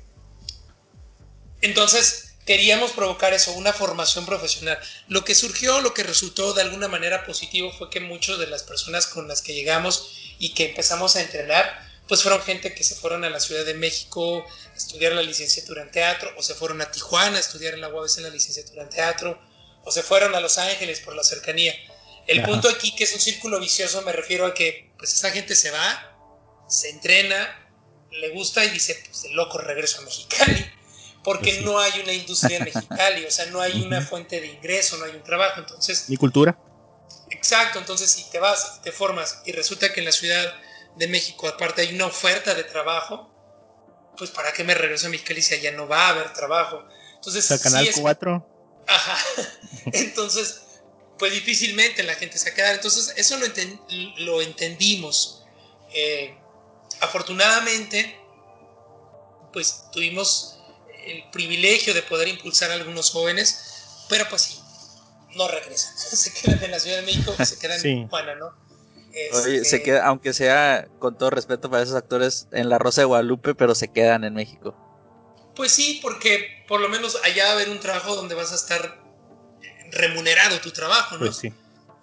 entonces, 1.65 2.35
queríamos 2.47 2.93
provocar 2.93 3.33
eso, 3.33 3.53
una 3.53 3.73
formación 3.73 4.27
profesional. 4.27 4.79
Lo 5.09 5.25
que 5.25 5.35
surgió, 5.35 5.81
lo 5.81 5.95
que 5.95 6.03
resultó 6.03 6.53
de 6.53 6.63
alguna 6.63 6.89
manera 6.89 7.25
positivo 7.25 7.73
fue 7.73 7.91
que 7.91 8.01
muchas 8.01 8.39
de 8.39 8.47
las 8.47 8.63
personas 8.63 9.07
con 9.07 9.29
las 9.29 9.43
que 9.43 9.55
llegamos 9.55 10.35
y 10.39 10.55
que 10.55 10.71
empezamos 10.71 11.17
a 11.17 11.23
entrenar, 11.23 11.89
pues 12.07 12.23
fueron 12.23 12.43
gente 12.43 12.75
que 12.75 12.85
se 12.85 12.95
fueron 12.95 13.25
a 13.25 13.31
la 13.31 13.41
Ciudad 13.41 13.65
de 13.65 13.75
México 13.75 14.45
a 14.45 14.77
estudiar 14.77 15.13
la 15.13 15.23
licenciatura 15.23 15.83
en 15.83 15.91
teatro, 15.91 16.33
o 16.37 16.43
se 16.43 16.55
fueron 16.55 16.81
a 16.83 16.91
Tijuana 16.91 17.39
a 17.39 17.41
estudiar 17.41 17.75
en 17.75 17.81
la 17.81 17.89
UABC 17.89 18.19
en 18.19 18.25
la 18.25 18.31
licenciatura 18.31 18.83
en 18.83 18.91
teatro, 18.91 19.41
o 19.85 19.91
se 19.91 20.03
fueron 20.03 20.35
a 20.35 20.41
Los 20.41 20.59
Ángeles 20.59 21.01
por 21.01 21.15
la 21.15 21.25
cercanía. 21.25 21.75
El 22.27 22.43
punto 22.43 22.69
aquí, 22.69 22.95
que 22.95 23.05
es 23.05 23.13
un 23.13 23.21
círculo 23.21 23.61
vicioso, 23.61 24.01
me 24.03 24.13
refiero 24.13 24.47
a 24.47 24.55
que 24.55 24.91
pues 24.99 25.13
esta 25.15 25.31
gente 25.31 25.55
se 25.55 25.71
va, 25.71 26.65
se 26.69 26.89
entrena, 26.91 27.61
le 28.11 28.31
gusta 28.31 28.65
y 28.65 28.71
dice, 28.71 29.03
pues 29.07 29.23
de 29.23 29.31
loco 29.31 29.59
regreso 29.59 30.01
a 30.01 30.05
Mexicali, 30.05 30.67
porque 31.25 31.55
pues 31.55 31.65
no 31.65 31.79
hay 31.79 32.01
una 32.01 32.13
industria 32.13 32.59
en 32.59 32.65
Mexicali, 32.73 33.25
o 33.25 33.31
sea, 33.31 33.47
no 33.47 33.61
hay 33.61 33.83
una 33.83 34.03
fuente 34.03 34.41
de 34.41 34.47
ingreso, 34.47 34.99
no 34.99 35.07
hay 35.07 35.13
un 35.13 35.23
trabajo, 35.25 35.59
entonces... 35.59 36.05
¿Y 36.09 36.17
cultura? 36.17 36.57
Exacto, 37.31 37.79
entonces 37.79 38.11
si 38.11 38.31
te 38.31 38.39
vas, 38.39 38.81
te 38.83 38.93
formas 38.93 39.41
y 39.47 39.53
resulta 39.53 39.93
que 39.93 40.01
en 40.01 40.07
la 40.07 40.13
ciudad 40.13 40.55
de 40.97 41.09
México, 41.09 41.49
aparte 41.49 41.83
hay 41.83 41.95
una 41.95 42.07
oferta 42.07 42.55
de 42.55 42.63
trabajo, 42.63 43.31
pues 44.17 44.31
para 44.31 44.53
qué 44.53 44.63
me 44.63 44.75
regreso 44.75 45.07
a 45.07 45.11
Mexicali 45.11 45.43
si 45.43 45.55
allá 45.55 45.73
no 45.73 45.89
va 45.89 46.07
a 46.07 46.09
haber 46.11 46.33
trabajo. 46.33 46.85
Entonces, 47.17 47.51
o 47.51 47.61
Canal 47.61 47.89
4. 47.93 48.47
Ajá. 48.87 49.19
Entonces, 49.87 50.63
pues 51.19 51.33
difícilmente 51.33 52.03
la 52.03 52.15
gente 52.15 52.39
se 52.39 52.51
va 52.51 52.53
a 52.53 52.55
quedar. 52.55 52.75
Entonces, 52.75 53.13
eso 53.17 53.37
lo, 53.39 53.47
lo 54.19 54.43
entendimos. 54.43 55.45
Eh, 55.93 56.37
afortunadamente, 57.01 58.17
pues 59.53 59.87
tuvimos 59.93 60.54
el 61.07 61.31
privilegio 61.31 61.95
de 61.95 62.03
poder 62.03 62.29
impulsar 62.29 62.71
a 62.71 62.75
algunos 62.75 63.11
jóvenes, 63.11 64.07
pero 64.09 64.27
pues 64.29 64.43
sí, 64.43 64.59
no 65.37 65.49
regresan. 65.49 65.97
Se 65.99 66.33
quedan 66.33 66.63
en 66.65 66.71
la 66.71 66.81
Ciudad 66.81 66.99
de 66.99 67.03
México, 67.03 67.35
se 67.45 67.59
quedan 67.59 67.85
en 67.85 68.05
Tijuana, 68.05 68.35
¿no? 68.37 68.65
Oye, 69.33 69.43
se 69.43 69.77
este, 69.77 69.83
queda, 69.83 70.07
aunque 70.07 70.33
sea 70.33 70.89
con 70.99 71.17
todo 71.17 71.31
respeto 71.31 71.71
para 71.71 71.83
esos 71.83 71.95
actores 71.95 72.49
en 72.51 72.69
La 72.69 72.79
Rosa 72.79 73.03
de 73.03 73.05
Guadalupe, 73.05 73.55
pero 73.55 73.75
se 73.77 73.89
quedan 73.89 74.25
en 74.25 74.35
México. 74.35 74.77
Pues 75.55 75.71
sí, 75.71 76.01
porque 76.03 76.65
por 76.67 76.81
lo 76.81 76.89
menos 76.89 77.17
allá 77.23 77.45
va 77.45 77.51
a 77.51 77.53
haber 77.53 77.69
un 77.69 77.79
trabajo 77.79 78.17
donde 78.17 78.35
vas 78.35 78.51
a 78.51 78.57
estar 78.57 79.05
remunerado 79.93 80.61
tu 80.61 80.73
trabajo, 80.73 81.17
¿no? 81.17 81.27
Pues 81.27 81.37
sí. 81.37 81.53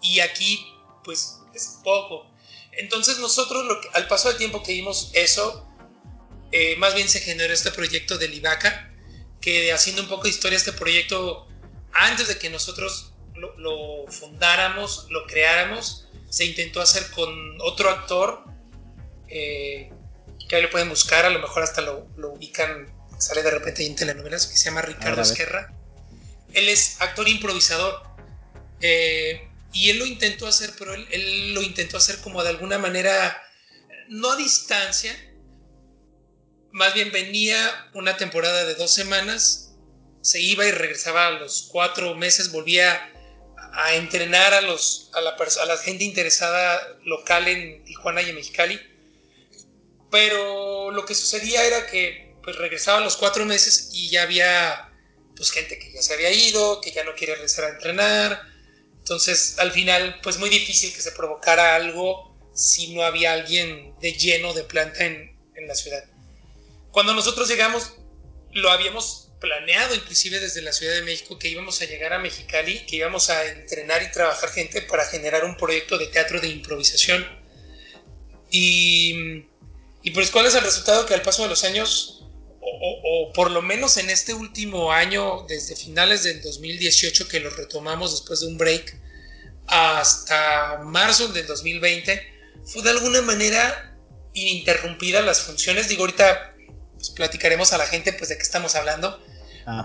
Y 0.01 0.21
aquí, 0.21 0.65
pues, 1.03 1.39
es 1.53 1.79
poco. 1.83 2.31
Entonces 2.71 3.19
nosotros, 3.19 3.65
lo 3.65 3.81
que, 3.81 3.89
al 3.93 4.07
paso 4.07 4.29
del 4.29 4.37
tiempo 4.37 4.63
que 4.63 4.71
vimos 4.71 5.11
eso, 5.13 5.67
eh, 6.51 6.75
más 6.77 6.95
bien 6.95 7.09
se 7.09 7.19
generó 7.19 7.53
este 7.53 7.71
proyecto 7.71 8.17
del 8.17 8.33
IVACA, 8.33 8.90
que 9.41 9.73
haciendo 9.73 10.03
un 10.03 10.07
poco 10.07 10.23
de 10.23 10.29
historia, 10.29 10.57
este 10.57 10.73
proyecto, 10.73 11.47
antes 11.93 12.27
de 12.27 12.37
que 12.37 12.49
nosotros 12.49 13.13
lo, 13.35 13.57
lo 13.57 14.11
fundáramos, 14.11 15.07
lo 15.09 15.25
creáramos, 15.25 16.07
se 16.29 16.45
intentó 16.45 16.81
hacer 16.81 17.11
con 17.11 17.59
otro 17.59 17.89
actor, 17.89 18.45
eh, 19.27 19.91
que 20.47 20.55
ahí 20.55 20.61
lo 20.61 20.69
pueden 20.69 20.89
buscar, 20.89 21.25
a 21.25 21.29
lo 21.29 21.39
mejor 21.39 21.63
hasta 21.63 21.81
lo, 21.81 22.07
ubican, 22.17 22.87
sale 23.17 23.43
de 23.43 23.51
repente 23.51 23.85
en 23.85 23.95
telenovelas, 23.95 24.47
que 24.47 24.55
se 24.55 24.65
llama 24.65 24.81
Ricardo 24.81 25.21
Esquerra. 25.21 25.73
Él 26.53 26.69
es 26.69 26.99
actor 26.99 27.27
improvisador. 27.27 28.03
Eh, 28.81 29.47
y 29.73 29.89
él 29.89 29.99
lo 29.99 30.05
intentó 30.05 30.47
hacer, 30.47 30.73
pero 30.77 30.93
él, 30.93 31.07
él, 31.11 31.53
lo 31.53 31.61
intentó 31.61 31.97
hacer 31.97 32.19
como 32.19 32.43
de 32.43 32.49
alguna 32.49 32.77
manera, 32.77 33.41
no 34.09 34.31
a 34.31 34.35
distancia, 34.35 35.15
más 36.71 36.93
bien 36.93 37.11
venía 37.11 37.89
una 37.93 38.17
temporada 38.17 38.65
de 38.65 38.75
dos 38.75 38.93
semanas, 38.93 39.73
se 40.21 40.39
iba 40.39 40.65
y 40.65 40.71
regresaba 40.71 41.27
a 41.27 41.31
los 41.31 41.67
cuatro 41.71 42.15
meses, 42.15 42.51
volvía 42.51 43.11
a 43.73 43.95
entrenar 43.95 44.53
a, 44.53 44.61
los, 44.61 45.09
a, 45.13 45.21
la, 45.21 45.31
a 45.31 45.65
la 45.65 45.77
gente 45.77 46.03
interesada 46.03 46.97
local 47.03 47.47
en 47.47 47.83
Tijuana 47.85 48.21
y 48.21 48.29
en 48.29 48.35
Mexicali. 48.35 48.79
Pero 50.09 50.91
lo 50.91 51.05
que 51.05 51.15
sucedía 51.15 51.63
era 51.63 51.87
que 51.87 52.35
pues 52.43 52.57
regresaba 52.57 52.97
a 52.97 53.01
los 53.01 53.17
cuatro 53.17 53.45
meses 53.45 53.89
y 53.93 54.09
ya 54.09 54.23
había 54.23 54.89
pues 55.35 55.51
gente 55.51 55.79
que 55.79 55.91
ya 55.93 56.01
se 56.01 56.13
había 56.13 56.31
ido, 56.31 56.81
que 56.81 56.91
ya 56.91 57.03
no 57.03 57.15
quiere 57.15 57.33
regresar 57.35 57.65
a 57.65 57.69
entrenar. 57.69 58.41
Entonces 58.99 59.55
al 59.57 59.71
final 59.71 60.19
pues 60.21 60.37
muy 60.37 60.49
difícil 60.49 60.93
que 60.93 61.01
se 61.01 61.11
provocara 61.13 61.75
algo 61.75 62.37
si 62.53 62.93
no 62.93 63.03
había 63.03 63.31
alguien 63.33 63.97
de 63.99 64.13
lleno 64.13 64.53
de 64.53 64.63
planta 64.63 65.05
en, 65.05 65.37
en 65.55 65.67
la 65.67 65.75
ciudad. 65.75 66.03
Cuando 66.91 67.13
nosotros 67.13 67.47
llegamos 67.47 67.93
lo 68.53 68.69
habíamos 68.69 69.29
planeado 69.39 69.95
inclusive 69.95 70.39
desde 70.39 70.61
la 70.61 70.71
Ciudad 70.71 70.93
de 70.93 71.01
México 71.01 71.37
que 71.39 71.49
íbamos 71.49 71.81
a 71.81 71.85
llegar 71.85 72.13
a 72.13 72.19
Mexicali, 72.19 72.85
que 72.85 72.97
íbamos 72.97 73.29
a 73.29 73.45
entrenar 73.47 74.03
y 74.03 74.11
trabajar 74.11 74.49
gente 74.49 74.81
para 74.83 75.05
generar 75.05 75.43
un 75.45 75.57
proyecto 75.57 75.97
de 75.97 76.07
teatro 76.07 76.39
de 76.39 76.47
improvisación. 76.47 77.25
Y, 78.51 79.45
y 80.03 80.11
pues 80.11 80.29
cuál 80.29 80.45
es 80.45 80.55
el 80.55 80.63
resultado 80.63 81.05
que 81.05 81.13
al 81.13 81.21
paso 81.21 81.43
de 81.43 81.49
los 81.49 81.63
años, 81.63 82.23
o, 82.59 83.01
o, 83.03 83.33
por 83.33 83.49
lo 83.49 83.61
menos 83.61 83.97
en 83.97 84.09
este 84.09 84.33
último 84.33 84.91
año, 84.91 85.45
desde 85.47 85.75
finales 85.75 86.23
del 86.23 86.41
2018 86.41 87.27
que 87.27 87.39
lo 87.39 87.49
retomamos 87.49 88.11
después 88.11 88.41
de 88.41 88.47
un 88.47 88.57
break, 88.57 88.99
hasta 89.65 90.81
marzo 90.83 91.29
del 91.29 91.47
2020, 91.47 92.21
fue 92.65 92.83
de 92.83 92.91
alguna 92.91 93.21
manera 93.21 93.97
ininterrumpida 94.33 95.21
las 95.21 95.41
funciones. 95.41 95.87
Digo, 95.87 96.03
ahorita 96.03 96.50
pues, 97.01 97.09
platicaremos 97.09 97.73
a 97.73 97.79
la 97.79 97.87
gente 97.87 98.13
pues 98.13 98.29
de 98.29 98.37
qué 98.37 98.43
estamos 98.43 98.75
hablando, 98.75 99.19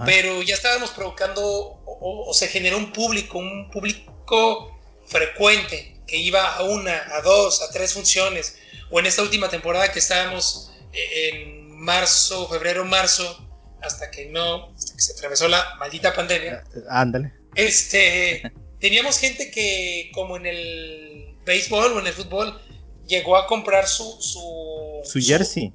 pero 0.04 0.42
ya 0.42 0.54
estábamos 0.54 0.90
provocando 0.90 1.80
o, 1.86 2.30
se 2.34 2.48
generó 2.48 2.76
un 2.76 2.92
público, 2.92 3.38
un 3.38 3.70
público 3.70 4.78
frecuente 5.06 6.02
que 6.06 6.18
iba 6.18 6.56
a 6.56 6.62
una, 6.62 7.06
a 7.14 7.22
dos, 7.22 7.62
a 7.62 7.70
tres 7.70 7.94
funciones, 7.94 8.58
o 8.90 9.00
en 9.00 9.06
esta 9.06 9.22
última 9.22 9.48
temporada 9.48 9.90
que 9.90 9.98
estábamos 9.98 10.72
en 10.92 11.70
marzo, 11.70 12.48
febrero, 12.50 12.84
marzo, 12.84 13.48
hasta 13.80 14.10
que 14.10 14.26
no, 14.26 14.74
hasta 14.74 14.94
que 14.94 15.00
se 15.00 15.12
atravesó 15.14 15.48
la 15.48 15.74
maldita 15.78 16.14
pandemia. 16.14 16.64
Eh, 16.74 16.80
ándale. 16.90 17.32
Este, 17.54 18.42
teníamos 18.80 19.18
gente 19.18 19.50
que, 19.50 20.10
como 20.12 20.36
en 20.36 20.44
el 20.44 21.36
béisbol 21.46 21.92
o 21.92 22.00
en 22.00 22.08
el 22.08 22.12
fútbol, 22.12 22.60
llegó 23.06 23.38
a 23.38 23.46
comprar 23.46 23.88
su. 23.88 24.04
Su, 24.20 25.00
su 25.02 25.18
jersey. 25.18 25.72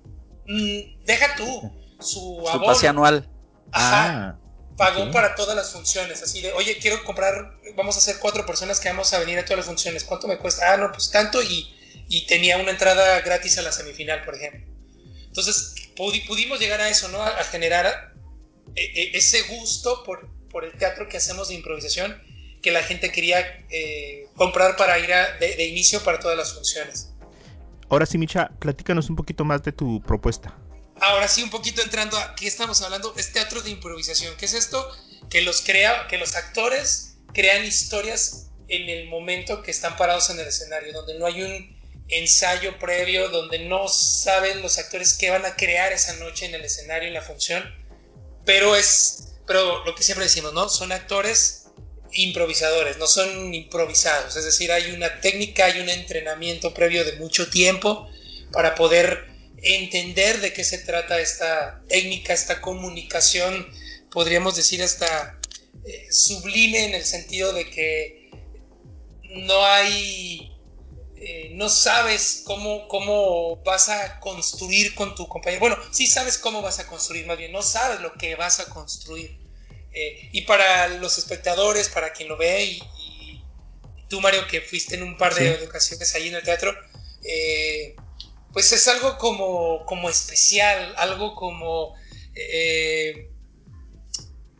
Mm, 0.47 1.05
deja 1.05 1.35
tú, 1.35 1.71
su, 1.99 2.43
su 2.51 2.61
pase 2.61 2.87
anual. 2.87 3.27
Ajá. 3.71 4.29
Ah, 4.29 4.37
pagó 4.77 5.11
para 5.11 5.35
todas 5.35 5.55
las 5.55 5.71
funciones, 5.71 6.23
así 6.23 6.41
de, 6.41 6.51
oye, 6.53 6.77
quiero 6.79 7.03
comprar, 7.03 7.53
vamos 7.75 7.95
a 7.95 7.99
hacer 7.99 8.17
cuatro 8.19 8.45
personas 8.45 8.79
que 8.79 8.89
vamos 8.89 9.13
a 9.13 9.19
venir 9.19 9.37
a 9.37 9.43
todas 9.45 9.57
las 9.57 9.67
funciones, 9.67 10.03
¿cuánto 10.03 10.27
me 10.27 10.37
cuesta? 10.37 10.73
Ah, 10.73 10.77
no, 10.77 10.91
pues 10.91 11.11
tanto 11.11 11.41
y, 11.41 11.71
y 12.09 12.25
tenía 12.25 12.57
una 12.57 12.71
entrada 12.71 13.21
gratis 13.21 13.57
a 13.57 13.61
la 13.61 13.71
semifinal, 13.71 14.23
por 14.25 14.35
ejemplo. 14.35 14.65
Entonces, 15.27 15.75
pudimos 15.95 16.59
llegar 16.59 16.81
a 16.81 16.89
eso, 16.89 17.07
¿no? 17.09 17.21
A, 17.21 17.43
generar 17.45 18.13
eh, 18.75 18.91
eh, 18.95 19.11
ese 19.13 19.43
gusto 19.43 20.03
por, 20.03 20.29
por 20.49 20.65
el 20.65 20.73
teatro 20.77 21.07
que 21.07 21.17
hacemos 21.17 21.49
de 21.49 21.55
improvisación 21.55 22.21
que 22.61 22.71
la 22.71 22.83
gente 22.83 23.11
quería 23.11 23.65
eh, 23.69 24.27
comprar 24.35 24.75
para 24.75 24.99
ir 24.99 25.09
de, 25.39 25.65
inicio 25.65 26.03
para 26.03 26.19
todas 26.19 26.37
las 26.37 26.53
funciones. 26.53 27.10
Ahora 27.91 28.05
sí, 28.05 28.17
Micha, 28.17 28.49
platícanos 28.57 29.09
un 29.09 29.17
poquito 29.17 29.43
más 29.43 29.63
de 29.63 29.73
tu 29.73 30.01
propuesta. 30.01 30.57
Ahora 31.01 31.27
sí, 31.27 31.43
un 31.43 31.49
poquito 31.49 31.81
entrando 31.81 32.17
a 32.17 32.35
qué 32.35 32.47
estamos 32.47 32.81
hablando, 32.81 33.13
es 33.17 33.33
teatro 33.33 33.61
de 33.61 33.69
improvisación. 33.69 34.33
¿Qué 34.37 34.45
es 34.45 34.53
esto? 34.53 34.89
Que 35.29 35.41
los 35.41 35.61
crea, 35.61 36.07
que 36.07 36.17
los 36.17 36.37
actores 36.37 37.17
crean 37.33 37.65
historias 37.65 38.47
en 38.69 38.87
el 38.87 39.09
momento 39.09 39.61
que 39.61 39.71
están 39.71 39.97
parados 39.97 40.29
en 40.29 40.39
el 40.39 40.47
escenario, 40.47 40.93
donde 40.93 41.19
no 41.19 41.25
hay 41.25 41.41
un 41.41 41.81
ensayo 42.07 42.79
previo, 42.79 43.27
donde 43.27 43.59
no 43.59 43.89
saben 43.89 44.61
los 44.61 44.77
actores 44.77 45.15
qué 45.15 45.29
van 45.29 45.45
a 45.45 45.57
crear 45.57 45.91
esa 45.91 46.13
noche 46.15 46.45
en 46.45 46.55
el 46.55 46.63
escenario, 46.63 47.09
en 47.09 47.13
la 47.13 47.21
función, 47.21 47.61
pero 48.45 48.77
es, 48.77 49.33
pero 49.45 49.83
lo 49.83 49.95
que 49.95 50.03
siempre 50.03 50.23
decimos, 50.23 50.53
¿no? 50.53 50.69
Son 50.69 50.93
actores 50.93 51.60
improvisadores, 52.13 52.97
no 52.97 53.07
son 53.07 53.53
improvisados, 53.53 54.35
es 54.35 54.45
decir, 54.45 54.71
hay 54.71 54.91
una 54.91 55.21
técnica, 55.21 55.65
hay 55.65 55.79
un 55.79 55.89
entrenamiento 55.89 56.73
previo 56.73 57.03
de 57.05 57.13
mucho 57.13 57.49
tiempo 57.49 58.09
para 58.51 58.75
poder 58.75 59.27
entender 59.57 60.41
de 60.41 60.53
qué 60.53 60.63
se 60.63 60.79
trata 60.79 61.19
esta 61.19 61.81
técnica, 61.87 62.33
esta 62.33 62.61
comunicación, 62.61 63.67
podríamos 64.11 64.55
decir 64.55 64.81
hasta 64.83 65.39
eh, 65.85 66.07
sublime 66.11 66.85
en 66.85 66.95
el 66.95 67.05
sentido 67.05 67.53
de 67.53 67.69
que 67.69 68.29
no 69.23 69.65
hay 69.65 70.51
eh, 71.23 71.51
no 71.53 71.69
sabes 71.69 72.41
cómo, 72.43 72.87
cómo 72.87 73.57
vas 73.57 73.89
a 73.89 74.19
construir 74.19 74.95
con 74.95 75.13
tu 75.13 75.27
compañero. 75.27 75.59
Bueno, 75.59 75.77
sí 75.91 76.07
sabes 76.07 76.39
cómo 76.39 76.63
vas 76.63 76.79
a 76.79 76.87
construir, 76.87 77.27
más 77.27 77.37
bien, 77.37 77.51
no 77.51 77.61
sabes 77.61 78.01
lo 78.01 78.13
que 78.13 78.35
vas 78.35 78.59
a 78.59 78.65
construir. 78.65 79.37
Eh, 79.93 80.29
y 80.31 80.41
para 80.41 80.87
los 80.87 81.17
espectadores, 81.17 81.89
para 81.89 82.13
quien 82.13 82.29
lo 82.29 82.37
ve, 82.37 82.63
y, 82.63 83.43
tú, 84.09 84.21
Mario, 84.21 84.47
que 84.47 84.61
fuiste 84.61 84.95
en 84.95 85.03
un 85.03 85.17
par 85.17 85.35
de 85.35 85.63
ocasiones 85.65 86.13
ahí 86.15 86.27
en 86.27 86.35
el 86.35 86.43
teatro, 86.43 86.75
eh, 87.23 87.95
pues 88.53 88.71
es 88.73 88.87
algo 88.87 89.17
como, 89.17 89.85
como 89.85 90.09
especial, 90.09 90.93
algo 90.97 91.35
como... 91.35 91.95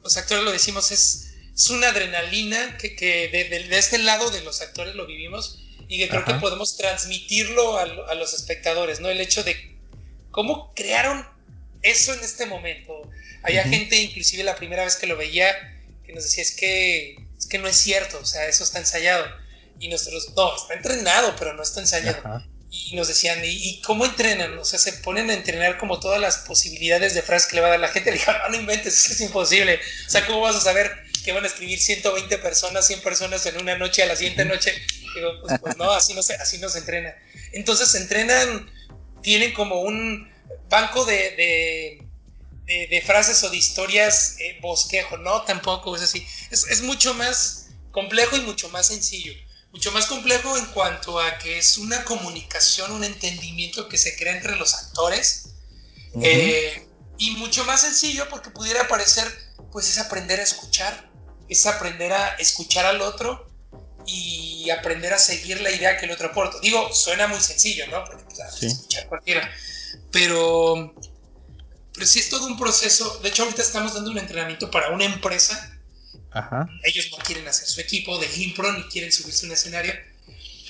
los 0.03 0.17
actores 0.17 0.43
lo 0.43 0.51
decimos, 0.51 0.91
es, 0.91 1.33
es 1.53 1.69
una 1.69 1.89
adrenalina 1.89 2.77
que, 2.77 2.95
que 2.95 3.27
de, 3.27 3.45
de 3.45 3.77
este 3.77 3.97
lado 3.97 4.29
de 4.31 4.41
los 4.41 4.61
actores 4.61 4.95
lo 4.95 5.05
vivimos 5.05 5.61
y 5.91 5.97
que 5.97 6.07
creo 6.07 6.23
que 6.23 6.35
podemos 6.35 6.77
transmitirlo 6.77 7.77
a, 7.77 8.15
los 8.15 8.33
espectadores, 8.33 9.01
¿no? 9.01 9.09
El 9.09 9.19
hecho 9.19 9.43
de 9.43 9.77
cómo 10.31 10.73
crearon 10.73 11.27
eso 11.81 12.13
en 12.13 12.21
este 12.21 12.45
momento. 12.45 13.01
Había 13.43 13.63
gente, 13.63 13.95
inclusive 13.97 14.43
la 14.43 14.55
primera 14.55 14.83
vez 14.83 14.95
que 14.95 15.07
lo 15.07 15.17
veía, 15.17 15.53
que 16.05 16.13
nos 16.13 16.23
decía, 16.23 16.43
es 16.43 16.51
que, 16.51 17.15
es 17.37 17.45
que 17.47 17.57
no 17.57 17.67
es 17.67 17.75
cierto, 17.75 18.19
o 18.19 18.25
sea, 18.25 18.45
eso 18.47 18.63
está 18.63 18.79
ensayado. 18.79 19.25
Y 19.79 19.89
nosotros, 19.89 20.33
no, 20.35 20.55
está 20.55 20.75
entrenado, 20.75 21.35
pero 21.37 21.53
no 21.53 21.63
está 21.63 21.79
ensayado. 21.79 22.43
Y 22.69 22.95
nos 22.95 23.07
decían, 23.09 23.39
¿y, 23.43 23.81
cómo 23.81 24.05
entrenan? 24.05 24.57
O 24.57 24.63
sea, 24.63 24.79
se 24.79 24.93
ponen 24.93 25.29
a 25.29 25.33
entrenar 25.33 25.77
como 25.77 25.99
todas 25.99 26.21
las 26.21 26.37
posibilidades 26.37 27.13
de 27.13 27.21
frases 27.21 27.49
que 27.49 27.55
le 27.55 27.61
va 27.61 27.67
a 27.67 27.71
dar 27.71 27.79
la 27.79 27.89
gente. 27.89 28.11
Le 28.11 28.17
digo, 28.17 28.31
no, 28.31 28.49
no 28.49 28.55
inventes, 28.55 28.97
eso 28.97 29.13
es 29.13 29.21
imposible. 29.21 29.79
O 30.07 30.09
sea, 30.09 30.25
¿cómo 30.25 30.41
vas 30.41 30.55
a 30.55 30.61
saber 30.61 30.91
que 31.25 31.33
van 31.33 31.43
a 31.43 31.47
escribir 31.47 31.79
120 31.79 32.37
personas, 32.37 32.87
100 32.87 33.01
personas 33.01 33.45
en 33.45 33.57
una 33.59 33.77
noche, 33.77 34.03
a 34.03 34.05
la 34.05 34.15
siguiente 34.15 34.45
noche? 34.45 34.73
Digo, 35.15 35.41
pues, 35.41 35.59
pues, 35.59 35.77
no, 35.77 35.91
así 35.91 36.13
no, 36.13 36.23
se, 36.23 36.35
así 36.35 36.59
no 36.59 36.69
se 36.69 36.79
entrena. 36.79 37.13
Entonces 37.51 37.89
se 37.89 37.97
entrenan, 37.97 38.71
tienen 39.21 39.53
como 39.53 39.81
un 39.81 40.31
banco 40.69 41.03
de, 41.05 41.13
de, 41.13 42.07
frases 43.05 43.43
o 43.43 43.49
de 43.49 43.57
historias 43.57 44.35
eh, 44.39 44.57
bosquejo, 44.61 45.17
no, 45.17 45.41
tampoco 45.43 45.95
es 45.95 46.03
así. 46.03 46.25
Es, 46.49 46.65
es, 46.67 46.81
mucho 46.81 47.13
más 47.13 47.67
complejo 47.91 48.37
y 48.37 48.41
mucho 48.41 48.69
más 48.69 48.87
sencillo. 48.87 49.33
Mucho 49.71 49.91
más 49.91 50.05
complejo 50.05 50.57
en 50.57 50.65
cuanto 50.67 51.19
a 51.19 51.37
que 51.37 51.57
es 51.57 51.77
una 51.77 52.03
comunicación, 52.03 52.91
un 52.91 53.03
entendimiento 53.03 53.87
que 53.87 53.97
se 53.97 54.15
crea 54.17 54.35
entre 54.35 54.55
los 54.55 54.73
actores. 54.73 55.53
Eh, 56.21 56.87
y 57.17 57.31
mucho 57.31 57.63
más 57.65 57.81
sencillo 57.81 58.27
porque 58.29 58.49
pudiera 58.49 58.87
parecer, 58.87 59.25
pues 59.71 59.87
es 59.89 59.97
aprender 59.97 60.39
a 60.39 60.43
escuchar, 60.43 61.09
es 61.47 61.65
aprender 61.65 62.11
a 62.11 62.35
escuchar 62.35 62.85
al 62.85 63.01
otro 63.01 63.49
y 64.05 64.69
aprender 64.71 65.13
a 65.13 65.19
seguir 65.19 65.61
la 65.61 65.71
idea 65.71 65.97
que 65.97 66.05
el 66.05 66.11
otro 66.11 66.29
aporta. 66.29 66.59
Digo, 66.61 66.93
suena 66.93 67.27
muy 67.27 67.39
sencillo, 67.39 67.87
¿no? 67.87 68.03
Porque 68.03 68.23
pues, 68.23 68.63
escuchar 68.63 69.07
cualquiera. 69.07 69.49
Pero, 70.11 70.93
pero 72.01 72.09
sí 72.09 72.17
es 72.17 72.29
todo 72.29 72.47
un 72.47 72.57
proceso. 72.57 73.19
De 73.19 73.29
hecho, 73.29 73.43
ahorita 73.43 73.61
estamos 73.61 73.93
dando 73.93 74.09
un 74.09 74.17
entrenamiento 74.17 74.71
para 74.71 74.89
una 74.89 75.05
empresa. 75.05 75.79
Ajá. 76.31 76.67
Ellos 76.81 77.09
no 77.11 77.17
quieren 77.17 77.47
hacer 77.47 77.67
su 77.67 77.79
equipo 77.79 78.17
de 78.17 78.27
impro 78.37 78.73
ni 78.73 78.81
quieren 78.85 79.11
subirse 79.11 79.45
a 79.45 79.49
un 79.49 79.53
escenario. 79.53 79.93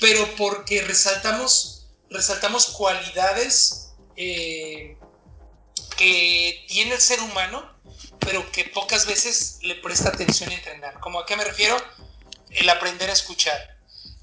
Pero 0.02 0.28
porque 0.36 0.82
resaltamos, 0.82 1.88
resaltamos 2.10 2.66
cualidades 2.66 3.94
eh, 4.18 4.98
que 5.96 6.66
tiene 6.68 6.96
el 6.96 7.00
ser 7.00 7.22
humano, 7.22 7.80
pero 8.20 8.52
que 8.52 8.66
pocas 8.66 9.06
veces 9.06 9.60
le 9.62 9.76
presta 9.76 10.10
atención 10.10 10.50
a 10.50 10.56
entrenar. 10.56 11.00
¿Cómo 11.00 11.22
a 11.22 11.26
qué 11.26 11.38
me 11.38 11.46
refiero? 11.46 11.78
el 12.50 12.68
aprender 12.68 13.10
a 13.10 13.14
escuchar, 13.14 13.78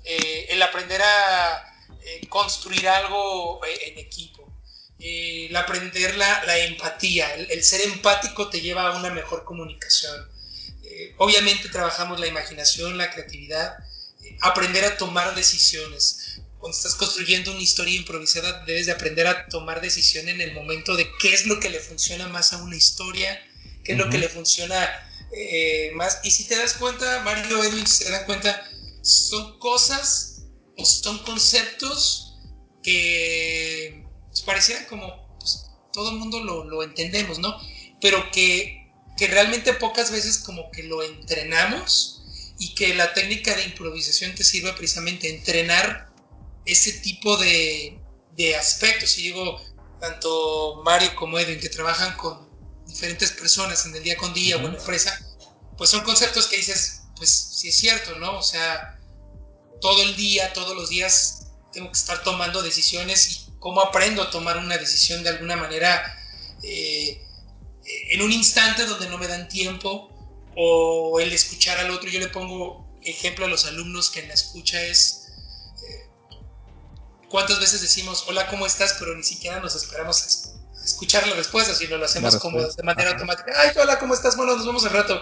eh, 0.04 0.48
el 0.50 0.60
aprender 0.60 1.00
a 1.00 1.74
eh, 2.02 2.26
construir 2.28 2.86
algo 2.86 3.62
en 3.64 3.96
equipo, 3.96 4.37
el 5.00 5.54
aprender 5.56 6.16
la, 6.16 6.58
empatía, 6.58 7.32
el, 7.34 7.62
ser 7.62 7.82
empático 7.82 8.48
te 8.48 8.60
lleva 8.60 8.88
a 8.88 8.98
una 8.98 9.10
mejor 9.10 9.44
comunicación. 9.44 10.28
obviamente 11.18 11.68
trabajamos 11.68 12.18
la 12.18 12.26
imaginación, 12.26 12.98
la 12.98 13.10
creatividad, 13.10 13.76
aprender 14.40 14.84
a 14.84 14.96
tomar 14.96 15.34
decisiones. 15.34 16.40
Cuando 16.58 16.76
estás 16.76 16.96
construyendo 16.96 17.52
una 17.52 17.60
historia 17.60 17.94
improvisada, 17.94 18.64
debes 18.64 18.86
de 18.86 18.92
aprender 18.92 19.26
a 19.28 19.46
tomar 19.46 19.80
decisión 19.80 20.28
en 20.28 20.40
el 20.40 20.52
momento 20.52 20.96
de 20.96 21.08
qué 21.20 21.32
es 21.32 21.46
lo 21.46 21.60
que 21.60 21.70
le 21.70 21.78
funciona 21.78 22.26
más 22.28 22.52
a 22.52 22.62
una 22.62 22.76
historia, 22.76 23.40
qué 23.84 23.92
es 23.92 23.98
lo 23.98 24.10
que 24.10 24.18
le 24.18 24.28
funciona 24.28 24.88
eh, 25.32 25.92
más. 25.94 26.20
Y 26.24 26.32
si 26.32 26.48
te 26.48 26.56
das 26.56 26.74
cuenta, 26.74 27.22
Mario 27.22 27.62
Edwin, 27.62 27.86
si 27.86 28.04
se 28.04 28.10
dan 28.10 28.24
cuenta, 28.24 28.68
son 29.02 29.58
cosas 29.60 30.42
o 30.76 30.84
son 30.84 31.18
conceptos 31.18 32.34
que 32.82 33.97
pues, 34.38 34.46
parecieran 34.46 34.84
como 34.86 35.36
pues, 35.38 35.70
todo 35.92 36.10
el 36.10 36.16
mundo 36.16 36.40
lo, 36.40 36.82
entendemos, 36.82 37.38
¿no? 37.38 37.56
Pero 38.00 38.30
que, 38.30 38.90
que 39.16 39.26
realmente 39.26 39.72
pocas 39.74 40.10
veces 40.10 40.38
como 40.38 40.70
que 40.70 40.84
lo 40.84 41.02
entrenamos 41.02 42.22
y 42.58 42.74
que 42.74 42.94
la 42.94 43.12
técnica 43.14 43.54
de 43.54 43.64
improvisación 43.64 44.34
te 44.34 44.44
sirve 44.44 44.72
precisamente 44.72 45.28
a 45.28 45.30
entrenar 45.30 46.08
ese 46.64 46.92
tipo 46.92 47.36
de, 47.36 47.98
de 48.36 48.56
aspectos. 48.56 49.18
Y 49.18 49.22
digo, 49.22 49.60
tanto 50.00 50.82
Mario 50.84 51.14
como 51.16 51.38
Edwin 51.38 51.60
que 51.60 51.68
trabajan 51.68 52.16
con 52.16 52.48
diferentes 52.86 53.32
personas 53.32 53.84
en 53.86 53.94
el 53.96 54.02
día 54.02 54.16
con 54.16 54.32
día 54.34 54.56
o 54.56 54.60
en 54.60 54.72
la 54.72 54.78
empresa, 54.78 55.18
pues 55.76 55.90
son 55.90 56.02
conceptos 56.04 56.46
que 56.46 56.56
dices, 56.56 57.02
pues 57.16 57.30
sí 57.30 57.68
es 57.68 57.76
cierto, 57.76 58.18
¿no? 58.18 58.38
O 58.38 58.42
sea, 58.42 58.98
todo 59.80 60.02
el 60.02 60.16
día, 60.16 60.52
todos 60.52 60.76
los 60.76 60.88
días 60.88 61.48
tengo 61.72 61.88
que 61.88 61.98
estar 61.98 62.22
tomando 62.22 62.62
decisiones 62.62 63.30
y 63.30 63.47
cómo 63.58 63.80
aprendo 63.80 64.22
a 64.22 64.30
tomar 64.30 64.56
una 64.58 64.76
decisión 64.78 65.22
de 65.22 65.30
alguna 65.30 65.56
manera 65.56 66.02
eh, 66.62 67.22
en 68.10 68.22
un 68.22 68.32
instante 68.32 68.86
donde 68.86 69.08
no 69.08 69.18
me 69.18 69.26
dan 69.26 69.48
tiempo 69.48 70.10
o 70.56 71.20
el 71.20 71.32
escuchar 71.32 71.78
al 71.78 71.90
otro. 71.90 72.08
Yo 72.08 72.20
le 72.20 72.28
pongo 72.28 72.86
ejemplo 73.02 73.46
a 73.46 73.48
los 73.48 73.64
alumnos 73.64 74.10
que 74.10 74.20
en 74.20 74.28
la 74.28 74.34
escucha 74.34 74.82
es 74.82 75.28
eh, 75.88 76.08
cuántas 77.28 77.60
veces 77.60 77.80
decimos 77.80 78.24
hola, 78.28 78.46
¿cómo 78.48 78.66
estás? 78.66 78.96
Pero 78.98 79.14
ni 79.16 79.22
siquiera 79.22 79.60
nos 79.60 79.74
esperamos 79.74 80.22
a 80.22 80.84
escuchar 80.84 81.26
la 81.26 81.34
respuesta, 81.34 81.74
sino 81.74 81.96
lo 81.96 82.04
hacemos 82.04 82.36
como 82.36 82.62
de 82.62 82.82
manera 82.82 83.10
automática. 83.10 83.52
Ay, 83.56 83.70
hola, 83.80 83.98
¿cómo 83.98 84.14
estás? 84.14 84.36
Bueno, 84.36 84.56
nos 84.56 84.66
vemos 84.66 84.84
al 84.84 84.92
rato. 84.92 85.20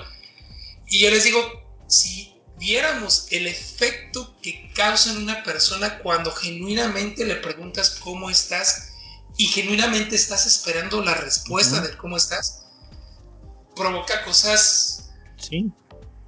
Y 0.87 1.01
yo 1.01 1.11
les 1.11 1.25
digo, 1.25 1.40
si 1.88 2.36
viéramos 2.59 3.27
el 3.31 3.47
efecto 3.47 4.35
que 4.42 4.71
causa 4.75 5.11
en 5.11 5.19
una 5.19 5.42
persona 5.42 5.99
cuando 5.99 6.33
genuinamente 6.33 7.25
le 7.25 7.37
preguntas 7.37 7.90
cómo 8.01 8.31
estás 8.31 8.92
y 9.37 9.47
genuinamente 9.47 10.16
estás 10.16 10.47
esperando 10.47 11.03
la 11.03 11.14
respuesta 11.14 11.81
de 11.81 11.97
cómo 11.97 12.16
estás, 12.16 12.64
provoca 13.75 14.25
cosas 14.25 15.11
sí. 15.37 15.71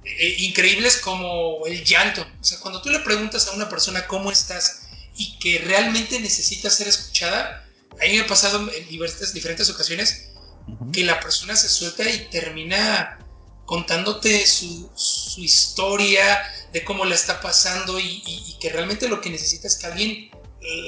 Eh, 0.05 0.35
increíbles 0.39 0.97
como 0.97 1.65
el 1.65 1.83
llanto. 1.83 2.25
O 2.39 2.43
sea, 2.43 2.59
cuando 2.59 2.81
tú 2.81 2.89
le 2.89 2.99
preguntas 2.99 3.47
a 3.47 3.51
una 3.51 3.67
persona 3.67 4.07
cómo 4.07 4.31
estás 4.31 4.87
y 5.15 5.37
que 5.39 5.59
realmente 5.59 6.19
necesita 6.19 6.69
ser 6.69 6.87
escuchada, 6.87 7.65
a 8.01 8.05
mí 8.05 8.13
me 8.13 8.21
ha 8.21 8.27
pasado 8.27 8.71
en 8.71 8.87
diferentes, 8.87 9.33
diferentes 9.33 9.69
ocasiones 9.69 10.29
que 10.93 11.03
la 11.03 11.19
persona 11.19 11.55
se 11.55 11.67
suelta 11.67 12.09
y 12.09 12.29
termina 12.29 13.19
contándote 13.69 14.47
su, 14.47 14.89
historia, 15.37 16.41
de 16.73 16.83
cómo 16.83 17.05
la 17.05 17.13
está 17.13 17.39
pasando 17.39 17.99
y, 17.99 18.57
que 18.59 18.69
realmente 18.69 19.07
lo 19.07 19.21
que 19.21 19.29
necesita 19.29 19.67
es 19.67 19.75
que 19.75 19.85
alguien 19.85 20.31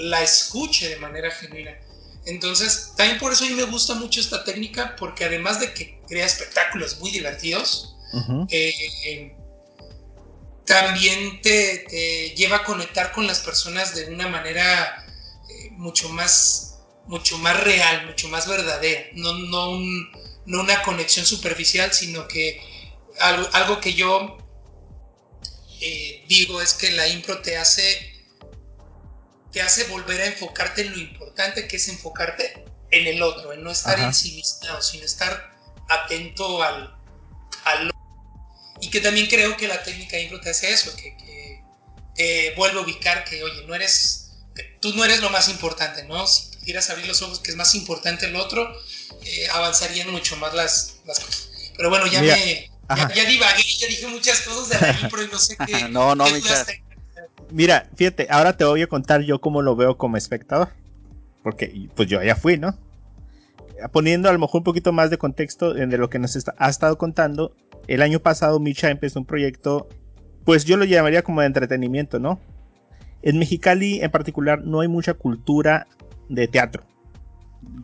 la 0.06 0.24
escuche 0.24 0.90
de 0.90 0.96
manera 0.96 1.30
genuina. 1.30 1.78
Entonces, 2.26 2.94
también 2.98 3.20
por 3.20 3.34
eso 3.34 3.46
a 3.46 3.50
mí 3.50 3.54
me 3.54 3.66
gusta 3.66 3.94
mucho 3.94 4.20
esta 4.20 4.44
técnica, 4.44 4.96
porque 4.96 5.26
además 5.26 5.60
de 5.60 5.76
que 5.76 6.00
crea 6.08 6.26
espectáculos 6.26 7.00
muy 7.00 7.12
divertidos, 7.12 7.98
eh, 8.50 9.36
también 10.66 11.40
te, 11.44 12.34
lleva 12.36 12.58
a 12.58 12.64
conectar 12.64 13.12
con 13.12 13.28
las 13.28 13.42
personas 13.42 13.94
de 13.94 14.08
una 14.08 14.28
manera 14.28 15.06
eh, 15.50 15.70
mucho 15.74 16.10
más 16.10 16.80
mucho 17.06 17.38
más 17.38 17.60
real, 17.64 18.08
mucho 18.08 18.28
más 18.30 18.48
verdadera, 18.48 19.04
no, 19.14 19.34
no, 19.34 19.78
no 20.48 20.62
una 20.62 20.82
conexión 20.82 21.26
superficial, 21.28 21.94
sino 21.94 22.28
que 22.28 22.71
algo, 23.20 23.82
que 23.82 23.94
yo 23.94 24.38
eh, 25.80 26.24
digo 26.28 26.62
es 26.62 26.74
que 26.74 26.92
la 26.92 27.08
impro 27.08 27.42
te 27.42 27.58
hace 27.58 28.08
te 29.52 29.62
hace 29.62 29.84
volver 29.86 30.22
a 30.22 30.26
enfocarte 30.28 30.82
en 30.82 30.92
lo 30.92 30.98
importante 30.98 31.68
que 31.68 31.76
es 31.76 31.88
enfocarte 31.90 32.64
en 32.90 33.08
el 33.08 33.22
otro, 33.22 33.52
en 33.54 33.64
no 33.64 33.72
estar 33.72 34.00
ensimismado, 34.00 34.82
sino 34.82 35.04
estar 35.04 35.52
atento 35.90 36.64
al, 36.64 36.96
al 37.66 37.92
y 38.80 38.90
que 38.90 39.02
también 39.02 39.28
creo 39.28 39.56
que 39.58 39.68
la 39.68 39.84
técnica 39.84 40.18
impro 40.20 40.40
te 40.40 40.50
hace 40.50 40.72
eso, 40.72 40.96
que, 40.96 41.16
te 42.16 42.54
vuelve 42.56 42.80
a 42.80 42.84
ubicar 42.84 43.24
que, 43.24 43.44
oye, 43.44 43.64
no 43.66 43.76
eres, 43.76 44.32
tú 44.82 44.94
no 44.94 45.06
eres 45.06 45.22
lo 45.22 45.30
más 45.30 45.50
importante, 45.50 46.04
¿no? 46.04 46.28
Si 46.28 46.50
quieras 46.64 46.90
abrir 46.90 47.08
los 47.08 47.22
ojos, 47.22 47.40
que 47.40 47.52
es 47.52 47.58
más 47.58 47.76
importante 47.76 48.26
el 48.26 48.36
otro, 48.36 48.76
eh, 49.24 49.48
avanzarían 49.52 50.10
mucho 50.12 50.36
más 50.38 50.54
las, 50.54 50.96
cosas. 51.06 51.50
Pero 51.78 51.90
bueno, 51.90 52.08
ya 52.08 52.22
me, 52.22 52.71
ya, 52.96 53.26
divagué, 53.26 53.64
ya 53.80 53.88
dije 53.88 54.08
muchas 54.08 54.42
cosas 54.42 54.70
de 54.70 54.88
la 54.88 55.00
impro 55.02 55.24
y 55.24 55.28
no 55.28 55.38
sé 55.38 55.58
qué. 55.66 55.88
no, 55.90 56.16
no, 56.16 56.26
Mira, 57.52 57.90
fíjate, 57.96 58.28
ahora 58.30 58.56
te 58.56 58.64
voy 58.64 58.82
a 58.82 58.88
contar 58.88 59.22
yo 59.22 59.42
cómo 59.42 59.62
lo 59.62 59.76
veo 59.76 59.98
como 59.98 60.18
espectador. 60.18 60.70
Porque 61.44 61.90
pues 61.96 62.08
yo 62.08 62.22
ya 62.24 62.36
fui, 62.36 62.58
¿no? 62.58 62.78
Poniendo 63.92 64.30
a 64.30 64.34
lo 64.34 64.40
mejor 64.40 64.60
un 64.60 64.64
poquito 64.64 64.94
más 64.94 65.10
de 65.10 65.18
contexto 65.18 65.74
de 65.74 65.98
lo 65.98 66.10
que 66.10 66.20
nos 66.20 66.38
ha 66.58 66.70
estado 66.70 66.98
contando, 66.98 67.56
el 67.88 68.02
año 68.04 68.20
pasado 68.20 68.60
Micha 68.60 68.90
empezó 68.90 69.20
un 69.20 69.26
proyecto, 69.26 69.90
pues 70.46 70.66
yo 70.66 70.78
lo 70.78 70.86
llamaría 70.86 71.24
como 71.24 71.42
de 71.42 71.48
entretenimiento, 71.48 72.20
¿no? 72.20 72.40
En 73.24 73.40
Mexicali 73.40 74.02
en 74.02 74.12
particular 74.12 74.64
no 74.64 74.82
hay 74.82 74.88
mucha 74.88 75.16
cultura 75.16 75.88
de 76.30 76.48
teatro. 76.48 76.84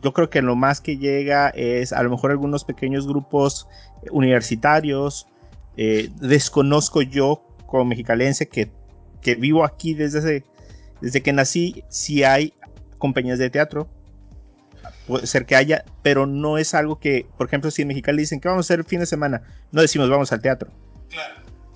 Yo 0.02 0.12
creo 0.12 0.30
que 0.30 0.42
lo 0.42 0.56
más 0.56 0.80
que 0.80 0.96
llega 0.96 1.50
es 1.50 1.92
a 1.92 2.02
lo 2.02 2.10
mejor 2.10 2.30
algunos 2.30 2.64
pequeños 2.64 3.06
grupos 3.06 3.68
universitarios. 4.10 5.26
Eh, 5.76 6.10
desconozco 6.20 7.02
yo 7.02 7.44
como 7.66 7.84
mexicalense 7.84 8.48
que, 8.48 8.70
que 9.20 9.36
vivo 9.36 9.64
aquí 9.64 9.94
desde, 9.94 10.44
desde 11.00 11.22
que 11.22 11.32
nací, 11.32 11.84
si 11.88 12.24
hay 12.24 12.54
compañías 12.98 13.38
de 13.38 13.50
teatro. 13.50 13.88
Puede 15.06 15.26
ser 15.26 15.46
que 15.46 15.56
haya, 15.56 15.84
pero 16.02 16.26
no 16.26 16.58
es 16.58 16.74
algo 16.74 16.98
que, 16.98 17.26
por 17.36 17.46
ejemplo, 17.46 17.70
si 17.70 17.82
en 17.82 17.88
Mexicali 17.88 18.22
dicen 18.22 18.40
que 18.40 18.48
vamos 18.48 18.66
a 18.66 18.66
hacer 18.66 18.80
el 18.80 18.84
fin 18.84 19.00
de 19.00 19.06
semana, 19.06 19.42
no 19.72 19.80
decimos 19.80 20.10
vamos 20.10 20.32
al 20.32 20.42
teatro. 20.42 20.70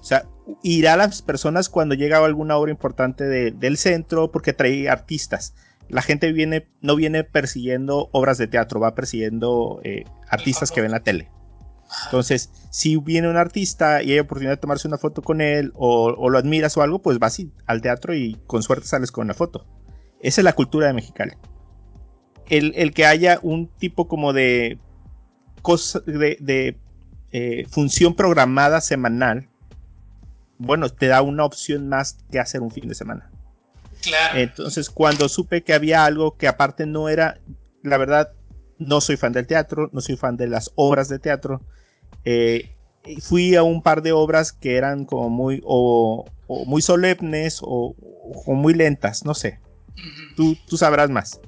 O 0.01 0.05
sea, 0.05 0.27
irá 0.62 0.95
a 0.95 0.97
las 0.97 1.23
personas 1.23 1.69
cuando 1.69 1.95
llega 1.95 2.19
alguna 2.19 2.57
obra 2.57 2.73
importante 2.73 3.25
del 3.25 3.77
centro 3.77 4.33
porque 4.33 4.53
trae 4.53 4.88
artistas 4.88 5.55
la 5.88 6.03
gente 6.03 6.33
no 6.81 6.97
viene 6.97 7.25
persiguiendo 7.25 8.09
obras 8.12 8.38
de 8.38 8.47
teatro, 8.47 8.81
va 8.81 8.95
persiguiendo 8.95 9.81
eh, 9.85 10.05
artistas 10.29 10.71
que 10.71 10.81
ven 10.81 10.90
la 10.90 11.01
tele. 11.01 11.31
Entonces, 12.07 12.51
si 12.71 12.97
viene 12.97 13.29
un 13.29 13.37
artista 13.37 14.03
y 14.03 14.12
hay 14.12 14.18
oportunidad 14.18 14.53
de 14.53 14.61
tomarse 14.61 14.88
una 14.88 14.99
foto 14.99 15.23
con 15.23 15.40
él 15.40 15.73
o, 15.75 16.31
lo 16.31 16.38
admiras 16.38 16.77
o 16.77 16.83
algo, 16.83 17.01
pues 17.01 17.18
vas 17.18 17.40
al 17.66 17.83
teatro 17.83 18.14
y 18.14 18.38
con 18.47 18.62
suerte 18.62 18.87
sales 18.87 19.12
con 19.12 19.25
una 19.25 19.35
foto. 19.35 19.66
Esa 20.21 20.40
es 20.40 20.45
la 20.45 20.55
cultura 20.55 20.87
de 20.87 20.95
Mexicali. 20.95 21.33
El, 22.49 22.92
que 22.92 23.07
haya 23.07 23.38
un 23.42 23.68
tipo 23.68 24.09
como 24.09 24.33
de, 24.33 24.79
eh, 27.33 27.66
función 27.71 28.14
programada 28.14 28.81
semanal, 28.81 29.49
bueno, 30.59 30.88
te 30.90 31.07
da 31.07 31.23
una 31.23 31.45
opción 31.45 31.88
más 31.88 32.18
que 32.31 32.38
hacer 32.38 32.61
un 32.61 32.71
fin 32.71 32.88
de 32.88 32.95
semana. 32.95 33.31
Entonces, 34.35 34.91
cuando 34.91 35.29
supe 35.29 35.62
que 35.62 35.75
había 35.75 36.05
algo 36.05 36.37
que 36.37 36.49
aparte 36.49 36.87
no 36.87 37.09
era, 37.09 37.41
la 37.83 37.97
verdad, 37.97 38.33
no 38.79 39.01
soy 39.01 39.17
fan 39.17 39.33
del 39.33 39.47
teatro, 39.47 39.91
no 39.93 40.01
soy 40.01 40.17
fan 40.17 40.37
de 40.37 40.49
las 40.49 40.73
obras 40.75 41.09
de 41.09 41.19
teatro. 41.19 41.61
Eh, 42.25 42.75
fui 43.21 43.55
a 43.57 43.62
un 43.62 43.83
par 43.83 44.03
de 44.03 44.12
obras 44.12 44.53
que 44.53 44.77
eran 44.77 45.05
como 45.05 45.29
muy, 45.29 45.62
o, 45.65 46.25
muy 46.67 46.83
solemnes 46.83 47.61
o, 47.62 47.95
muy 48.47 48.75
lentas, 48.75 49.25
no 49.25 49.35
sé. 49.35 49.61
tú, 50.37 50.57
tú, 50.67 50.77
sabrás 50.77 51.11
más. 51.11 51.41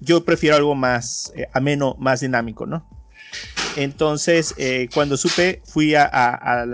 Yo 0.00 0.24
prefiero 0.24 0.56
algo 0.56 0.74
más 0.74 1.32
eh, 1.36 1.48
ameno, 1.52 1.96
más 1.98 2.20
dinámico, 2.20 2.66
¿no? 2.66 2.88
Entonces, 3.76 4.54
eh, 4.56 4.88
cuando 4.94 5.16
supe, 5.16 5.60
fui 5.64 5.94
a, 5.94 6.64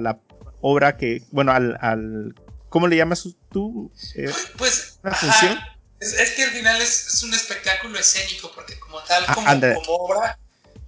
la 0.00 0.20
obra 0.60 0.96
que, 0.96 1.22
bueno, 1.30 1.52
al 1.52 2.34
¿Cómo 2.72 2.88
le 2.88 2.96
llamas 2.96 3.28
tú? 3.50 3.92
Eh, 4.14 4.32
pues, 4.56 4.98
función? 5.02 5.58
Es, 6.00 6.30
que 6.30 6.44
al 6.44 6.52
final 6.52 6.80
es, 6.80 7.22
un 7.22 7.34
espectáculo 7.34 7.98
escénico, 7.98 8.50
porque 8.54 8.78
como 8.78 8.98
tal, 9.02 9.24
ah, 9.28 9.34
como, 9.34 9.82
obra, 9.88 10.38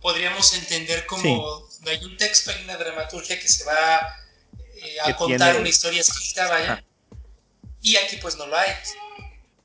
podríamos 0.01 0.55
entender 0.55 1.05
como 1.05 1.68
hay 1.87 2.03
un 2.07 2.16
texto, 2.16 2.51
hay 2.51 2.64
una 2.64 2.79
dramaturgia 2.79 3.38
que 3.38 3.47
se 3.47 3.64
va 3.64 4.01
eh, 4.77 4.97
a 5.05 5.14
contar 5.14 5.61
una 5.61 5.68
historia 5.68 6.01
escrita, 6.01 6.49
vaya. 6.49 6.83
Y 7.83 7.97
aquí 7.97 8.16
pues 8.16 8.38
no 8.38 8.47
lo 8.47 8.57
hay. 8.57 8.70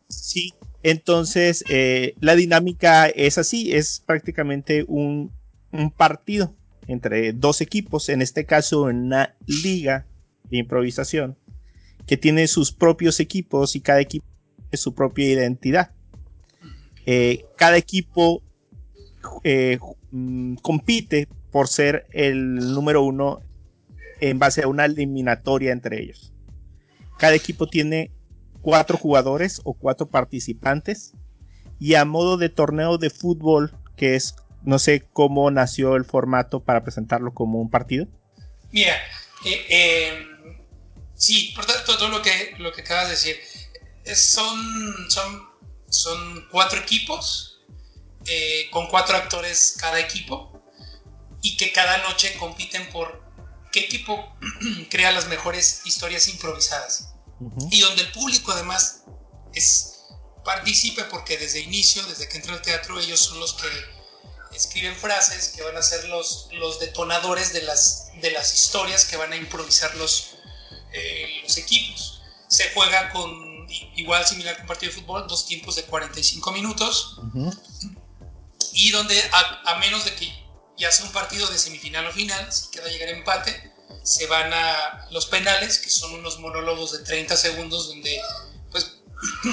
Sí, 0.09 0.53
entonces 0.83 1.63
eh, 1.69 2.15
la 2.19 2.35
dinámica 2.35 3.07
es 3.07 3.37
así, 3.37 3.73
es 3.73 4.03
prácticamente 4.05 4.83
un, 4.89 5.31
un 5.71 5.89
partido 5.89 6.53
entre 6.85 7.31
dos 7.31 7.61
equipos, 7.61 8.09
en 8.09 8.21
este 8.21 8.45
caso 8.45 8.81
una 8.81 9.37
liga 9.47 10.05
de 10.49 10.57
improvisación 10.57 11.37
que 12.09 12.17
tiene 12.17 12.47
sus 12.47 12.71
propios 12.71 13.19
equipos 13.19 13.75
y 13.75 13.81
cada 13.81 14.01
equipo 14.01 14.25
tiene 14.55 14.77
su 14.81 14.95
propia 14.95 15.29
identidad. 15.29 15.91
Eh, 17.05 17.45
cada 17.55 17.77
equipo 17.77 18.41
eh, 19.43 19.77
mm, 20.09 20.55
compite 20.55 21.27
por 21.51 21.67
ser 21.67 22.07
el 22.11 22.55
número 22.73 23.03
uno 23.03 23.41
en 24.21 24.39
base 24.39 24.63
a 24.63 24.67
una 24.67 24.85
eliminatoria 24.85 25.71
entre 25.71 26.01
ellos. 26.01 26.33
Cada 27.19 27.35
equipo 27.35 27.67
tiene 27.67 28.11
cuatro 28.61 28.97
jugadores 28.97 29.61
o 29.63 29.75
cuatro 29.75 30.09
participantes 30.09 31.13
y 31.77 31.93
a 31.93 32.05
modo 32.05 32.37
de 32.37 32.49
torneo 32.49 32.97
de 32.97 33.11
fútbol, 33.11 33.71
que 33.95 34.15
es, 34.15 34.35
no 34.63 34.79
sé 34.79 35.05
cómo 35.13 35.51
nació 35.51 35.95
el 35.95 36.05
formato 36.05 36.63
para 36.63 36.81
presentarlo 36.81 37.35
como 37.35 37.61
un 37.61 37.69
partido. 37.69 38.07
Mira, 38.71 38.95
eh, 39.45 40.25
Sí, 41.19 41.51
por 41.53 41.65
todo 41.65 42.07
lo 42.07 42.21
que, 42.21 42.55
lo 42.59 42.71
que 42.71 42.81
acabas 42.81 43.07
de 43.07 43.11
decir. 43.11 44.15
son, 44.15 45.11
son, 45.11 45.49
son 45.89 46.47
cuatro 46.49 46.79
equipos, 46.79 47.59
eh, 48.25 48.69
con 48.71 48.87
cuatro 48.87 49.17
actores 49.17 49.75
cada 49.77 49.99
equipo, 49.99 50.63
y 51.41 51.57
que 51.57 51.73
cada 51.73 51.97
noche 52.09 52.37
compiten 52.37 52.89
por 52.89 53.21
qué 53.73 53.81
equipo 53.81 54.33
crea 54.89 55.11
las 55.11 55.27
mejores 55.27 55.81
historias 55.83 56.29
improvisadas. 56.29 57.09
Y 57.69 57.81
donde 57.81 58.03
el 58.03 58.11
público 58.13 58.53
además 58.53 59.03
es 59.53 60.05
partícipe 60.45 61.03
porque 61.05 61.37
desde 61.37 61.59
inicio, 61.59 62.01
desde 62.03 62.29
que 62.29 62.37
entra 62.37 62.53
al 62.53 62.61
teatro, 62.61 62.97
ellos 62.97 63.19
son 63.19 63.41
los 63.41 63.55
que 63.55 63.67
escriben 64.55 64.95
frases 64.95 65.49
que 65.49 65.63
van 65.63 65.75
a 65.75 65.81
ser 65.81 66.05
los, 66.05 66.47
los 66.53 66.79
detonadores 66.79 67.51
de 67.51 67.61
las, 67.63 68.09
de 68.21 68.31
las 68.31 68.53
historias 68.53 69.03
que 69.05 69.17
van 69.17 69.33
a 69.33 69.35
improvisar 69.35 69.93
los, 69.95 70.38
eh, 70.93 71.41
los 71.43 71.57
equipos. 71.57 72.21
Se 72.47 72.71
juega 72.73 73.09
con, 73.11 73.67
igual 73.95 74.25
similar 74.25 74.55
que 74.55 74.61
un 74.61 74.67
partido 74.67 74.91
de 74.91 75.01
fútbol, 75.01 75.27
dos 75.27 75.45
tiempos 75.45 75.75
de 75.75 75.83
45 75.83 76.51
minutos. 76.51 77.19
Y 78.73 78.91
donde, 78.91 79.21
a, 79.65 79.77
menos 79.79 80.05
de 80.05 80.15
que 80.15 80.31
ya 80.77 80.91
sea 80.91 81.05
un 81.05 81.11
partido 81.11 81.47
de 81.47 81.57
semifinal 81.57 82.05
o 82.07 82.11
final, 82.11 82.51
si 82.51 82.71
queda 82.71 82.87
llegar 82.87 83.09
empate, 83.09 83.71
se 84.03 84.27
van 84.27 84.51
a 84.53 85.07
los 85.11 85.25
penales, 85.25 85.79
que 85.79 85.89
son 85.89 86.13
unos 86.13 86.39
monólogos 86.39 86.93
de 86.93 86.99
30 86.99 87.35
segundos 87.35 87.87
donde 87.87 88.19
pues 88.71 88.99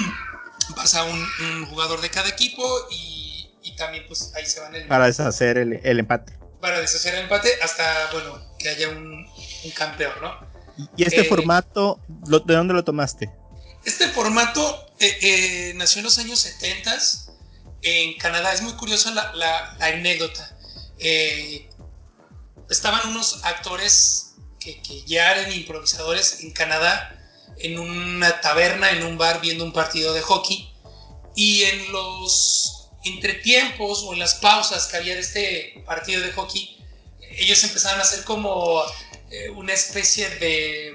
pasa 0.75 1.03
un, 1.03 1.65
jugador 1.67 2.01
de 2.01 2.09
cada 2.09 2.29
equipo 2.29 2.87
y 2.89 3.17
y 3.67 3.75
también 3.75 4.05
pues 4.07 4.31
ahí 4.35 4.45
se 4.45 4.59
van 4.59 4.73
el... 4.75 4.87
Para 4.87 5.07
deshacer 5.07 5.57
el, 5.57 5.79
el 5.83 5.99
empate. 5.99 6.33
Para 6.61 6.79
deshacer 6.79 7.15
el 7.15 7.21
empate 7.23 7.49
hasta, 7.61 8.09
bueno, 8.13 8.39
que 8.57 8.69
haya 8.69 8.89
un, 8.89 9.27
un 9.63 9.71
campeón, 9.71 10.13
¿no? 10.21 10.46
¿Y 10.95 11.03
este 11.03 11.21
eh, 11.21 11.25
formato, 11.25 11.99
de 12.07 12.55
dónde 12.55 12.73
lo 12.73 12.83
tomaste? 12.83 13.29
Este 13.85 14.07
formato 14.09 14.91
eh, 14.99 15.17
eh, 15.21 15.73
nació 15.75 15.99
en 15.99 16.05
los 16.05 16.17
años 16.19 16.39
70 16.39 16.97
en 17.81 18.17
Canadá. 18.17 18.53
Es 18.53 18.61
muy 18.61 18.73
curiosa 18.73 19.11
la, 19.11 19.33
la, 19.33 19.77
anécdota. 19.79 20.55
estaban 22.69 23.09
unos 23.09 23.43
actores 23.43 24.35
que, 24.59 24.81
que, 24.81 25.03
ya 25.05 25.33
eran 25.33 25.51
improvisadores 25.51 26.41
en 26.41 26.51
Canadá 26.51 27.13
en 27.59 27.79
una 27.79 28.39
taberna, 28.41 28.91
en 28.91 29.03
un 29.03 29.17
bar, 29.17 29.41
viendo 29.41 29.63
un 29.63 29.73
partido 29.73 30.13
de 30.13 30.21
hockey. 30.21 30.71
Y 31.35 31.63
en 31.63 31.91
los 31.91 32.89
entretiempos 33.03 34.03
o 34.03 34.13
en 34.13 34.19
las 34.19 34.35
pausas 34.35 34.87
que 34.87 34.97
había 34.97 35.15
de 35.15 35.21
este 35.21 35.83
partido 35.85 36.21
de 36.21 36.33
hockey, 36.33 36.77
ellos 37.37 37.63
empezaron 37.63 37.99
a 37.99 38.03
hacer 38.03 38.23
como 38.23 38.81
eh, 39.29 39.49
una 39.49 39.73
especie 39.73 40.29
de, 40.29 40.93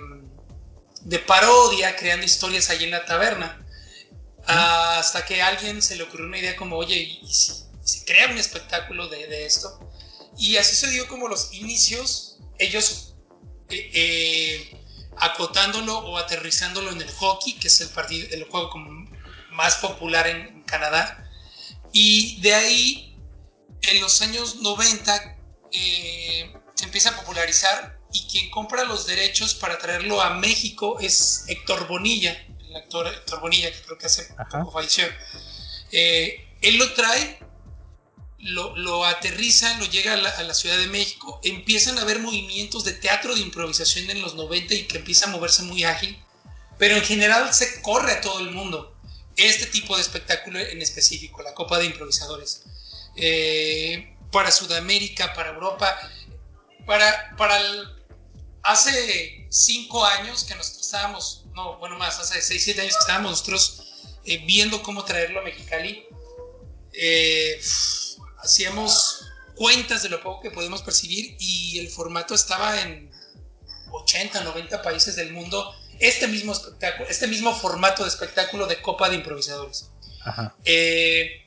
de 1.02 1.18
parodia, 1.18 1.96
creando 1.96 2.24
historias 2.24 2.70
allí 2.70 2.84
en 2.84 2.92
la 2.92 3.04
taberna. 3.04 3.58
hasta 4.46 5.24
que 5.24 5.42
a 5.42 5.48
alguien 5.48 5.82
se 5.82 5.96
le 5.96 6.04
ocurrió 6.04 6.26
una 6.26 6.38
idea 6.38 6.56
como, 6.56 6.76
oye, 6.76 6.96
¿y 6.96 7.32
si 7.32 7.52
se 7.84 8.04
crea 8.04 8.28
un 8.28 8.38
espectáculo 8.38 9.08
de, 9.08 9.26
de, 9.26 9.46
esto? 9.46 9.90
Y 10.38 10.56
así 10.56 10.74
se 10.74 10.90
dio 10.90 11.06
como 11.08 11.28
los 11.28 11.52
inicios, 11.52 12.38
ellos 12.58 13.14
eh, 13.68 13.90
eh, 13.94 14.76
acotándolo 15.18 15.98
o 15.98 16.18
aterrizándolo 16.18 16.90
en 16.90 17.00
el 17.00 17.10
hockey, 17.10 17.54
que 17.54 17.68
es 17.68 17.80
el, 17.80 17.88
partido, 17.90 18.28
el 18.30 18.44
juego 18.44 18.70
como 18.70 19.10
más 19.50 19.76
popular 19.76 20.26
en 20.26 20.62
Canadá. 20.62 21.30
Y 21.92 22.40
de 22.40 22.54
ahí, 22.54 23.18
en 23.82 24.00
los 24.00 24.22
años 24.22 24.56
90, 24.56 25.38
se 25.70 26.84
empieza 26.84 27.10
a 27.10 27.16
popularizar 27.16 28.01
y 28.12 28.26
quien 28.26 28.50
compra 28.50 28.84
los 28.84 29.06
derechos 29.06 29.54
para 29.54 29.78
traerlo 29.78 30.20
a 30.20 30.34
México 30.34 30.98
es 31.00 31.44
Héctor 31.48 31.88
Bonilla, 31.88 32.36
el 32.68 32.76
actor 32.76 33.06
Héctor 33.06 33.40
Bonilla, 33.40 33.72
que 33.72 33.80
creo 33.80 33.98
que 33.98 34.06
hace 34.06 34.34
poco 34.50 34.70
falleció. 34.70 35.04
Eh, 35.90 36.56
él 36.60 36.76
lo 36.76 36.92
trae, 36.92 37.38
lo, 38.38 38.76
lo, 38.76 39.04
aterriza, 39.04 39.78
lo 39.78 39.86
llega 39.86 40.14
a 40.14 40.42
la, 40.42 40.54
Ciudad 40.54 40.76
de 40.78 40.86
México, 40.88 41.40
empiezan 41.42 41.98
a 41.98 42.02
haber 42.02 42.18
movimientos 42.18 42.84
de 42.84 42.92
teatro 42.92 43.34
de 43.34 43.40
improvisación 43.40 44.10
en 44.10 44.20
los 44.20 44.34
90 44.34 44.74
y 44.74 44.86
que 44.86 44.98
empieza 44.98 45.26
a 45.26 45.30
moverse 45.30 45.62
muy 45.62 45.84
ágil, 45.84 46.18
pero 46.78 46.96
en 46.96 47.02
general 47.02 47.52
se 47.54 47.80
corre 47.82 48.12
a 48.12 48.20
todo 48.20 48.40
el 48.40 48.50
mundo 48.50 48.96
este 49.36 49.66
tipo 49.66 49.96
de 49.96 50.02
espectáculo 50.02 50.58
en 50.58 50.82
específico, 50.82 51.42
la 51.42 51.54
Copa 51.54 51.78
de 51.78 51.86
Improvisadores. 51.86 52.64
Eh, 53.16 54.16
para 54.30 54.50
Sudamérica, 54.50 55.34
para 55.34 55.50
Europa, 55.50 55.94
para, 56.86 57.34
para 57.36 57.58
el, 57.58 58.01
hace 58.62 59.46
cinco 59.50 60.04
años 60.04 60.44
que 60.44 60.54
nosotros 60.54 60.84
estábamos, 60.84 61.44
no, 61.54 61.78
bueno, 61.78 61.98
más, 61.98 62.18
hace 62.18 62.40
seis, 62.40 62.64
siete 62.64 62.80
años 62.80 62.94
que 62.94 63.00
estábamos 63.00 63.30
nosotros 63.32 63.82
eh, 64.24 64.38
viendo 64.46 64.82
cómo 64.82 65.04
traerlo 65.04 65.40
a 65.40 65.42
Mexicali, 65.42 66.06
eh, 66.92 67.60
hacíamos 68.38 69.26
cuentas 69.56 70.02
de 70.02 70.08
lo 70.08 70.22
poco 70.22 70.42
que 70.42 70.50
podíamos 70.50 70.82
percibir 70.82 71.36
y 71.38 71.78
el 71.78 71.88
formato 71.88 72.34
estaba 72.34 72.80
en 72.80 73.10
80, 73.90 74.42
90 74.44 74.82
países 74.82 75.16
del 75.16 75.32
mundo. 75.32 75.74
Este 75.98 76.26
mismo 76.26 76.52
espectáculo, 76.52 77.08
este 77.08 77.26
mismo 77.26 77.54
formato 77.54 78.02
de 78.02 78.08
espectáculo 78.08 78.66
de 78.66 78.80
Copa 78.80 79.08
de 79.08 79.16
Improvisadores. 79.16 79.90
Eh, 80.64 81.46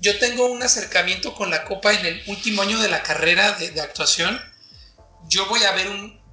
yo 0.00 0.18
tengo 0.18 0.46
un 0.46 0.62
acercamiento 0.62 1.34
con 1.34 1.50
la 1.50 1.64
Copa 1.64 1.92
en 1.92 2.06
el 2.06 2.22
último 2.26 2.62
año 2.62 2.80
de 2.80 2.88
la 2.88 3.02
carrera 3.02 3.52
de, 3.52 3.70
de 3.70 3.80
actuación. 3.80 4.40
Yo 5.28 5.46
voy 5.46 5.62
a 5.64 5.72
ver 5.72 5.88
un, 5.88 6.23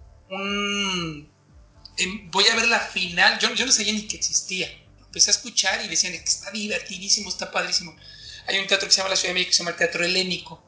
voy 2.32 2.46
a 2.52 2.56
ver 2.56 2.67
la 2.67 2.80
final, 2.80 3.38
yo, 3.39 3.54
yo 3.54 3.65
no 3.65 3.72
sabía 3.72 3.94
ni 3.94 4.08
que 4.08 4.17
existía, 4.17 4.72
empecé 5.00 5.30
a 5.30 5.34
escuchar 5.34 5.84
y 5.84 5.88
decían 5.88 6.13
que 6.13 6.20
está 6.20 6.52
divertidísimo, 6.52 7.30
está 7.30 7.52
padrísimo. 7.52 7.96
Hay 8.48 8.58
un 8.60 8.67
teatro 8.67 8.88
que 8.88 8.94
se 8.94 8.98
llama 8.98 9.10
la 9.10 9.15
Ciudad 9.15 9.34
de 9.34 9.39
México, 9.39 9.50
que 9.50 9.54
se 9.56 9.60
llama 9.60 9.72
el 9.72 9.78
Teatro 9.78 10.04
Helénico. 10.04 10.63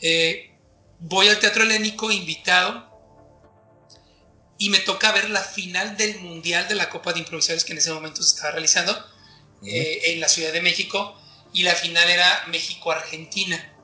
Eh, 0.00 0.50
voy 0.98 1.28
al 1.28 1.38
Teatro 1.38 1.62
Helénico 1.62 2.10
invitado 2.10 2.94
y 4.58 4.70
me 4.70 4.80
toca 4.80 5.12
ver 5.12 5.30
la 5.30 5.42
final 5.42 5.96
del 5.96 6.20
Mundial 6.20 6.68
de 6.68 6.74
la 6.74 6.88
Copa 6.88 7.12
de 7.12 7.20
Improvisadores 7.20 7.64
que 7.64 7.72
en 7.72 7.78
ese 7.78 7.92
momento 7.92 8.22
se 8.22 8.34
estaba 8.34 8.52
realizando 8.52 8.92
eh, 9.64 10.00
en 10.06 10.20
la 10.20 10.28
Ciudad 10.28 10.52
de 10.52 10.62
México 10.62 11.20
y 11.52 11.62
la 11.62 11.74
final 11.74 12.08
era 12.08 12.44
México-Argentina. 12.48 13.75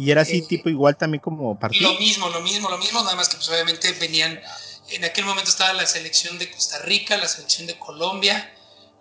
¿Y 0.00 0.10
era 0.10 0.22
así 0.22 0.38
eh, 0.38 0.46
tipo 0.48 0.70
igual 0.70 0.96
también 0.96 1.20
como 1.20 1.58
partido? 1.58 1.92
Lo 1.92 1.98
mismo, 1.98 2.30
lo 2.30 2.40
mismo, 2.40 2.70
lo 2.70 2.78
mismo, 2.78 3.02
nada 3.02 3.16
más 3.16 3.28
que 3.28 3.36
pues 3.36 3.50
obviamente 3.50 3.92
venían, 3.92 4.40
en 4.88 5.04
aquel 5.04 5.26
momento 5.26 5.50
estaba 5.50 5.74
la 5.74 5.84
selección 5.84 6.38
de 6.38 6.50
Costa 6.50 6.78
Rica, 6.78 7.18
la 7.18 7.28
selección 7.28 7.66
de 7.66 7.78
Colombia, 7.78 8.50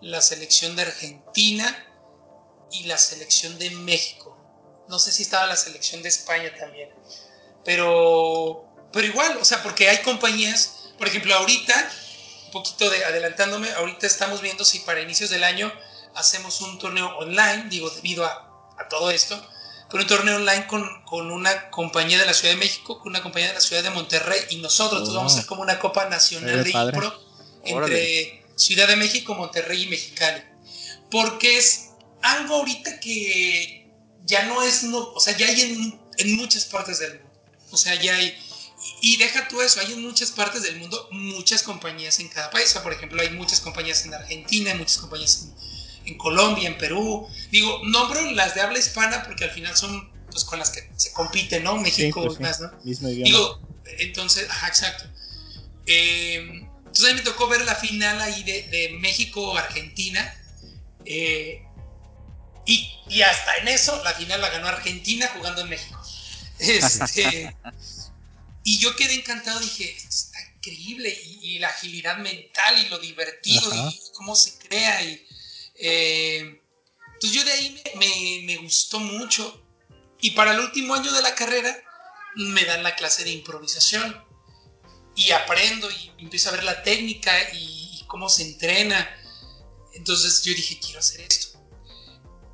la 0.01 0.21
selección 0.21 0.75
de 0.75 0.81
Argentina 0.81 1.87
y 2.73 2.83
la 2.83 2.97
selección 2.97 3.57
de 3.59 3.69
México. 3.69 4.37
No 4.89 4.99
sé 4.99 5.13
si 5.13 5.23
estaba 5.23 5.47
la 5.47 5.55
selección 5.55 6.01
de 6.01 6.09
España 6.09 6.53
también. 6.59 6.89
Pero, 7.63 8.65
pero 8.91 9.07
igual, 9.07 9.37
o 9.37 9.45
sea, 9.45 9.63
porque 9.63 9.87
hay 9.87 9.99
compañías, 9.99 10.89
por 10.97 11.07
ejemplo, 11.07 11.33
ahorita, 11.33 11.91
un 12.47 12.51
poquito 12.51 12.89
de 12.89 13.05
adelantándome, 13.05 13.71
ahorita 13.71 14.05
estamos 14.05 14.41
viendo 14.41 14.65
si 14.65 14.79
para 14.79 14.99
inicios 14.99 15.29
del 15.29 15.45
año 15.45 15.71
hacemos 16.15 16.59
un 16.59 16.77
torneo 16.77 17.17
online, 17.19 17.67
digo, 17.69 17.89
debido 17.89 18.25
a, 18.25 18.75
a 18.77 18.89
todo 18.89 19.11
esto, 19.11 19.41
con 19.89 20.01
un 20.01 20.07
torneo 20.07 20.35
online 20.35 20.67
con, 20.67 21.03
con, 21.05 21.31
una 21.31 21.69
compañía 21.69 22.19
de 22.19 22.25
la 22.25 22.33
Ciudad 22.33 22.53
de 22.53 22.59
México, 22.59 22.99
con 22.99 23.09
una 23.09 23.21
compañía 23.21 23.49
de 23.49 23.55
la 23.55 23.61
Ciudad 23.61 23.83
de 23.83 23.89
Monterrey 23.89 24.39
y 24.51 24.57
nosotros. 24.57 24.99
Entonces 24.99 25.15
vamos 25.15 25.33
a 25.33 25.35
hacer 25.37 25.47
como 25.47 25.63
una 25.63 25.79
Copa 25.79 26.07
Nacional 26.09 26.63
de 26.63 26.69
Impro 26.69 27.21
entre 27.63 28.45
Ciudad 28.55 28.87
de 28.87 28.95
México, 28.95 29.33
Monterrey 29.33 29.83
y 29.83 29.87
Mexicali. 29.87 30.43
Porque 31.09 31.57
es 31.57 31.89
algo 32.21 32.55
ahorita 32.55 32.99
que 32.99 33.89
ya 34.25 34.45
no 34.45 34.61
es, 34.61 34.83
no, 34.83 34.99
o 35.13 35.19
sea, 35.19 35.35
ya 35.35 35.47
hay 35.47 35.61
en, 35.61 35.99
en 36.17 36.35
muchas 36.35 36.65
partes 36.65 36.99
del 36.99 37.13
mundo. 37.13 37.29
O 37.71 37.77
sea, 37.77 37.95
ya 37.95 38.15
hay, 38.15 38.35
y, 39.01 39.17
deja 39.17 39.47
tú 39.47 39.61
eso, 39.61 39.79
hay 39.79 39.93
en 39.93 40.01
muchas 40.01 40.31
partes 40.31 40.63
del 40.63 40.77
mundo 40.77 41.07
muchas 41.11 41.63
compañías 41.63 42.19
en 42.19 42.27
cada 42.27 42.49
país. 42.49 42.69
O 42.69 42.73
sea, 42.73 42.83
por 42.83 42.93
ejemplo, 42.93 43.21
hay 43.21 43.29
muchas 43.31 43.59
compañías 43.59 44.05
en 44.05 44.13
Argentina, 44.13 44.71
hay 44.71 44.77
muchas 44.77 44.97
compañías 44.97 45.43
en 45.43 45.55
en 46.09 46.17
Colombia, 46.17 46.67
en 46.67 46.77
Perú. 46.77 47.27
Digo, 47.51 47.81
nombro 47.85 48.21
las 48.31 48.55
de 48.55 48.61
habla 48.61 48.79
hispana 48.79 49.23
porque 49.23 49.45
al 49.45 49.51
final 49.51 49.75
son 49.75 50.11
pues 50.31 50.43
con 50.43 50.59
las 50.59 50.69
que 50.69 50.89
se 50.95 51.11
compite, 51.11 51.59
¿no? 51.59 51.77
México, 51.77 52.23
pues 52.25 52.39
más, 52.39 52.59
¿no? 52.59 52.71
Digo, 52.83 53.61
entonces, 53.97 54.47
ajá, 54.49 54.67
exacto. 54.67 55.05
Eh, 55.85 56.37
entonces 56.77 57.05
a 57.05 57.07
mí 57.09 57.13
me 57.15 57.21
tocó 57.21 57.47
ver 57.47 57.61
la 57.65 57.75
final 57.75 58.21
ahí 58.21 58.43
de, 58.43 58.97
México-Argentina. 58.99 60.35
Eh, 61.05 61.63
y, 62.65 62.91
y, 63.09 63.21
hasta 63.21 63.57
en 63.57 63.69
eso, 63.69 64.01
la 64.03 64.13
final 64.13 64.41
la 64.41 64.49
ganó 64.49 64.67
Argentina 64.67 65.27
jugando 65.35 65.61
en 65.61 65.69
México. 65.69 65.99
Este, 66.59 67.55
y 68.63 68.79
yo 68.79 68.95
quedé 68.95 69.15
encantado, 69.15 69.59
dije, 69.59 69.95
esto 69.95 70.09
está 70.09 70.39
increíble. 70.55 71.17
Y, 71.41 71.59
la 71.59 71.69
agilidad 71.69 72.17
mental 72.17 72.85
y 72.85 72.89
lo 72.89 72.99
divertido 72.99 73.89
y 73.89 73.99
cómo 74.13 74.35
se 74.35 74.57
crea. 74.59 75.01
Y, 75.03 75.25
eh, 75.79 76.59
entonces 77.19 77.37
yo 77.37 77.43
de 77.43 77.51
ahí 77.51 78.43
me, 78.45 78.57
gustó 78.57 78.99
mucho. 78.99 79.61
Y 80.21 80.31
para 80.31 80.53
el 80.53 80.59
último 80.59 80.95
año 80.95 81.11
de 81.11 81.21
la 81.21 81.35
carrera 81.35 81.75
me 82.35 82.63
dan 82.63 82.81
la 82.81 82.95
clase 82.95 83.25
de 83.25 83.31
improvisación. 83.31 84.23
Y 85.15 85.31
aprendo 85.31 85.89
y 85.91 86.11
empiezo 86.17 86.49
a 86.49 86.53
ver 86.53 86.63
la 86.63 86.81
técnica 86.81 87.33
y, 87.53 88.05
cómo 88.07 88.29
se 88.29 88.43
entrena. 88.43 89.09
Entonces 89.93 90.43
yo 90.43 90.53
dije, 90.53 90.79
quiero 90.79 90.99
hacer 90.99 91.21
esto. 91.21 91.59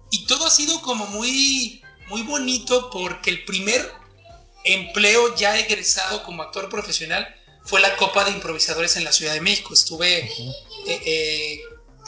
Y 0.09 0.26
todo 0.26 0.47
ha 0.47 0.51
sido 0.51 0.82
como 0.82 1.05
muy, 1.07 1.84
muy 2.07 2.23
bonito 2.23 2.89
porque 2.89 3.30
el 3.30 3.45
primer 3.45 3.91
empleo 4.63 5.36
ya 5.36 5.59
egresado 5.59 6.23
como 6.23 6.41
actor 6.41 6.69
profesional 6.69 7.36
fue 7.65 7.82
la 7.82 7.95
Copa 7.97 8.26
de 8.26 8.32
Improvisadores 8.32 8.95
en 8.97 9.03
la 9.03 9.11
Ciudad 9.11 9.34
de 9.34 9.41
México. 9.41 9.73
Estuve 9.73 10.30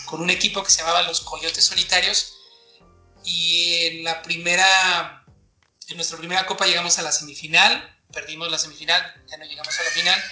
con 0.08 0.22
un 0.22 0.30
equipo 0.30 0.64
que 0.64 0.72
se 0.72 0.80
llamaba 0.80 1.03
los 1.03 1.22
Coyotes 1.22 1.64
Solitarios 1.64 2.34
y 3.24 3.88
en 3.88 4.03
la 4.03 4.24
primera, 4.24 5.26
en 5.89 5.97
nuestra 5.97 6.18
primera 6.18 6.45
copa 6.45 6.66
llegamos 6.66 6.97
a 6.97 7.03
la 7.03 7.12
semifinal, 7.12 7.95
perdimos 8.12 8.49
la 8.49 8.58
semifinal, 8.58 9.01
ya 9.28 9.38
no 9.38 9.45
llegamos 9.45 9.78
a 9.78 9.84
la 9.84 9.89
final. 9.91 10.24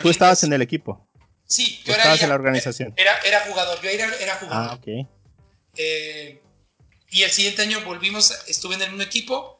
¿Tú 0.00 0.10
estabas 0.10 0.44
en 0.44 0.52
el 0.52 0.62
equipo? 0.62 1.08
Sí, 1.46 1.82
yo 1.84 1.94
estabas 1.94 2.22
en 2.22 2.28
la 2.28 2.34
organización. 2.34 2.92
Era, 2.96 3.18
era 3.20 3.40
jugador, 3.40 3.80
yo 3.82 3.88
era, 3.88 4.14
era 4.16 4.36
jugador. 4.36 4.70
Ah, 4.70 4.74
ok. 4.74 5.08
Eh, 5.76 6.42
y 7.10 7.22
el 7.22 7.30
siguiente 7.30 7.62
año 7.62 7.80
volvimos, 7.80 8.32
estuve 8.46 8.74
en 8.74 8.82
el 8.82 8.88
mismo 8.90 9.04
equipo, 9.04 9.58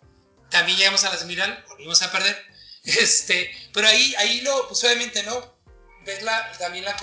también 0.50 0.76
llegamos 0.76 1.04
a 1.04 1.10
la 1.10 1.16
semifinal, 1.16 1.64
volvimos 1.68 2.02
a 2.02 2.12
perder. 2.12 2.36
Este, 2.84 3.50
pero 3.72 3.88
ahí, 3.88 4.14
ahí 4.18 4.42
lo, 4.42 4.68
pues 4.68 4.84
obviamente, 4.84 5.22
¿no? 5.22 5.53
Ves 6.04 6.22
la, 6.22 6.52
también 6.58 6.84
la, 6.84 6.96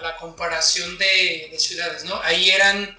la, 0.00 0.16
comparación 0.16 0.98
de, 0.98 1.54
ciudades, 1.58 2.04
¿no? 2.04 2.20
Ahí 2.22 2.50
eran 2.50 2.98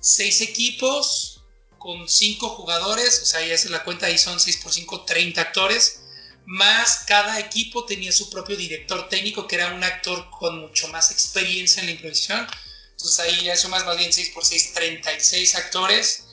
seis 0.00 0.40
equipos 0.40 1.42
con 1.78 2.08
5 2.08 2.48
jugadores, 2.50 3.22
o 3.22 3.26
sea, 3.26 3.40
ya 3.44 3.54
es 3.54 3.64
la 3.70 3.84
cuenta 3.84 4.06
ahí 4.06 4.18
son 4.18 4.40
6 4.40 4.56
por 4.58 4.72
5, 4.72 5.04
30 5.04 5.40
actores, 5.40 6.00
más 6.44 7.04
cada 7.06 7.38
equipo 7.38 7.84
tenía 7.84 8.10
su 8.10 8.30
propio 8.30 8.56
director 8.56 9.08
técnico, 9.08 9.46
que 9.46 9.56
era 9.56 9.74
un 9.74 9.84
actor 9.84 10.28
con 10.30 10.60
mucho 10.60 10.88
más 10.88 11.10
experiencia 11.10 11.80
en 11.80 11.86
la 11.86 11.92
improvisación. 11.92 12.46
Entonces 12.92 13.20
ahí 13.20 13.44
ya 13.44 13.56
sumas 13.56 13.84
más 13.84 13.96
bien 13.96 14.12
6 14.12 14.30
por 14.30 14.44
6, 14.44 14.72
36 14.72 15.54
actores, 15.54 16.24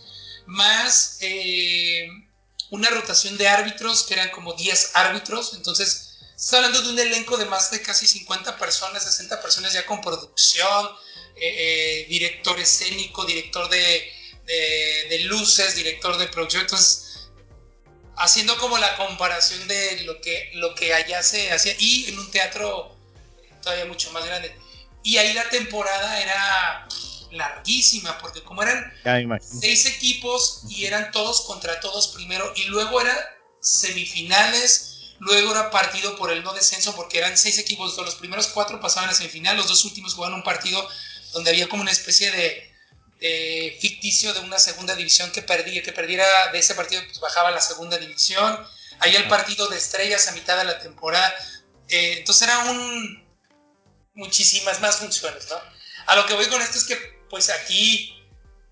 más 0.46 1.18
eh, 1.22 2.08
una 2.70 2.90
rotación 2.90 3.38
de 3.38 3.48
árbitros, 3.48 4.04
que 4.04 4.16
eran 4.16 4.30
como 4.32 4.54
10 4.54 4.92
árbitros. 4.96 5.54
Entonces, 5.54 6.05
estás 6.36 6.54
hablando 6.54 6.82
de 6.82 6.90
un 6.90 7.00
elenco 7.00 7.38
de 7.38 7.46
más 7.46 7.72
de 7.72 7.82
casi 7.82 8.06
50 8.08 8.58
personas, 8.58 9.04
60 9.04 9.42
personas 9.42 9.74
ya 9.74 9.86
con 9.86 10.02
producción, 10.02 10.88
eh, 11.36 12.04
eh, 12.04 12.06
director 12.10 12.60
escénico, 12.60 13.26
director 13.26 13.70
de, 13.70 14.12
de, 15.10 15.20
luces, 15.26 15.76
director 15.76 16.18
de 16.18 16.28
producción. 16.28 16.64
Entonces, 16.64 17.30
haciendo 18.18 18.58
como 18.58 18.78
la 18.78 18.96
comparación 18.98 19.68
de 19.68 20.02
lo 20.02 20.22
que, 20.22 20.52
lo 20.56 20.76
que 20.76 20.94
allá 20.94 21.24
se 21.24 21.52
hacía 21.52 21.76
y 21.80 22.10
en 22.10 22.20
un 22.20 22.30
teatro 22.32 22.96
todavía 23.62 23.86
mucho 23.86 24.12
más 24.12 24.26
grande. 24.26 24.56
Y 25.04 25.18
ahí 25.18 25.34
la 25.34 25.50
temporada 25.50 26.22
era 26.22 26.88
larguísima, 27.32 28.18
porque 28.20 28.42
como 28.44 28.64
eran 28.64 28.94
seis 29.42 29.86
equipos 29.86 30.62
y 30.70 30.86
eran 30.86 31.12
todos 31.12 31.42
contra 31.42 31.80
todos 31.80 32.08
primero, 32.10 32.52
y 32.56 32.64
luego 32.66 33.02
eran 33.02 33.18
semifinales, 33.62 34.95
luego 35.20 35.51
era 35.51 35.72
partido 35.72 36.16
por 36.16 36.32
el 36.32 36.43
no 36.43 36.53
descenso, 36.53 36.95
porque 36.95 37.18
eran 37.18 37.38
seis 37.38 37.57
equipos, 37.57 37.97
los 37.97 38.16
primeros 38.16 38.47
cuatro 38.47 38.80
pasaban 38.80 39.09
a 39.09 39.13
semifinal, 39.13 39.57
los 39.57 39.68
dos 39.68 39.86
últimos 39.86 40.13
jugaban 40.13 40.36
un 40.36 40.43
partido 40.43 40.88
donde 41.34 41.51
había 41.51 41.68
como 41.68 41.82
una 41.82 41.91
especie 41.91 42.32
de, 42.32 42.72
ficticio 43.80 44.34
de 44.34 44.41
una 44.41 44.59
segunda 44.59 44.95
división 44.95 45.32
que 45.32 45.41
perdía, 45.41 45.82
que 45.82 45.91
perdiera 45.91 46.51
de 46.51 46.59
ese 46.59 46.76
partido, 46.76 47.01
pues 47.05 47.20
bajaba 47.20 47.49
a 47.49 47.51
la 47.51 47.61
segunda 47.61 47.97
división, 47.97 48.59
ahí 48.99 49.16
el 49.16 49.28
partido 49.28 49.68
de 49.68 49.78
estrellas 49.78 50.28
a 50.28 50.34
mitad 50.34 50.57
de 50.57 50.66
la 50.66 50.80
temporada, 50.80 51.34
eh, 51.89 52.18
entonces 52.20 52.47
era 52.47 52.59
un 52.70 53.26
muchísimas 54.13 54.80
más 54.80 54.97
funciones, 54.97 55.47
¿no? 55.49 55.57
A 56.07 56.16
lo 56.16 56.26
que 56.26 56.34
voy 56.34 56.47
con 56.47 56.61
esto 56.61 56.78
es 56.78 56.86
que, 56.86 56.95
pues 57.30 57.49
aquí 57.49 58.16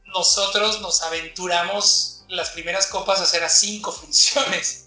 nosotros 0.05 0.81
nos 0.81 1.01
aventuramos 1.01 2.23
las 2.27 2.51
primeras 2.51 2.87
copas 2.87 3.19
a 3.19 3.23
hacer 3.23 3.43
a 3.43 3.49
cinco 3.49 3.91
funciones. 3.91 4.82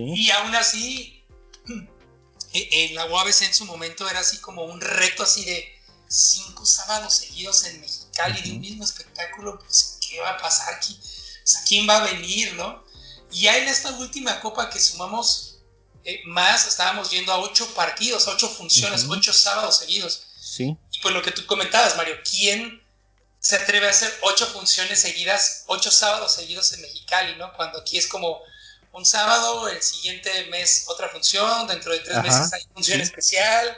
Y 0.00 0.30
aún 0.30 0.54
así, 0.54 1.24
e, 2.52 2.68
en 2.86 2.94
la 2.94 3.06
UABC 3.06 3.42
en 3.42 3.54
su 3.54 3.64
momento 3.64 4.08
era 4.08 4.20
así 4.20 4.38
como 4.38 4.64
un 4.64 4.80
reto 4.80 5.22
así 5.22 5.44
de 5.44 5.74
cinco 6.08 6.64
sábados 6.64 7.14
seguidos 7.14 7.64
en 7.64 7.80
Mexicali 7.80 8.42
de 8.42 8.52
un 8.52 8.60
mismo 8.60 8.84
espectáculo, 8.84 9.58
pues, 9.58 9.98
¿qué 10.00 10.20
va 10.20 10.30
a 10.30 10.38
pasar 10.38 10.74
aquí? 10.74 10.98
O 11.02 11.46
sea, 11.46 11.60
¿quién 11.66 11.88
va 11.88 11.98
a 11.98 12.12
venir, 12.12 12.54
no? 12.54 12.84
Y 13.30 13.42
ya 13.42 13.56
en 13.58 13.68
esta 13.68 13.90
última 13.92 14.40
copa 14.40 14.70
que 14.70 14.80
sumamos 14.80 15.58
eh, 16.04 16.20
más 16.26 16.66
estábamos 16.66 17.10
yendo 17.10 17.32
a 17.32 17.38
ocho 17.38 17.66
partidos, 17.74 18.28
ocho 18.28 18.48
funciones, 18.48 19.06
ocho 19.08 19.32
sábados 19.32 19.78
seguidos. 19.78 20.26
Sí. 20.40 20.76
Y 20.92 20.98
pues 21.00 21.14
lo 21.14 21.22
que 21.22 21.32
tú 21.32 21.44
comentabas, 21.46 21.96
Mario, 21.96 22.16
¿quién 22.28 22.82
se 23.40 23.56
atreve 23.56 23.86
a 23.86 23.90
hacer 23.90 24.14
ocho 24.22 24.46
funciones 24.46 25.00
seguidas, 25.00 25.64
ocho 25.66 25.90
sábados 25.90 26.34
seguidos 26.34 26.72
en 26.72 26.82
Mexicali, 26.82 27.36
¿no? 27.36 27.52
Cuando 27.54 27.80
aquí 27.80 27.98
es 27.98 28.06
como 28.06 28.40
un 28.94 29.04
sábado, 29.04 29.68
el 29.68 29.82
siguiente 29.82 30.46
mes 30.46 30.84
otra 30.86 31.08
función, 31.08 31.66
dentro 31.66 31.92
de 31.92 32.00
tres 32.00 32.22
meses 32.22 32.52
hay 32.52 32.62
función 32.72 33.00
especial. 33.00 33.76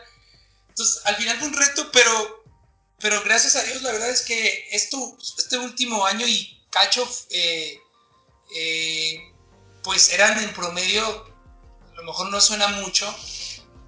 Entonces, 0.68 1.00
al 1.04 1.16
final 1.16 1.38
fue 1.38 1.48
un 1.48 1.54
reto, 1.54 1.90
pero, 1.90 2.44
pero 3.00 3.22
gracias 3.22 3.56
a 3.56 3.62
Dios, 3.62 3.82
la 3.82 3.92
verdad 3.92 4.10
es 4.10 4.22
que 4.22 4.68
esto, 4.72 5.16
este 5.38 5.58
último 5.58 6.04
año 6.06 6.26
y 6.26 6.62
Cacho, 6.70 7.08
eh, 7.30 7.78
eh, 8.54 9.18
pues 9.82 10.12
eran 10.12 10.38
en 10.38 10.52
promedio 10.52 11.34
a 11.96 12.00
lo 12.00 12.04
mejor 12.04 12.28
no 12.30 12.40
suena 12.40 12.68
mucho, 12.68 13.12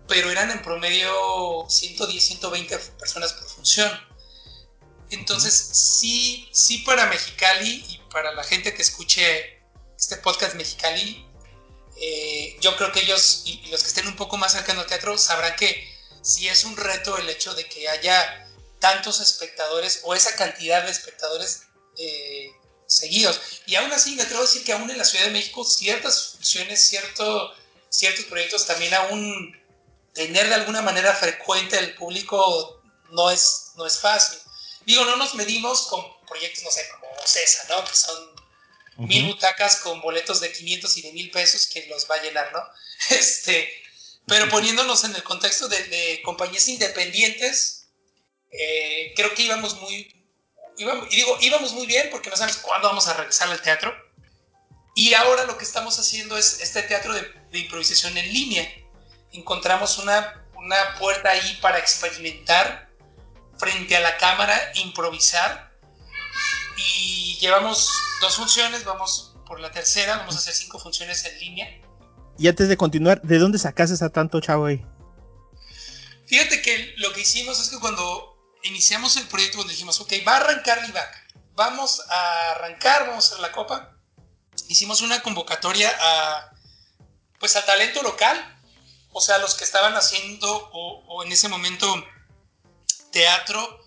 pero 0.07 0.31
eran 0.31 0.51
en 0.51 0.63
promedio 0.63 1.67
110, 1.69 2.25
120 2.25 2.79
personas 2.99 3.35
por 3.35 3.49
función. 3.49 3.91
Entonces, 5.11 5.55
sí, 5.55 6.49
sí 6.53 6.79
para 6.79 7.07
Mexicali 7.07 7.85
y 7.87 7.99
para 8.11 8.33
la 8.33 8.45
gente 8.45 8.73
que 8.73 8.81
escuche 8.81 9.58
este 9.99 10.17
podcast 10.17 10.55
Mexicali, 10.55 11.27
eh, 11.97 12.57
yo 12.61 12.77
creo 12.77 12.93
que 12.93 13.01
ellos 13.01 13.43
y, 13.47 13.67
los 13.67 13.83
que 13.83 13.89
estén 13.89 14.07
un 14.07 14.17
poco 14.17 14.37
más 14.37 14.53
cercanos 14.53 14.85
al 14.85 14.89
teatro 14.89 15.19
sabrán 15.19 15.57
que 15.57 15.99
sí 16.23 16.47
es 16.49 16.65
un 16.65 16.77
reto 16.77 17.19
el 17.19 17.29
hecho 17.29 17.55
de 17.55 17.69
que 17.69 17.89
haya 17.89 18.49
tantos 18.79 19.21
espectadores 19.21 20.01
o 20.05 20.15
esa 20.15 20.37
cantidad 20.37 20.85
de 20.85 20.93
espectadores 20.93 21.63
eh, 21.97 22.53
seguidos. 22.87 23.41
Y 23.67 23.75
aún 23.75 23.93
así, 23.93 24.15
me 24.15 24.23
atrevo 24.23 24.43
a 24.43 24.47
decir 24.47 24.65
que 24.65 24.73
aún 24.73 24.89
en 24.89 24.99
la 24.99 25.05
Ciudad 25.05 25.25
de 25.25 25.33
México 25.33 25.65
ciertas 25.65 26.35
funciones, 26.37 26.87
cierto 26.87 27.53
ciertos 27.91 28.27
proyectos 28.27 28.67
también 28.67 28.95
aún 28.95 29.59
tener 30.13 30.49
de 30.49 30.55
alguna 30.55 30.83
manera 30.83 31.15
frecuente 31.15 31.79
el 31.79 31.95
público 31.95 32.83
no 33.11 33.31
es, 33.31 33.73
no 33.77 33.87
es 33.87 33.99
fácil. 33.99 34.39
Digo, 34.85 35.05
no 35.05 35.17
nos 35.17 35.35
medimos 35.35 35.87
con 35.87 36.05
proyectos, 36.27 36.63
no 36.65 36.71
sé, 36.71 36.87
como 36.89 37.07
CESA, 37.27 37.67
¿no? 37.69 37.85
Que 37.85 37.95
son 37.95 38.38
mil 38.99 39.27
butacas 39.27 39.77
con 39.77 40.01
boletos 40.01 40.41
de 40.41 40.53
500 40.53 40.97
y 40.97 41.03
de 41.03 41.13
mil 41.13 41.31
pesos 41.31 41.67
que 41.67 41.87
los 41.87 42.11
va 42.11 42.17
a 42.17 42.23
llenar, 42.23 42.53
¿no? 42.53 42.63
Este, 43.11 43.71
pero 44.27 44.49
poniéndonos 44.49 45.05
en 45.05 45.15
el 45.15 45.23
contexto 45.23 45.69
de, 45.69 46.21
compañías 46.25 46.69
independientes, 46.69 47.89
eh, 48.51 49.13
creo 49.17 49.33
que 49.35 49.45
íbamos 49.45 49.81
muy, 49.81 50.15
íbamos, 50.77 51.07
y 51.13 51.17
digo, 51.17 51.39
íbamos 51.41 51.73
muy 51.73 51.87
bien 51.87 52.09
porque 52.11 52.29
no 52.29 52.37
sabemos 52.37 52.61
cuándo 52.61 52.89
vamos 52.89 53.09
a 53.09 53.15
regresar 53.15 53.49
al 53.51 53.63
teatro. 53.63 53.95
Y 54.95 55.15
ahora 55.15 55.45
lo 55.45 55.57
que 55.57 55.65
estamos 55.65 55.99
haciendo 55.99 56.37
es 56.37 56.61
este 56.61 56.83
teatro 56.83 57.15
de, 57.15 57.33
improvisación 57.53 58.19
en 58.19 58.33
línea. 58.33 58.69
Encontramos 59.33 59.99
una, 59.99 60.45
una 60.57 60.99
puerta 60.99 61.31
ahí 61.31 61.59
para 61.63 61.79
experimentar 61.79 62.91
frente 63.59 63.97
a 63.97 64.01
la 64.01 64.17
cámara, 64.17 64.73
improvisar. 64.75 65.68
Y 66.79 67.37
llevamos 67.41 67.91
dos 68.21 68.37
funciones, 68.37 68.85
vamos 68.85 69.35
por 69.47 69.61
la 69.61 69.71
tercera, 69.71 70.19
vamos 70.19 70.37
a 70.37 70.39
hacer 70.39 70.55
cinco 70.55 70.79
funciones 70.79 71.25
en 71.25 71.39
línea. 71.39 71.81
Y 72.39 72.47
antes 72.49 72.69
de 72.69 72.77
continuar, 72.77 73.21
¿de 73.23 73.39
dónde 73.39 73.59
sacaste 73.59 74.03
a 74.05 74.09
tanto 74.09 74.41
chavo 74.41 74.67
ahí? 74.67 74.85
Fíjate 76.27 76.63
que 76.63 76.95
lo 76.99 77.13
que 77.13 77.23
hicimos 77.23 77.59
es 77.59 77.69
que 77.71 77.81
cuando 77.81 78.39
iniciamos 78.63 79.17
el 79.17 79.27
proyecto, 79.27 79.57
cuando 79.57 79.73
dijimos, 79.73 80.01
ok, 80.01 80.13
va 80.27 80.35
a 80.35 80.37
arrancar 80.37 80.87
Livac, 80.87 81.35
vamos 81.55 82.03
a 82.09 82.51
arrancar, 82.53 83.07
vamos 83.09 83.25
a 83.25 83.29
hacer 83.29 83.41
la 83.41 83.51
copa, 83.51 83.97
hicimos 84.69 85.01
una 85.01 85.23
convocatoria 85.23 85.91
a, 86.01 86.53
pues, 87.41 87.57
a 87.57 87.65
talento 87.65 88.03
local, 88.03 88.37
o 89.13 89.21
sea, 89.21 89.39
los 89.39 89.55
que 89.55 89.65
estaban 89.65 89.95
haciendo 89.97 90.71
o, 90.73 91.25
en 91.25 91.33
ese 91.33 91.49
momento 91.49 91.93
teatro 93.11 93.81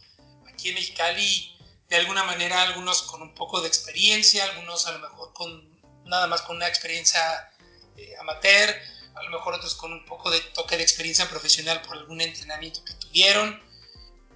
aquí 0.51 0.69
en 0.69 0.75
Mexicali, 0.75 1.50
de 1.91 1.97
alguna 1.97 2.23
manera 2.23 2.61
algunos 2.61 3.01
con 3.01 3.21
un 3.21 3.35
poco 3.35 3.59
de 3.59 3.67
experiencia, 3.67 4.45
algunos 4.45 4.87
a 4.87 4.93
lo 4.93 4.99
mejor 4.99 5.33
con 5.33 5.69
nada 6.05 6.25
más 6.25 6.41
con 6.41 6.55
una 6.55 6.69
experiencia 6.69 7.51
eh, 7.97 8.15
amateur, 8.17 8.73
a 9.13 9.23
lo 9.23 9.29
mejor 9.29 9.55
otros 9.55 9.75
con 9.75 9.91
un 9.91 10.05
poco 10.05 10.31
de 10.31 10.39
toque 10.39 10.77
de 10.77 10.83
experiencia 10.83 11.29
profesional 11.29 11.81
por 11.81 11.97
algún 11.97 12.21
entrenamiento 12.21 12.81
que 12.85 12.93
tuvieron. 12.93 13.61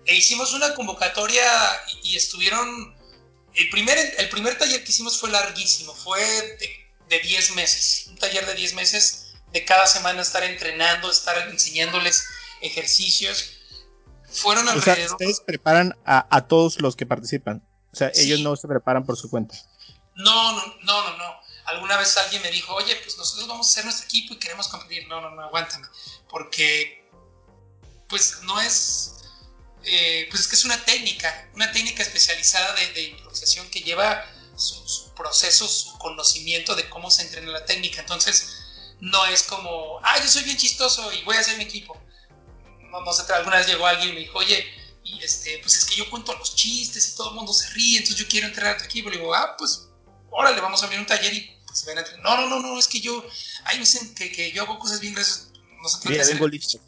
E 0.06 0.16
hicimos 0.16 0.54
una 0.54 0.76
convocatoria 0.76 1.50
y 2.04 2.18
estuvieron 2.18 2.94
el 3.54 3.70
primer, 3.70 3.98
el 4.18 4.28
primer 4.28 4.58
taller 4.58 4.84
que 4.84 4.92
hicimos 4.92 5.18
fue 5.18 5.30
larguísimo, 5.30 5.96
fue 5.96 6.58
de 7.08 7.20
10 7.20 7.52
meses, 7.52 8.08
un 8.08 8.18
taller 8.18 8.46
de 8.46 8.54
10 8.54 8.74
meses 8.74 9.28
de 9.54 9.64
cada 9.64 9.88
semana 9.88 10.24
estar 10.24 10.44
entrenando, 10.44 11.10
estar 11.10 11.48
enseñándoles 11.48 12.28
ejercicios. 12.60 13.55
Fueron 14.36 14.68
alrededor. 14.68 15.12
ustedes 15.12 15.40
preparan 15.40 15.98
a, 16.06 16.48
todos 16.48 16.82
los 16.82 16.96
que 16.96 17.06
participan. 17.06 17.66
O 17.92 17.96
sea, 17.96 18.12
ellos 18.16 18.40
no 18.42 18.56
se 18.56 18.68
preparan 18.68 19.06
por 19.06 19.18
su 19.18 19.30
cuenta. 19.30 19.56
No, 20.16 20.54
no, 20.54 20.66
no, 20.84 21.10
no, 21.10 21.18
no. 21.18 21.36
Alguna 21.66 21.98
vez 21.98 22.16
alguien 22.18 22.42
me 22.42 22.52
dijo, 22.52 22.74
oye, 22.74 22.96
pues 22.98 23.18
nosotros 23.18 23.48
vamos 23.48 23.68
a 23.68 23.70
hacer 23.72 23.86
nuestro 23.86 24.06
equipo 24.06 24.34
y 24.34 24.38
queremos 24.38 24.68
competir. 24.68 25.08
No, 25.08 25.22
no, 25.22 25.32
no, 25.32 25.44
aguántame. 25.44 25.88
Porque, 26.30 27.10
pues 28.08 28.42
no 28.44 28.60
es 28.62 29.16
eh, 29.86 30.28
pues 30.32 30.42
es 30.42 30.48
que 30.48 30.56
es 30.56 30.66
una 30.66 30.84
técnica, 30.84 31.48
una 31.54 31.72
técnica 31.72 32.02
especializada 32.02 32.76
de, 32.96 33.04
improvisación 33.04 33.70
que 33.70 33.82
lleva 33.82 34.26
su, 34.56 35.14
proceso, 35.14 35.68
su 35.68 35.96
conocimiento 36.00 36.76
de 36.76 36.90
cómo 36.90 37.12
se 37.12 37.22
entrena 37.22 37.52
la 37.52 37.66
técnica. 37.66 38.02
Entonces, 38.02 38.96
no 39.00 39.26
es 39.28 39.44
como, 39.44 40.00
ah, 40.04 40.20
yo 40.20 40.28
soy 40.28 40.44
bien 40.44 40.58
chistoso 40.58 41.14
y 41.14 41.24
voy 41.24 41.36
a 41.36 41.40
hacer 41.40 41.58
mi 41.58 41.66
equipo. 41.66 41.96
No, 42.96 43.02
no 43.02 43.12
sé, 43.12 43.32
alguna 43.34 43.58
vez 43.58 43.68
llegó 43.68 43.86
alguien 43.86 44.10
y 44.10 44.14
me 44.14 44.20
dijo, 44.22 44.38
oye, 44.38 44.66
y 45.04 45.22
este, 45.22 45.60
pues 45.60 45.76
es 45.76 45.86
que 45.86 45.96
yo 45.96 46.10
cuento 46.10 46.34
los 46.34 46.56
chistes 46.56 47.10
y 47.10 47.16
todo 47.18 47.30
el 47.30 47.36
mundo 47.36 47.52
se 47.52 47.70
ríe, 47.72 47.98
entonces 47.98 48.24
yo 48.24 48.30
quiero 48.30 48.48
entrenar 48.48 48.76
a 48.76 48.78
tu 48.78 48.86
equipo. 48.86 49.10
Le 49.10 49.18
digo, 49.18 49.36
ah, 49.36 49.56
pues, 49.58 49.90
órale, 50.32 50.62
vamos 50.62 50.82
a 50.82 50.86
abrir 50.86 51.00
un 51.00 51.06
taller 51.06 51.34
y 51.34 51.58
pues 51.68 51.86
ven 51.86 51.98
a 51.98 52.02
entrenar. 52.02 52.24
No, 52.24 52.38
no, 52.42 52.48
no, 52.48 52.62
no, 52.62 52.80
es 52.80 52.88
que 52.88 53.02
yo, 53.02 53.24
ay, 53.66 53.76
me 53.78 53.82
dicen 53.82 54.16
que, 54.16 54.32
que 54.32 54.52
yo 54.54 54.64
hago 54.64 54.80
cosas 54.80 55.02
bien 55.02 55.14
gracias. 55.14 55.52
No 55.82 55.90
sé 55.90 56.00
qué 56.08 56.18
vengo 56.18 56.48
listo. 56.48 56.80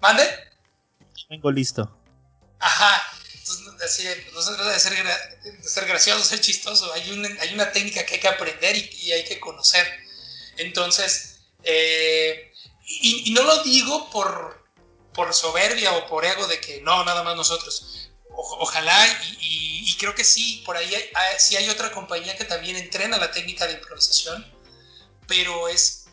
¿Mande? 0.00 0.22
Vengo 1.28 1.50
listo. 1.50 1.98
Ajá. 2.60 3.02
así, 3.84 4.04
no 4.32 4.40
se 4.40 4.54
trata 4.54 4.70
de 4.70 4.78
ser, 4.78 4.94
de 5.42 5.68
ser 5.68 5.86
gracioso, 5.86 6.24
ser 6.24 6.40
chistoso, 6.40 6.92
hay 6.92 7.10
una, 7.10 7.28
hay 7.40 7.52
una 7.52 7.72
técnica 7.72 8.06
que 8.06 8.14
hay 8.14 8.20
que 8.20 8.28
aprender 8.28 8.76
y, 8.76 9.10
hay 9.10 9.24
que 9.24 9.40
conocer. 9.40 9.84
Entonces, 10.56 11.40
eh, 11.64 12.52
y, 12.86 13.32
no 13.32 13.42
lo 13.42 13.62
digo 13.64 14.10
por, 14.10 14.61
por 15.14 15.32
soberbia 15.34 15.92
o 15.92 16.06
por 16.06 16.24
ego 16.24 16.46
de 16.46 16.60
que 16.60 16.80
no, 16.82 17.04
nada 17.04 17.22
más 17.22 17.36
nosotros. 17.36 18.10
ojalá, 18.28 19.06
y, 19.40 19.96
creo 19.98 20.14
que 20.14 20.24
sí, 20.24 20.62
por 20.66 20.76
ahí 20.76 20.92
hay, 20.94 21.10
sí 21.38 21.56
hay 21.56 21.68
otra 21.68 21.92
compañía 21.92 22.36
que 22.36 22.44
también 22.44 22.76
entrena 22.76 23.18
la 23.18 23.30
técnica 23.30 23.66
de 23.66 23.74
improvisación, 23.74 24.44
pero 25.28 25.68
es, 25.68 26.06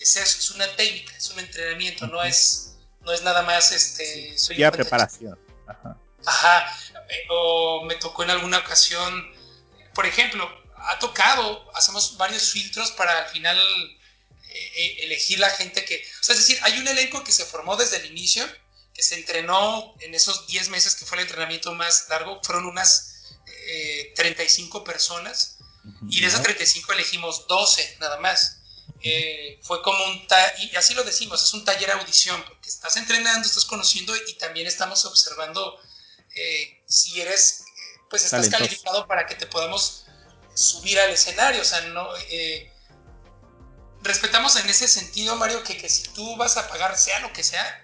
es 0.00 0.16
eso, 0.16 0.38
es 0.38 0.50
una 0.52 0.66
técnica, 0.76 1.14
es 1.14 1.28
un 1.30 1.40
entrenamiento, 1.40 2.06
no 2.06 2.22
es, 2.22 2.76
no 3.00 3.12
es 3.12 3.22
nada 3.22 3.42
más 3.42 3.70
este... 3.72 4.38
Soy 4.38 4.56
ya 4.56 4.70
preparación. 4.70 5.38
Ajá. 5.66 5.98
Ajá. 6.24 6.78
O 7.28 7.84
me 7.84 7.96
tocó 7.96 8.22
en 8.22 8.30
alguna 8.30 8.58
ocasión, 8.58 9.30
por 9.92 10.06
ejemplo, 10.06 10.48
ha 10.76 10.98
tocado, 10.98 11.70
hacemos 11.74 12.16
varios 12.16 12.50
filtros 12.50 12.92
para 12.92 13.24
al 13.24 13.28
final 13.30 13.58
eh, 14.54 14.72
eh, 14.76 14.96
elegir 15.00 15.38
la 15.38 15.50
gente 15.50 15.84
que... 15.84 16.02
O 16.20 16.24
sea, 16.24 16.34
es 16.34 16.40
decir, 16.40 16.58
hay 16.62 16.78
un 16.78 16.88
elenco 16.88 17.22
que 17.24 17.32
se 17.32 17.44
formó 17.44 17.76
desde 17.76 17.98
el 17.98 18.06
inicio, 18.06 18.46
que 18.94 19.02
se 19.02 19.16
entrenó 19.16 19.94
en 20.00 20.14
esos 20.14 20.46
10 20.46 20.68
meses 20.70 20.94
que 20.94 21.04
fue 21.04 21.18
el 21.18 21.24
entrenamiento 21.24 21.72
más 21.74 22.06
largo, 22.08 22.40
fueron 22.42 22.66
unas 22.66 23.10
35 24.14 24.78
eh, 24.78 24.84
personas, 24.84 25.58
y 26.08 26.20
de 26.20 26.26
esas 26.28 26.42
35 26.42 26.92
elegimos 26.92 27.46
12 27.46 27.98
nada 28.00 28.18
más. 28.18 28.58
fue 29.62 29.82
como 29.82 30.02
un 30.06 30.26
y 30.58 30.76
así 30.76 30.94
lo 30.94 31.04
decimos, 31.04 31.42
es 31.42 31.52
un 31.52 31.64
taller 31.64 31.90
audición, 31.90 32.42
porque 32.44 32.70
estás 32.70 32.96
entrenando, 32.96 33.46
estás 33.46 33.66
conociendo 33.66 34.16
y 34.28 34.34
también 34.34 34.66
estamos 34.66 35.04
observando 35.04 35.78
eh, 36.34 36.82
si 36.86 37.20
eres, 37.20 37.64
pues 38.10 38.24
estás 38.24 38.48
calificado 38.48 39.06
para 39.06 39.26
que 39.26 39.34
te 39.34 39.46
podamos 39.46 40.04
subir 40.54 40.98
al 40.98 41.10
escenario. 41.10 41.62
O 41.62 41.64
sea, 41.64 41.80
no. 41.82 42.08
Eh, 42.30 42.70
respetamos 44.04 44.54
en 44.56 44.68
ese 44.68 44.86
sentido, 44.86 45.34
Mario, 45.36 45.64
que, 45.64 45.76
que, 45.76 45.88
si 45.88 46.04
tú 46.10 46.36
vas 46.36 46.56
a 46.56 46.68
pagar, 46.68 46.96
sea 46.96 47.18
lo 47.20 47.32
que 47.32 47.42
sea, 47.42 47.82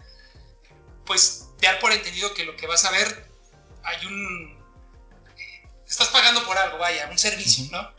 pues 1.07 1.47
dar 1.61 1.81
por 1.81 1.93
entendido 1.93 2.35
que 2.35 2.45
lo 2.45 2.57
que 2.57 2.66
vas 2.66 2.85
a 2.85 2.91
ver, 2.91 3.27
hay 3.83 4.07
un. 4.07 4.59
estás 5.89 6.09
pagando 6.09 6.45
por 6.47 6.57
algo, 6.57 6.79
vaya, 6.79 7.09
un 7.11 7.18
servicio, 7.18 7.66
¿no? 7.73 7.93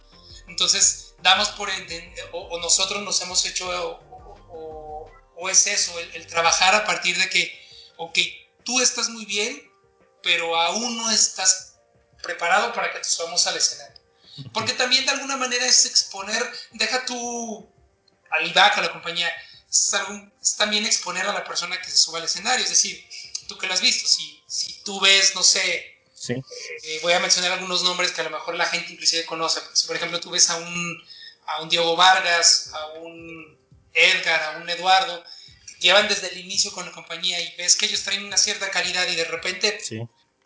Entonces, 0.48 1.16
damos 1.22 1.50
por 1.50 1.70
entendido, 1.70 2.30
o, 2.32 2.60
nosotros 2.60 3.02
nos 3.02 3.20
hemos 3.22 3.44
hecho, 3.46 3.68
o, 3.70 5.12
o 5.36 5.50
es 5.50 5.66
eso, 5.68 5.98
el, 6.00 6.16
el, 6.16 6.28
trabajar 6.28 6.76
a 6.76 6.86
partir 6.86 7.18
de 7.18 7.30
que, 7.30 7.68
ok, 7.98 8.18
tú 8.64 8.80
estás 8.80 9.10
muy 9.10 9.26
bien, 9.26 9.72
pero 10.22 10.56
aún 10.56 10.98
no 10.98 11.10
estás 11.10 11.80
preparado 12.22 12.74
para 12.74 12.94
que 12.94 13.00
te 13.00 13.06
subamos 13.06 13.48
al 13.48 13.58
escenario. 13.58 14.00
Porque 14.54 14.74
también 14.74 15.06
de 15.06 15.12
alguna 15.12 15.38
manera 15.38 15.66
es 15.66 15.86
exponer, 15.86 16.52
deja 16.74 17.06
tú 17.06 17.72
al 18.32 18.58
a 18.58 18.82
la 18.82 18.92
compañía, 18.92 19.32
es, 19.70 20.56
también 20.58 20.86
exponer 20.86 21.26
a 21.26 21.34
la 21.34 21.44
persona 21.44 21.80
que 21.82 21.90
se 21.90 21.98
suba 21.98 22.20
al 22.20 22.26
escenario. 22.26 22.64
Es 22.64 22.70
decir, 22.70 23.04
tú 23.48 23.58
que 23.58 23.68
lo 23.68 23.74
has 23.74 23.82
visto, 23.82 24.08
si, 24.08 24.44
si 24.48 24.84
tú 24.84 25.00
ves, 25.00 25.36
no 25.36 25.44
sé, 25.44 26.02
eh, 26.30 27.00
voy 27.02 27.14
a 27.14 27.20
mencionar 27.20 27.52
algunos 27.54 27.84
nombres 27.84 28.12
que 28.12 28.22
a 28.22 28.26
lo 28.26 28.30
mejor 28.30 28.56
la 28.56 28.66
gente 28.66 28.94
inclusive 28.94 29.26
conoce. 29.26 29.60
Si 29.74 29.88
por 29.88 29.96
ejemplo 29.96 30.20
tú 30.20 30.30
ves 30.30 30.50
a 30.50 30.58
un, 30.58 31.04
a 31.48 31.62
un 31.62 31.70
Diego 31.70 31.96
Vargas, 31.96 32.72
a 32.74 32.88
un 33.00 33.58
Edgar, 33.94 34.42
a 34.44 34.58
un 34.58 34.70
Eduardo, 34.70 35.24
llevan 35.80 36.08
desde 36.08 36.30
el 36.30 36.40
inicio 36.40 36.72
con 36.72 36.86
la 36.86 36.92
compañía 36.92 37.40
y 37.42 37.56
ves 37.58 37.76
que 37.76 37.88
ellos 37.88 38.04
traen 38.04 38.24
una 38.24 38.38
cierta 38.38 38.70
calidad 38.70 39.08
y 39.08 39.16
de 39.16 39.26
repente 39.26 39.80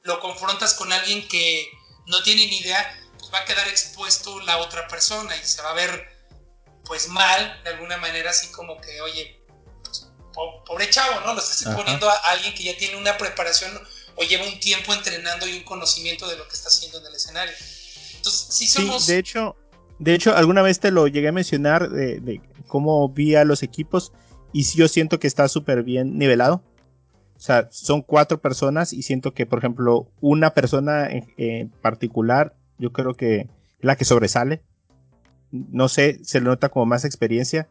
lo 0.04 0.20
confrontas 0.20 0.74
con 0.76 0.92
alguien 0.94 1.28
que 1.28 1.70
no 2.08 2.24
tiene 2.24 2.48
ni 2.48 2.60
idea, 2.60 2.98
pues 3.20 3.34
va 3.34 3.40
a 3.40 3.46
quedar 3.46 3.68
expuesto 3.68 4.40
la 4.42 4.58
otra 4.58 4.88
persona 4.88 5.36
y 5.36 5.46
se 5.46 5.62
va 5.62 5.72
a 5.72 5.74
ver 5.74 6.14
pues 6.86 7.08
mal 7.10 7.62
de 7.64 7.72
alguna 7.72 7.98
manera 7.98 8.30
así 8.30 8.52
como 8.52 8.80
que, 8.80 9.02
oye, 9.02 9.40
pues, 9.84 10.08
pobre 10.66 10.90
chavo, 10.90 11.22
¿no? 11.22 11.34
Lo 11.34 11.40
estás 11.40 11.62
exponiendo 11.64 12.10
a 12.10 12.16
alguien 12.32 12.54
que 12.54 12.64
ya 12.64 12.78
tiene 12.78 12.98
una 12.98 13.18
preparación 13.18 13.72
o 14.16 14.24
lleva 14.24 14.46
un 14.46 14.60
tiempo 14.60 14.94
entrenando 14.94 15.48
y 15.48 15.58
un 15.58 15.64
conocimiento 15.64 16.28
de 16.28 16.38
lo 16.38 16.48
que 16.48 16.54
está 16.54 16.70
haciendo 16.70 17.00
en 17.00 17.06
el 17.08 17.16
escenario. 17.16 17.54
Entonces, 18.16 18.48
sí 18.50 18.68
somos... 18.68 19.08
de 19.08 19.18
hecho, 19.18 19.56
de 20.00 20.14
hecho, 20.14 20.36
alguna 20.36 20.62
vez 20.62 20.80
te 20.80 20.92
lo 20.92 21.08
llegué 21.08 21.30
a 21.30 21.32
mencionar 21.32 21.90
de, 21.90 22.20
de 22.20 22.42
cómo 22.68 23.08
vi 23.10 23.36
a 23.36 23.44
los 23.44 23.64
equipos 23.64 24.12
y 24.54 24.64
yo 24.64 24.88
siento 24.88 25.20
que 25.20 25.28
está 25.28 25.48
súper 25.48 25.84
bien 25.84 26.18
nivelado. 26.18 26.64
O 27.36 27.40
sea, 27.40 27.68
son 27.72 28.02
cuatro 28.02 28.40
personas 28.40 28.94
y 28.94 29.04
siento 29.04 29.34
que, 29.34 29.46
por 29.46 29.60
ejemplo, 29.60 30.08
una 30.22 30.54
persona 30.54 31.10
en, 31.10 31.70
particular, 31.82 32.56
yo 32.78 32.94
creo 32.94 33.16
que 33.16 33.50
la 33.82 33.98
que 33.98 34.06
sobresale. 34.06 34.64
No 35.72 35.89
sé, 35.89 36.20
se 36.24 36.39
le 36.39 36.45
nota 36.45 36.70
como 36.70 36.86
más 36.86 37.06
experiencia. 37.06 37.68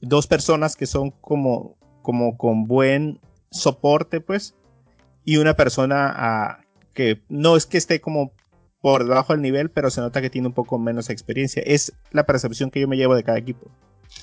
Dos 0.00 0.26
personas 0.26 0.76
que 0.76 0.86
son 0.86 1.10
como, 1.10 1.76
como 2.02 2.36
con 2.36 2.66
buen 2.66 3.20
soporte, 3.50 4.20
pues. 4.20 4.54
Y 5.24 5.36
una 5.36 5.54
persona 5.54 6.12
ah, 6.14 6.64
que 6.94 7.22
no 7.28 7.56
es 7.56 7.66
que 7.66 7.78
esté 7.78 8.00
como 8.00 8.32
por 8.80 9.04
debajo 9.04 9.32
del 9.32 9.42
nivel, 9.42 9.70
pero 9.70 9.90
se 9.90 10.00
nota 10.00 10.20
que 10.20 10.30
tiene 10.30 10.48
un 10.48 10.54
poco 10.54 10.78
menos 10.78 11.08
experiencia. 11.08 11.62
Es 11.64 11.92
la 12.10 12.26
percepción 12.26 12.70
que 12.70 12.80
yo 12.80 12.88
me 12.88 12.96
llevo 12.96 13.14
de 13.14 13.22
cada 13.22 13.38
equipo. 13.38 13.70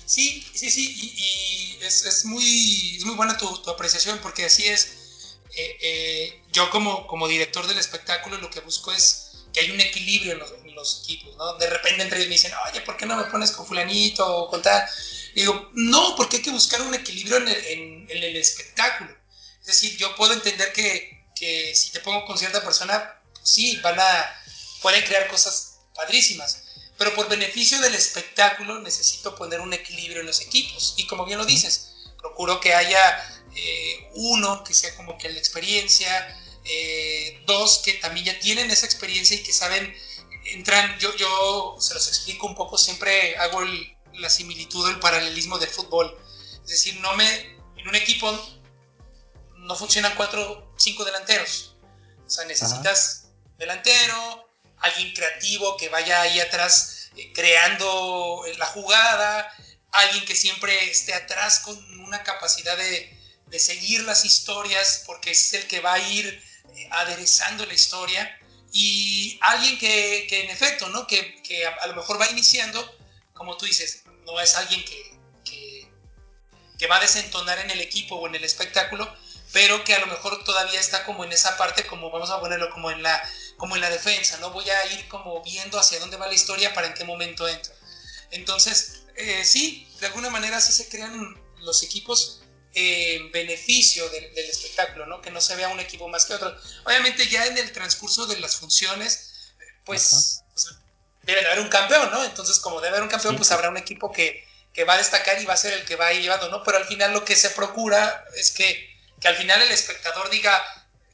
Sí, 0.05 0.45
sí, 0.53 0.69
sí, 0.69 0.95
y, 1.01 1.83
es, 1.83 2.25
muy, 2.25 2.99
muy 3.05 3.15
buena 3.15 3.37
tu, 3.37 3.47
apreciación 3.69 4.19
porque 4.21 4.45
así 4.45 4.65
es. 4.65 5.39
Eh, 5.55 5.77
eh, 5.81 6.41
yo 6.51 6.69
como, 6.69 7.07
como 7.07 7.27
director 7.27 7.65
del 7.67 7.79
espectáculo 7.79 8.37
lo 8.37 8.49
que 8.51 8.59
busco 8.59 8.91
es 8.91 9.28
que 9.53 9.61
hay 9.61 9.71
un 9.71 9.81
equilibrio 9.81 10.33
en 10.33 10.39
los, 10.75 11.01
equipos, 11.03 11.35
¿no? 11.35 11.55
De 11.55 11.69
repente 11.69 12.03
entre 12.03 12.19
ellos 12.19 12.29
me 12.29 12.35
dicen, 12.35 12.53
oye, 12.69 12.79
¿por 12.81 12.95
qué 12.95 13.05
no 13.05 13.17
me 13.17 13.25
pones 13.25 13.51
con 13.51 13.67
fulanito 13.67 14.25
o 14.25 14.49
con 14.49 14.61
tal? 14.61 14.87
Y 15.35 15.41
digo, 15.41 15.69
no, 15.73 16.15
porque 16.15 16.37
hay 16.37 16.41
que 16.41 16.51
buscar 16.51 16.81
un 16.81 16.93
equilibrio 16.93 17.37
en 17.37 18.07
el, 18.09 18.23
el 18.23 18.37
espectáculo. 18.37 19.13
Es 19.59 19.67
decir, 19.67 19.97
yo 19.97 20.15
puedo 20.15 20.33
entender 20.33 20.71
que, 20.71 21.25
que 21.35 21.75
si 21.75 21.91
te 21.91 21.99
pongo 21.99 22.25
con 22.25 22.37
cierta 22.37 22.63
persona, 22.63 23.21
pues 23.33 23.49
sí, 23.49 23.77
van 23.83 23.99
a, 23.99 24.41
pueden 24.81 25.03
crear 25.03 25.27
cosas 25.27 25.79
padrísimas 25.93 26.63
pero 26.99 27.15
por 27.15 27.29
beneficio 27.29 27.79
del 27.79 27.95
espectáculo 27.95 28.79
necesito 28.81 29.33
poner 29.33 29.61
un 29.61 29.71
equilibrio 29.71 30.19
en 30.19 30.27
los 30.27 30.41
equipos. 30.41 30.95
Y 30.97 31.07
como 31.07 31.25
bien 31.25 31.39
lo 31.39 31.45
dices, 31.45 31.91
procuro 32.17 32.59
que 32.59 32.73
haya 32.73 33.41
eh, 33.55 34.09
uno 34.15 34.65
que 34.65 34.73
sea 34.73 34.93
como 34.97 35.17
que 35.17 35.29
la 35.29 35.39
experiencia, 35.39 36.37
eh, 36.65 37.41
dos 37.45 37.81
que 37.83 37.93
también 37.93 38.25
ya 38.25 38.39
tienen 38.39 38.69
esa 38.71 38.85
experiencia 38.85 39.35
y 39.37 39.43
que 39.43 39.53
saben, 39.53 39.95
entran, 40.45 40.97
yo, 40.99 41.15
yo 41.15 41.75
se 41.79 41.93
los 41.93 42.07
explico 42.07 42.47
un 42.47 42.55
poco, 42.55 42.77
siempre 42.77 43.37
hago 43.37 43.61
la 44.13 44.29
similitud, 44.29 44.89
el 44.89 44.99
paralelismo 44.99 45.57
del 45.57 45.69
fútbol. 45.69 46.17
Es 46.63 46.69
decir, 46.69 46.99
no 46.99 47.15
me, 47.15 47.57
en 47.77 47.87
un 47.87 47.95
equipo 47.95 48.31
no 49.55 49.75
funcionan 49.75 50.13
cuatro, 50.15 50.73
cinco 50.77 51.05
delanteros. 51.05 51.75
O 52.25 52.29
sea, 52.29 52.45
necesitas 52.45 53.29
delantero, 53.57 54.49
alguien 54.77 55.13
creativo 55.13 55.77
que 55.77 55.89
vaya 55.89 56.21
ahí 56.21 56.39
atrás 56.39 57.09
eh, 57.15 57.31
creando 57.33 58.43
la 58.57 58.65
jugada, 58.67 59.51
alguien 59.91 60.25
que 60.25 60.35
siempre 60.35 60.89
esté 60.89 61.13
atrás 61.13 61.59
con 61.59 61.77
una 62.01 62.23
capacidad 62.23 62.77
de, 62.77 63.17
seguir 63.57 64.03
las 64.03 64.25
historias 64.25 65.03
porque 65.07 65.31
es 65.31 65.53
el 65.53 65.65
que 65.67 65.79
va 65.79 65.93
a 65.93 65.99
ir 65.99 66.43
aderezando 66.91 67.65
la 67.65 67.73
historia 67.73 68.39
y 68.71 69.37
alguien 69.41 69.77
que, 69.79 70.27
en 70.43 70.49
efecto, 70.49 70.89
¿no? 70.89 71.07
Que, 71.07 71.41
a, 71.81 71.87
lo 71.87 71.95
mejor 71.95 72.19
va 72.19 72.29
iniciando, 72.29 72.97
como 73.33 73.57
tú 73.57 73.65
dices, 73.65 74.03
no 74.25 74.39
es 74.39 74.55
alguien 74.55 74.83
que, 74.85 75.19
que, 76.77 76.87
va 76.87 76.97
a 76.97 77.01
desentonar 77.01 77.59
en 77.59 77.71
el 77.71 77.81
equipo 77.81 78.15
o 78.15 78.27
en 78.27 78.35
el 78.35 78.43
espectáculo, 78.43 79.13
pero 79.51 79.83
que 79.83 79.93
a 79.93 79.99
lo 79.99 80.07
mejor 80.07 80.43
todavía 80.45 80.79
está 80.79 81.03
como 81.03 81.25
en 81.25 81.31
esa 81.31 81.57
parte, 81.57 81.85
como 81.85 82.09
vamos 82.09 82.29
a 82.29 82.39
ponerlo 82.39 82.69
como 82.69 82.89
en 82.89 83.03
la 83.03 83.21
como 83.57 83.75
en 83.75 83.81
la 83.81 83.89
defensa, 83.89 84.37
¿no? 84.37 84.51
Voy 84.51 84.69
a 84.69 84.93
ir 84.93 85.07
como 85.09 85.43
viendo 85.43 85.77
hacia 85.77 85.99
dónde 85.99 86.15
va 86.15 86.27
la 86.27 86.33
historia 86.33 86.73
para 86.73 86.87
en 86.87 86.93
qué 86.93 87.03
momento 87.03 87.47
entro. 87.47 87.73
Entonces, 88.31 89.03
eh, 89.17 89.43
sí, 89.43 89.87
de 89.99 90.07
alguna 90.07 90.29
manera 90.29 90.61
sí 90.61 90.71
se 90.71 90.87
crean 90.87 91.37
los 91.57 91.83
equipos 91.83 92.38
en 92.73 93.31
beneficio 93.31 94.07
del, 94.09 94.37
espectáculo, 94.37 95.05
¿no? 95.05 95.21
Que 95.21 95.31
no 95.31 95.41
se 95.41 95.55
vea 95.55 95.69
un 95.69 95.79
equipo 95.79 96.07
más 96.07 96.25
que 96.25 96.33
otro. 96.33 96.55
Obviamente 96.85 97.27
ya 97.27 97.45
en 97.45 97.57
el 97.57 97.71
transcurso 97.71 98.25
de 98.27 98.39
las 98.39 98.55
funciones, 98.55 99.53
pues, 99.85 100.43
pues 100.53 100.75
debe 101.23 101.41
de 101.41 101.47
haber 101.47 101.61
un 101.61 101.69
campeón, 101.69 102.11
¿no? 102.11 102.23
Entonces, 102.23 102.59
como 102.59 102.79
debe 102.79 102.89
haber 102.89 103.03
un 103.03 103.09
campeón, 103.09 103.35
pues 103.35 103.51
habrá 103.51 103.69
un 103.69 103.77
equipo 103.77 104.11
que, 104.11 104.45
que, 104.73 104.83
va 104.83 104.93
a 104.93 104.97
destacar 104.97 105.41
y 105.41 105.45
va 105.45 105.53
a 105.53 105.57
ser 105.57 105.73
el 105.73 105.85
que 105.85 105.95
va 105.95 106.07
a 106.07 106.13
ir 106.13 106.21
llevando, 106.21 106.49
¿no? 106.49 106.63
Pero 106.63 106.77
al 106.77 106.85
final 106.85 107.13
lo 107.13 107.25
que 107.25 107.35
se 107.35 107.49
procura 107.51 108.25
es 108.35 108.51
que, 108.51 108.97
que 109.19 109.27
al 109.27 109.35
final 109.35 109.61
el 109.61 109.71
espectador 109.71 110.29
diga, 110.29 110.63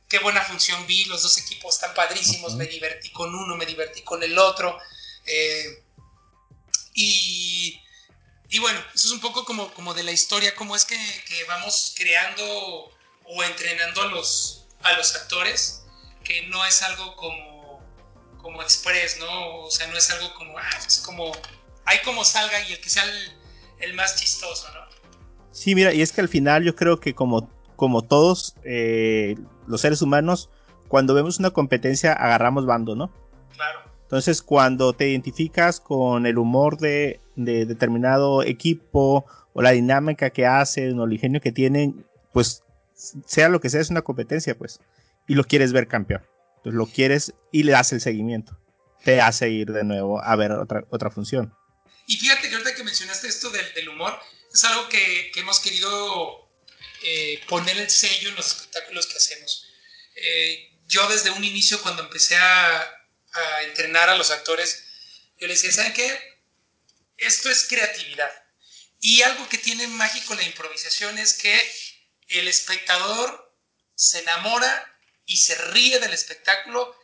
qué 0.07 0.19
buena 0.19 0.41
función 0.41 0.85
vi, 0.87 1.05
los 1.05 1.23
dos 1.23 1.37
equipos 1.37 1.75
están 1.75 1.93
padrísimos, 1.93 2.55
me 2.55 2.65
divertí 2.65 3.11
con 3.11 3.33
uno, 3.33 3.55
me 3.55 3.65
divertí 3.65 4.01
con 4.01 4.21
el 4.23 4.37
otro. 4.37 4.77
Eh, 5.25 5.83
y, 6.93 7.81
y, 8.55 8.59
bueno, 8.59 8.79
eso 8.93 9.07
es 9.07 9.11
un 9.11 9.19
poco 9.19 9.43
como, 9.43 9.67
como 9.73 9.93
de 9.93 10.01
la 10.01 10.13
historia, 10.13 10.55
cómo 10.55 10.77
es 10.77 10.85
que, 10.85 10.95
vamos 11.45 11.93
creando 11.97 12.89
o 13.25 13.43
entrenando 13.43 14.01
a 14.01 14.05
los, 14.05 14.65
a 14.81 14.93
los 14.93 15.13
actores. 15.13 15.85
que 16.23 16.47
no 16.47 16.63
es 16.63 16.81
algo 16.81 17.17
como, 17.17 17.81
como 18.37 18.61
express, 18.61 19.17
¿no? 19.19 19.57
O 19.57 19.69
sea, 19.69 19.87
no 19.87 19.97
es 19.97 20.09
algo 20.09 20.33
como, 20.35 20.57
ah, 20.57 20.69
es 20.87 20.99
como, 20.99 21.33
hay 21.83 21.97
como 22.05 22.23
salga 22.23 22.57
y 22.61 22.71
el 22.71 22.79
que 22.79 22.89
sea 22.89 23.03
el, 23.79 23.93
más 23.93 24.15
chistoso, 24.15 24.69
¿no? 24.73 24.85
Sí, 25.51 25.75
mira, 25.75 25.93
y 25.93 26.01
es 26.01 26.13
que 26.13 26.21
al 26.21 26.29
final 26.29 26.63
yo 26.63 26.77
creo 26.77 27.01
que 27.01 27.13
como, 27.13 27.49
como 27.75 28.03
todos 28.03 28.55
eh, 28.63 29.35
los 29.67 29.81
seres 29.81 30.01
humanos, 30.01 30.49
cuando 30.87 31.13
vemos 31.13 31.39
una 31.39 31.49
competencia 31.49 32.13
agarramos 32.13 32.65
bando, 32.65 32.95
¿no? 32.95 33.11
Claro. 33.53 33.81
Entonces, 34.03 34.41
cuando 34.41 34.93
te 34.93 35.09
identificas 35.09 35.81
con 35.81 36.25
el 36.25 36.37
humor 36.37 36.77
de, 36.77 37.19
de 37.35 37.65
determinado 37.65 38.43
equipo 38.43 39.25
o 39.53 39.61
la 39.61 39.71
dinámica 39.71 40.29
que 40.29 40.45
hacen 40.45 40.99
o 40.99 41.05
el 41.05 41.13
ingenio 41.13 41.41
que 41.41 41.51
tienen, 41.51 42.05
pues 42.33 42.63
sea 43.25 43.49
lo 43.49 43.59
que 43.59 43.69
sea, 43.69 43.81
es 43.81 43.89
una 43.89 44.01
competencia, 44.01 44.57
pues. 44.57 44.79
Y 45.27 45.35
lo 45.35 45.43
quieres 45.43 45.73
ver 45.73 45.87
campeón. 45.87 46.25
Entonces 46.57 46.77
lo 46.77 46.87
quieres 46.87 47.33
y 47.51 47.63
le 47.63 47.73
das 47.73 47.91
el 47.93 48.01
seguimiento. 48.01 48.57
Te 49.03 49.21
hace 49.21 49.49
ir 49.49 49.71
de 49.71 49.83
nuevo 49.83 50.21
a 50.23 50.35
ver 50.35 50.51
otra, 50.51 50.85
otra 50.89 51.11
función. 51.11 51.53
Y 52.07 52.17
fíjate 52.17 52.49
que 52.49 52.55
ahorita 52.55 52.75
que 52.75 52.83
mencionaste 52.83 53.27
esto 53.27 53.49
del, 53.49 53.89
humor, 53.89 54.19
es 54.53 54.63
algo 54.65 54.87
que, 54.89 55.31
hemos 55.35 55.59
querido 55.59 56.49
eh, 57.03 57.41
poner 57.47 57.77
el 57.77 57.89
sello 57.89 58.29
en 58.29 58.35
los 58.35 58.47
espectáculos 58.47 59.07
que 59.07 59.17
hacemos. 59.17 59.67
Eh, 60.15 60.71
yo 60.87 61.07
desde 61.09 61.31
un 61.31 61.43
inicio, 61.43 61.81
cuando 61.81 62.03
empecé 62.03 62.35
a, 62.35 62.77
a 62.77 63.63
entrenar 63.63 64.09
a 64.09 64.15
los 64.15 64.31
actores, 64.31 64.83
yo 65.39 65.47
les 65.47 65.61
decía, 65.61 65.83
¿saben 65.83 65.93
qué? 65.93 66.34
Esto 67.17 67.49
es 67.49 67.65
creatividad. 67.67 68.31
Y 68.99 69.21
algo 69.21 69.47
que 69.49 69.57
tiene 69.57 69.87
mágico 69.87 70.35
la 70.35 70.43
improvisación 70.43 71.17
es 71.17 71.33
que 71.33 71.59
el 72.27 72.47
espectador 72.47 73.55
se 73.95 74.19
enamora 74.19 74.99
y 75.25 75.37
se 75.37 75.55
ríe 75.55 75.99
del 75.99 76.13
espectáculo 76.13 76.95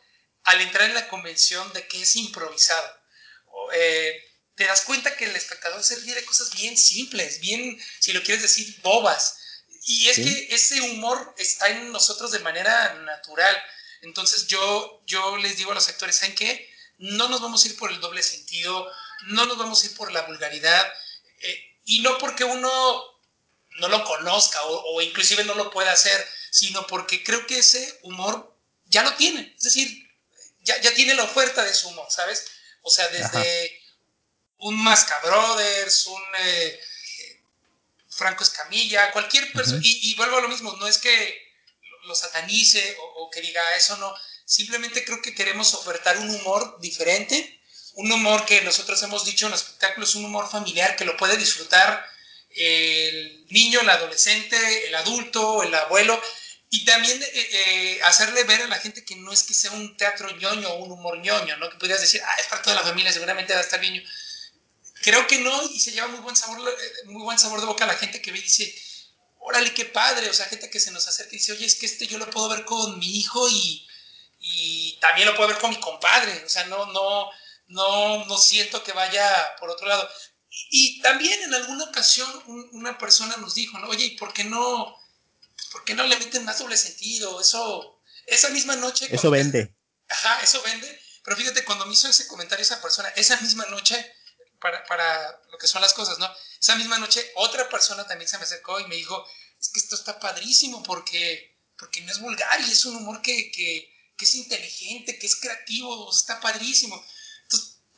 al 0.44 0.60
entrar 0.60 0.88
en 0.88 0.94
la 0.94 1.08
convención 1.08 1.72
de 1.72 1.86
que 1.86 2.02
es 2.02 2.16
improvisado. 2.16 3.00
Eh, 3.74 4.22
te 4.54 4.64
das 4.64 4.82
cuenta 4.82 5.16
que 5.16 5.24
el 5.24 5.36
espectador 5.36 5.82
se 5.82 5.96
ríe 5.96 6.14
de 6.14 6.24
cosas 6.24 6.54
bien 6.54 6.76
simples, 6.76 7.40
bien, 7.40 7.80
si 8.00 8.12
lo 8.12 8.22
quieres 8.22 8.42
decir, 8.42 8.80
bobas. 8.82 9.38
Y 9.84 10.08
es 10.08 10.16
que 10.16 10.54
ese 10.54 10.80
humor 10.80 11.34
está 11.38 11.68
en 11.68 11.90
nosotros 11.90 12.30
de 12.30 12.38
manera 12.40 12.94
natural. 12.94 13.56
Entonces 14.02 14.46
yo, 14.46 15.02
yo 15.06 15.36
les 15.38 15.56
digo 15.56 15.72
a 15.72 15.74
los 15.74 15.88
actores, 15.88 16.16
¿saben 16.16 16.34
qué? 16.34 16.70
No 16.98 17.28
nos 17.28 17.40
vamos 17.40 17.64
a 17.64 17.68
ir 17.68 17.76
por 17.76 17.90
el 17.90 18.00
doble 18.00 18.22
sentido, 18.22 18.88
no 19.26 19.46
nos 19.46 19.58
vamos 19.58 19.82
a 19.82 19.86
ir 19.86 19.96
por 19.96 20.12
la 20.12 20.22
vulgaridad. 20.22 20.92
Eh, 21.40 21.78
y 21.84 22.00
no 22.00 22.18
porque 22.18 22.44
uno 22.44 22.70
no 23.78 23.88
lo 23.88 24.04
conozca 24.04 24.60
o, 24.64 25.00
inclusive 25.00 25.44
no 25.44 25.54
lo 25.54 25.70
pueda 25.70 25.92
hacer, 25.92 26.26
sino 26.50 26.86
porque 26.86 27.24
creo 27.24 27.46
que 27.46 27.58
ese 27.58 27.98
humor 28.02 28.54
ya 28.86 29.02
lo 29.02 29.14
tiene. 29.14 29.54
Es 29.56 29.64
decir, 29.64 30.10
ya, 30.60 30.80
ya 30.80 30.94
tiene 30.94 31.14
la 31.14 31.24
oferta 31.24 31.64
de 31.64 31.74
su 31.74 31.88
humor, 31.88 32.06
¿sabes? 32.10 32.44
O 32.82 32.90
sea, 32.90 33.08
desde 33.08 33.82
un 34.58 34.82
Masca 34.82 35.18
Brothers, 35.24 36.06
un 36.06 36.22
eh, 36.38 36.80
Franco 38.10 38.44
Escamilla, 38.44 39.10
cualquier 39.12 39.52
persona. 39.52 39.80
y, 39.82 40.14
vuelvo 40.16 40.36
a 40.36 40.42
lo 40.42 40.48
mismo, 40.48 40.76
no 40.76 40.86
es 40.86 40.98
que 40.98 41.52
lo 42.04 42.14
satanice 42.14 42.96
o, 43.16 43.30
que 43.30 43.40
diga 43.40 43.76
eso, 43.76 43.96
no. 43.96 44.14
Simplemente 44.44 45.04
creo 45.04 45.22
que 45.22 45.34
queremos 45.34 45.74
ofertar 45.74 46.18
un 46.18 46.30
humor 46.30 46.78
diferente, 46.80 47.61
un 47.94 48.10
humor 48.10 48.44
que 48.44 48.62
nosotros 48.62 49.02
hemos 49.02 49.24
dicho 49.24 49.46
en 49.46 49.52
los 49.52 49.62
espectáculos, 49.62 50.14
un 50.14 50.24
humor 50.24 50.50
familiar 50.50 50.96
que 50.96 51.04
lo 51.04 51.16
puede 51.16 51.36
disfrutar 51.36 52.06
el 52.54 53.46
niño, 53.50 53.80
el 53.80 53.90
adolescente, 53.90 54.86
el 54.86 54.94
adulto, 54.94 55.62
el 55.62 55.74
abuelo, 55.74 56.20
y 56.70 56.84
también 56.84 57.22
eh, 57.22 57.28
eh, 57.34 58.00
hacerle 58.02 58.44
ver 58.44 58.62
a 58.62 58.66
la 58.66 58.78
gente 58.78 59.04
que 59.04 59.16
no 59.16 59.32
es 59.32 59.42
que 59.42 59.54
sea 59.54 59.72
un 59.72 59.96
teatro 59.96 60.30
ñoño 60.36 60.68
o 60.70 60.84
un 60.84 60.92
humor 60.92 61.18
ñoño, 61.18 61.56
¿no? 61.58 61.68
Que 61.68 61.76
pudieras 61.76 62.00
decir, 62.00 62.22
ah, 62.24 62.34
es 62.40 62.46
para 62.46 62.62
toda 62.62 62.76
la 62.76 62.82
familia, 62.82 63.12
seguramente 63.12 63.52
va 63.52 63.58
a 63.58 63.62
estar 63.62 63.80
bien. 63.80 64.02
Creo 65.02 65.26
que 65.26 65.38
no, 65.38 65.62
y 65.70 65.80
se 65.80 65.92
lleva 65.92 66.08
muy 66.08 66.20
buen 66.20 66.36
sabor, 66.36 66.66
eh, 66.66 67.06
muy 67.06 67.22
buen 67.22 67.38
sabor 67.38 67.60
de 67.60 67.66
boca 67.66 67.84
a 67.84 67.88
la 67.88 67.96
gente 67.96 68.22
que 68.22 68.32
ve 68.32 68.38
y 68.38 68.42
dice, 68.42 68.74
órale, 69.40 69.74
qué 69.74 69.84
padre, 69.84 70.30
o 70.30 70.32
sea, 70.32 70.46
gente 70.46 70.70
que 70.70 70.80
se 70.80 70.92
nos 70.92 71.06
acerca 71.08 71.34
y 71.34 71.38
dice, 71.38 71.52
oye, 71.52 71.66
es 71.66 71.74
que 71.74 71.86
este 71.86 72.06
yo 72.06 72.18
lo 72.18 72.30
puedo 72.30 72.48
ver 72.48 72.64
con 72.64 72.98
mi 72.98 73.18
hijo 73.18 73.48
y, 73.50 73.86
y 74.40 74.98
también 75.00 75.28
lo 75.28 75.36
puedo 75.36 75.48
ver 75.50 75.58
con 75.58 75.70
mi 75.70 75.80
compadre, 75.80 76.42
o 76.44 76.48
sea, 76.48 76.64
no, 76.66 76.86
no, 76.86 77.30
no, 77.72 78.24
no 78.26 78.38
siento 78.38 78.82
que 78.84 78.92
vaya 78.92 79.56
por 79.58 79.70
otro 79.70 79.86
lado. 79.86 80.08
Y 80.70 81.00
también 81.00 81.42
en 81.42 81.54
alguna 81.54 81.84
ocasión 81.84 82.30
una 82.72 82.98
persona 82.98 83.36
nos 83.38 83.54
dijo, 83.54 83.78
¿no? 83.78 83.88
Oye, 83.88 84.04
¿y 84.04 84.16
por 84.16 84.32
qué 84.32 84.44
no, 84.44 84.96
por 85.70 85.84
qué 85.84 85.94
no 85.94 86.04
le 86.04 86.18
meten 86.18 86.44
más 86.44 86.58
doble 86.58 86.76
sentido? 86.76 87.40
Eso, 87.40 88.00
esa 88.26 88.50
misma 88.50 88.76
noche... 88.76 89.08
Eso 89.10 89.30
vende. 89.30 89.74
ajá, 90.08 90.40
eso 90.42 90.62
vende. 90.62 91.00
Pero 91.24 91.36
fíjate, 91.36 91.64
cuando 91.64 91.86
me 91.86 91.94
hizo 91.94 92.08
ese 92.08 92.26
comentario 92.26 92.62
esa 92.62 92.82
persona, 92.82 93.08
esa 93.10 93.40
misma 93.40 93.64
noche, 93.66 94.14
para, 94.60 94.84
para 94.84 95.40
lo 95.50 95.58
que 95.58 95.66
son 95.66 95.80
las 95.80 95.94
cosas, 95.94 96.18
¿no? 96.18 96.30
Esa 96.60 96.76
misma 96.76 96.98
noche, 96.98 97.24
otra 97.36 97.68
persona 97.68 98.06
también 98.06 98.28
se 98.28 98.38
me 98.38 98.44
acercó 98.44 98.78
y 98.80 98.86
me 98.86 98.96
dijo, 98.96 99.24
es 99.60 99.68
que 99.70 99.80
esto 99.80 99.96
está 99.96 100.18
padrísimo 100.20 100.82
porque, 100.82 101.58
porque 101.78 102.00
no 102.02 102.12
es 102.12 102.20
vulgar 102.20 102.60
y 102.60 102.70
es 102.70 102.84
un 102.84 102.96
humor 102.96 103.22
que, 103.22 103.50
que, 103.50 103.92
que 104.16 104.24
es 104.24 104.34
inteligente, 104.34 105.18
que 105.18 105.26
es 105.26 105.36
creativo, 105.36 106.10
está 106.10 106.40
padrísimo. 106.40 107.04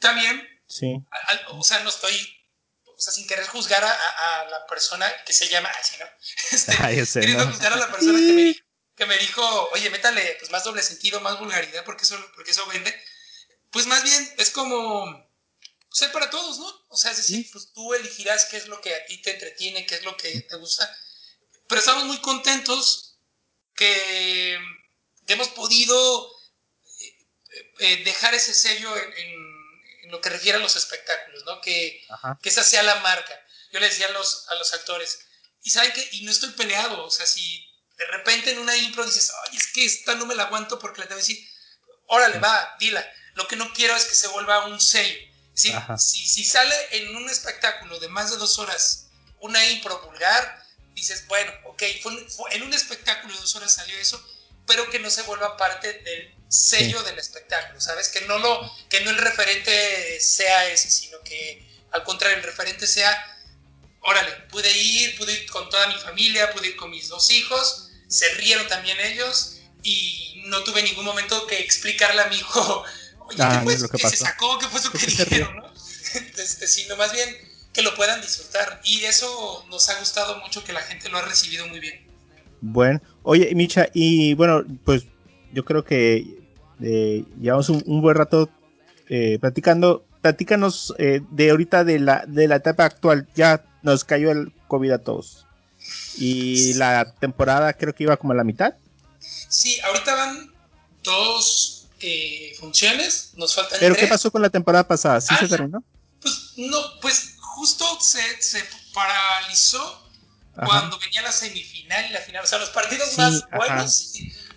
También, 0.04 0.62
sí. 0.68 1.02
o 1.48 1.64
sea, 1.64 1.80
no 1.80 1.88
estoy 1.88 2.14
o 2.94 3.00
sea, 3.00 3.10
sin 3.10 3.26
querer 3.26 3.46
juzgar 3.46 3.82
a, 3.82 4.44
la 4.50 4.66
persona 4.66 5.10
que 5.24 5.32
se 5.32 5.48
llama 5.48 5.70
así, 5.80 5.96
¿no? 5.98 6.06
Este, 6.52 7.20
queriendo 7.20 7.46
juzgar 7.46 7.72
a 7.72 7.76
la 7.76 7.90
persona 7.90 8.18
que 8.96 9.06
me, 9.06 9.16
dijo, 9.16 9.70
oye, 9.70 9.88
métale 9.88 10.36
pues, 10.38 10.50
más 10.50 10.62
doble 10.62 10.82
sentido, 10.82 11.20
más 11.20 11.38
vulgaridad, 11.38 11.86
porque 11.86 12.04
eso, 12.04 12.16
porque 12.34 12.50
eso 12.50 12.66
vende. 12.66 12.94
Pues 13.70 13.86
más 13.86 14.04
bien 14.04 14.34
es 14.36 14.50
como 14.50 15.26
ser 15.90 16.12
para 16.12 16.28
todos, 16.28 16.58
¿no? 16.58 16.86
O 16.88 16.96
sea, 16.98 17.12
es 17.12 17.16
decir, 17.16 17.48
pues 17.50 17.72
tú 17.72 17.94
elegirás 17.94 18.44
qué 18.44 18.58
es 18.58 18.68
lo 18.68 18.82
que 18.82 18.94
a 18.94 19.06
ti 19.06 19.22
te 19.22 19.32
entretiene, 19.32 19.86
qué 19.86 19.94
es 19.94 20.04
lo 20.04 20.18
que 20.18 20.38
te 20.42 20.56
gusta. 20.56 20.94
Pero 21.66 21.78
estamos 21.78 22.04
muy 22.04 22.18
contentos 22.18 23.16
que, 23.74 24.60
hemos 25.28 25.48
podido 25.48 26.30
eh, 27.00 27.16
eh, 27.78 28.04
dejar 28.04 28.34
ese 28.34 28.52
sello 28.52 28.94
en 28.96 29.14
en 29.16 29.63
lo 30.10 30.20
que 30.20 30.30
refiere 30.30 30.58
a 30.58 30.60
los 30.60 30.76
espectáculos, 30.76 31.44
¿no? 31.44 31.60
Que, 31.60 32.06
que 32.42 32.48
esa 32.48 32.64
sea 32.64 32.82
la 32.82 32.96
marca. 32.96 33.40
Yo 33.72 33.80
le 33.80 33.88
decía 33.88 34.06
a 34.06 34.12
los, 34.12 34.46
a 34.48 34.54
los 34.54 34.72
actores, 34.72 35.18
y 35.62 35.70
saben 35.70 35.92
que, 35.92 36.08
y 36.12 36.22
no 36.22 36.30
estoy 36.30 36.50
peleado, 36.50 37.04
o 37.04 37.10
sea, 37.10 37.26
si 37.26 37.66
de 37.96 38.06
repente 38.06 38.50
en 38.50 38.58
una 38.58 38.76
impro 38.76 39.04
dices, 39.04 39.32
ay, 39.44 39.56
es 39.56 39.72
que 39.72 39.84
esta 39.84 40.14
no 40.14 40.26
me 40.26 40.34
la 40.34 40.44
aguanto 40.44 40.78
porque 40.78 41.00
le 41.00 41.06
tengo 41.06 41.20
que 41.20 41.26
decir, 41.26 41.48
órale, 42.06 42.38
va, 42.38 42.76
dila. 42.78 43.04
Lo 43.34 43.48
que 43.48 43.56
no 43.56 43.72
quiero 43.72 43.96
es 43.96 44.04
que 44.04 44.14
se 44.14 44.28
vuelva 44.28 44.66
un 44.66 44.80
sello. 44.80 45.18
Si, 45.54 45.72
si 45.96 46.44
sale 46.44 46.74
en 46.90 47.14
un 47.16 47.28
espectáculo 47.30 47.98
de 48.00 48.08
más 48.08 48.30
de 48.30 48.36
dos 48.36 48.58
horas 48.58 49.06
una 49.38 49.64
impro 49.70 50.00
vulgar, 50.02 50.64
dices, 50.94 51.26
bueno, 51.26 51.52
ok, 51.66 51.82
fue, 52.02 52.26
en 52.52 52.62
un 52.62 52.72
espectáculo 52.72 53.34
de 53.34 53.40
dos 53.40 53.54
horas 53.56 53.74
salió 53.74 53.96
eso, 53.98 54.22
pero 54.66 54.88
que 54.90 54.98
no 54.98 55.10
se 55.10 55.22
vuelva 55.22 55.56
parte 55.56 55.92
del 55.92 56.33
sello 56.48 57.02
del 57.02 57.18
espectáculo, 57.18 57.80
¿sabes? 57.80 58.08
Que 58.08 58.22
no, 58.22 58.38
lo, 58.38 58.72
que 58.88 59.00
no 59.00 59.10
el 59.10 59.18
referente 59.18 60.20
sea 60.20 60.68
ese, 60.68 60.90
sino 60.90 61.20
que 61.24 61.74
al 61.94 62.02
contrario, 62.02 62.38
el 62.38 62.42
referente 62.42 62.88
sea, 62.88 63.16
órale, 64.00 64.32
pude 64.50 64.70
ir, 64.76 65.16
pude 65.16 65.32
ir 65.32 65.46
con 65.48 65.68
toda 65.70 65.86
mi 65.86 65.94
familia, 65.94 66.50
pude 66.52 66.68
ir 66.68 66.76
con 66.76 66.90
mis 66.90 67.08
dos 67.08 67.30
hijos, 67.30 67.88
se 68.08 68.28
rieron 68.34 68.66
también 68.66 68.98
ellos 69.00 69.60
y 69.84 70.42
no 70.46 70.64
tuve 70.64 70.82
ningún 70.82 71.04
momento 71.04 71.46
que 71.46 71.60
explicarle 71.60 72.20
a 72.20 72.26
mi 72.26 72.36
hijo, 72.36 72.84
oye, 73.20 73.36
¿qué, 73.36 73.42
ah, 73.42 73.60
fue 73.62 73.74
eso 73.74 73.88
que 73.88 73.98
se 73.98 74.16
sacó? 74.16 74.58
¿Qué 74.58 74.66
fue 74.66 74.80
eso 74.80 74.90
que 74.90 75.06
dijeron? 75.06 75.56
¿no? 75.56 75.74
Este, 76.14 76.68
sino 76.68 76.96
más 76.96 77.12
bien 77.12 77.28
que 77.72 77.82
lo 77.82 77.94
puedan 77.96 78.20
disfrutar 78.20 78.80
y 78.84 79.04
eso 79.04 79.64
nos 79.68 79.88
ha 79.88 79.98
gustado 79.98 80.38
mucho 80.40 80.62
que 80.62 80.72
la 80.72 80.82
gente 80.82 81.08
lo 81.08 81.18
ha 81.18 81.22
recibido 81.22 81.66
muy 81.68 81.80
bien. 81.80 82.06
Bueno, 82.60 83.00
oye, 83.22 83.52
Micha, 83.54 83.88
y 83.94 84.34
bueno, 84.34 84.64
pues 84.84 85.04
yo 85.54 85.64
creo 85.64 85.84
que 85.84 86.26
eh, 86.82 87.24
llevamos 87.40 87.68
un, 87.68 88.02
buen 88.02 88.16
rato 88.16 88.50
eh, 89.08 89.38
platicando. 89.40 90.04
Platícanos 90.20 90.94
eh, 90.98 91.20
de 91.30 91.50
ahorita 91.50 91.84
de 91.84 91.98
la, 92.00 92.24
de 92.26 92.48
la 92.48 92.56
etapa 92.56 92.84
actual. 92.84 93.28
Ya 93.34 93.64
nos 93.82 94.04
cayó 94.04 94.30
el 94.30 94.52
COVID 94.68 94.90
a 94.92 94.98
todos. 94.98 95.46
Y 96.16 96.74
la 96.74 97.14
temporada 97.14 97.72
creo 97.74 97.94
que 97.94 98.04
iba 98.04 98.16
como 98.16 98.32
a 98.32 98.36
la 98.36 98.44
mitad. 98.44 98.74
Sí, 99.20 99.78
ahorita 99.80 100.14
van 100.14 100.52
dos 101.02 101.88
funciones. 102.58 103.32
Nos 103.36 103.54
faltan 103.54 103.78
¿Pero 103.80 103.94
qué 103.94 104.06
pasó 104.06 104.30
con 104.30 104.42
la 104.42 104.50
temporada 104.50 104.86
pasada? 104.86 105.20
¿Sí 105.20 105.34
se 105.38 105.44
ah, 105.46 105.48
terminó? 105.48 105.82
Pues 106.20 106.52
no, 106.56 106.78
pues 107.00 107.36
justo 107.38 107.84
se, 108.00 108.20
paralizó 108.92 110.02
cuando 110.54 110.98
venía 110.98 111.22
la 111.22 111.32
semifinal 111.32 112.06
y 112.08 112.12
la 112.12 112.20
final. 112.20 112.44
O 112.44 112.46
sea, 112.46 112.58
los 112.58 112.70
partidos 112.70 113.16
más 113.18 113.44
buenos, 113.50 114.12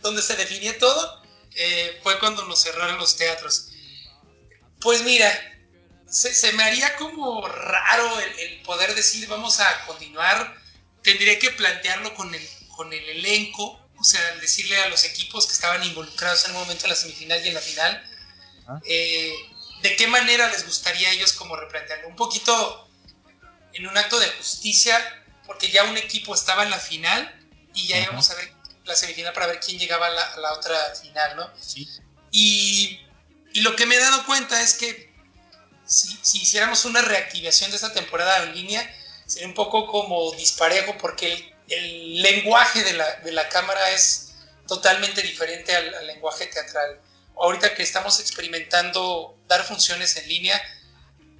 donde 0.07 0.21
se 0.21 0.35
definía 0.35 0.77
todo, 0.77 1.23
eh, 1.55 1.99
fue 2.03 2.19
cuando 2.19 2.45
nos 2.45 2.61
cerraron 2.61 2.97
los 2.97 3.15
teatros. 3.15 3.69
Pues 4.81 5.03
mira, 5.03 5.29
se, 6.09 6.51
me 6.53 6.63
haría 6.63 6.95
como 6.95 7.47
raro 7.47 8.19
el, 8.19 8.61
poder 8.61 8.95
decir 8.95 9.27
vamos 9.27 9.59
a 9.59 9.85
continuar. 9.85 10.55
Tendría 11.03 11.39
que 11.39 11.51
plantearlo 11.51 12.13
con 12.15 12.33
el, 12.33 12.49
con 12.75 12.91
el 12.91 13.09
elenco 13.09 13.87
o 13.99 14.03
sea, 14.03 14.21
decirle 14.35 14.77
a 14.77 14.89
los 14.89 15.03
equipos 15.03 15.47
que 15.47 15.53
estaban 15.53 15.83
involucrados 15.83 16.45
en 16.45 16.51
un 16.51 16.61
momento 16.61 16.85
en 16.85 16.91
la 16.91 16.95
semifinal 16.95 17.43
y 17.43 17.47
en 17.47 17.53
la 17.53 17.61
final, 17.61 18.03
eh, 18.85 19.33
de 19.81 19.95
qué 19.95 20.07
manera 20.07 20.49
les 20.49 20.65
gustaría 20.65 21.09
a 21.09 21.11
ellos 21.13 21.33
como 21.33 21.55
replantearlo. 21.55 22.07
Un 22.07 22.15
poquito 22.15 22.87
en 23.73 23.87
un 23.87 23.97
acto 23.97 24.19
de 24.19 24.27
justicia, 24.29 25.23
porque 25.45 25.71
ya 25.71 25.83
un 25.85 25.97
equipo 25.97 26.35
estaba 26.35 26.63
en 26.63 26.69
la 26.69 26.79
final 26.79 27.33
y 27.73 27.87
ya 27.87 27.99
íbamos 27.99 28.29
a 28.29 28.35
ver 28.35 28.51
la 28.87 28.95
semifinal 28.95 29.33
para 29.33 29.47
ver 29.47 29.59
quién 29.59 29.77
llegaba 29.77 30.07
a 30.07 30.37
la, 30.39 30.53
otra 30.53 30.77
final, 30.95 31.35
¿no? 31.35 31.51
Sí. 31.59 31.87
Y, 32.31 32.99
y, 33.53 33.61
lo 33.61 33.75
que 33.75 33.85
me 33.85 33.95
he 33.95 33.99
dado 33.99 34.25
cuenta 34.25 34.61
es 34.61 34.73
que 34.73 35.13
si, 35.85 36.17
si 36.21 36.41
hiciéramos 36.41 36.85
una 36.85 37.01
reactivación 37.01 37.71
de 37.71 37.77
esta 37.77 37.93
temporada 37.93 38.43
en 38.43 38.55
línea, 38.55 38.95
sería 39.25 39.47
un 39.47 39.53
poco 39.53 39.87
como 39.87 40.31
disparejo, 40.33 40.97
porque 40.97 41.33
el 41.33 41.57
el 41.69 42.21
lenguaje 42.21 42.83
de 42.83 42.93
la, 42.93 43.15
de 43.17 43.31
la 43.31 43.49
cámara 43.49 43.91
es 43.91 44.33
totalmente 44.67 45.21
diferente 45.21 45.75
al, 45.75 46.07
lenguaje 46.07 46.47
teatral. 46.47 47.01
Ahorita 47.35 47.75
que 47.75 47.83
estamos 47.83 48.19
experimentando 48.19 49.37
dar 49.47 49.63
funciones 49.63 50.15
en 50.17 50.27
línea, 50.27 50.61